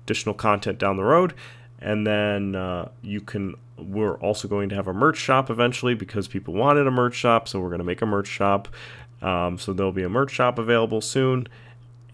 additional 0.05 0.35
content 0.35 0.77
down 0.79 0.95
the 0.97 1.03
road. 1.03 1.33
and 1.79 2.05
then 2.05 2.55
uh, 2.55 2.89
you 3.01 3.21
can. 3.21 3.55
We're 3.77 4.15
also 4.15 4.47
going 4.47 4.69
to 4.69 4.75
have 4.75 4.87
a 4.87 4.93
merch 4.93 5.17
shop 5.17 5.49
eventually 5.49 5.95
because 5.95 6.29
people 6.29 6.53
wanted 6.53 6.87
a 6.87 6.91
merch 6.91 7.13
shop, 7.15 7.47
so 7.49 7.59
we're 7.59 7.67
going 7.69 7.79
to 7.79 7.85
make 7.85 8.01
a 8.01 8.05
merch 8.05 8.27
shop. 8.27 8.69
Um, 9.21 9.57
so 9.57 9.73
there'll 9.73 9.91
be 9.91 10.03
a 10.03 10.09
merch 10.09 10.31
shop 10.31 10.57
available 10.57 11.01
soon. 11.01 11.47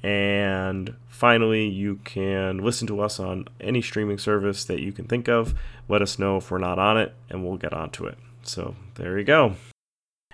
And 0.02 0.96
finally, 1.08 1.68
you 1.68 2.00
can 2.04 2.58
listen 2.58 2.88
to 2.88 3.00
us 3.02 3.20
on 3.20 3.48
any 3.60 3.84
streaming 3.84 4.18
service 4.18 4.66
that 4.66 4.80
you 4.82 4.92
can 4.92 5.06
think 5.06 5.28
of. 5.30 5.54
Let 5.88 6.02
us 6.02 6.18
know 6.18 6.38
if 6.38 6.50
we're 6.50 6.58
not 6.58 6.80
on 6.80 6.98
it, 6.98 7.14
and 7.30 7.44
we'll 7.46 7.58
get 7.58 7.74
onto 7.74 8.06
it. 8.08 8.18
So 8.42 8.76
there 8.96 9.20
you 9.20 9.26
go. 9.26 9.54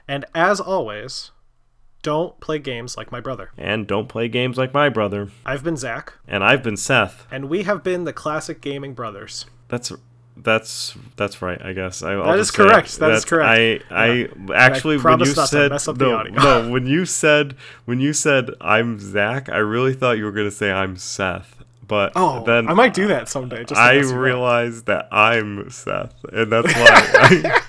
And 0.08 0.24
as 0.34 0.62
always, 0.62 1.32
don't 2.04 2.40
play 2.40 2.60
games 2.60 2.96
like 2.98 3.12
my 3.12 3.20
brother. 3.20 3.52
And 3.58 3.88
don't 3.88 4.08
play 4.08 4.28
games 4.28 4.58
like 4.58 4.74
my 4.74 4.90
brother. 4.90 5.30
I've 5.46 5.64
been 5.64 5.78
Zach, 5.78 6.14
And 6.28 6.44
I've 6.44 6.64
been 6.64 6.78
Seth. 6.78 7.26
and 7.32 7.50
we 7.50 7.64
have 7.64 7.84
been 7.84 8.04
the 8.06 8.14
classic 8.14 8.62
gaming 8.62 8.94
brothers. 8.94 9.46
That's 9.68 9.92
that's 10.40 10.96
that's 11.16 11.42
right. 11.42 11.60
I 11.64 11.74
guess 11.74 12.04
I, 12.04 12.16
That 12.16 12.38
is 12.40 12.52
correct. 12.52 13.00
That 13.00 13.12
is 13.12 13.26
correct. 13.26 13.50
I 13.50 13.80
I 13.90 14.28
actually 14.54 14.98
when 14.98 15.20
you 15.20 15.26
said 15.26 15.72
mess 15.72 15.88
up 15.88 15.98
the 15.98 16.06
no, 16.06 16.16
audio. 16.18 16.34
no 16.34 16.70
when 16.70 16.86
you 16.86 17.06
said 17.06 17.56
when 17.86 18.00
you 18.00 18.14
said 18.14 18.52
I'm 18.62 19.00
Zach, 19.00 19.50
I 19.50 19.58
really 19.58 19.94
thought 19.94 20.18
you 20.18 20.26
were 20.26 20.32
gonna 20.32 20.52
say 20.52 20.72
I'm 20.72 20.96
Seth. 20.96 21.56
But 21.88 22.12
Oh, 22.16 22.44
then 22.46 22.68
I 22.68 22.74
might 22.74 22.94
do 22.94 23.08
that 23.08 23.30
someday. 23.30 23.64
Just 23.64 23.80
I 23.80 23.96
realized 24.00 24.86
that 24.88 25.08
I'm 25.12 25.70
Seth, 25.72 26.14
and 26.32 26.52
that's 26.52 26.68
why. 26.74 27.62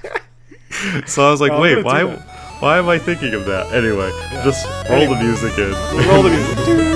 I, 0.71 1.03
so 1.07 1.27
I 1.27 1.31
was 1.31 1.41
like, 1.41 1.53
I'm 1.53 1.61
wait, 1.61 1.85
why? 1.85 2.05
Why 2.61 2.79
am 2.79 2.89
I 2.89 2.99
thinking 2.99 3.35
of 3.35 3.45
that? 3.47 3.73
Anyway, 3.73 4.11
just 4.45 4.67
roll 4.91 5.07
the 5.09 5.21
music 5.23 5.57
in. 5.59 5.71
Roll 6.09 6.23
the 6.25 6.31
music. 6.67 6.88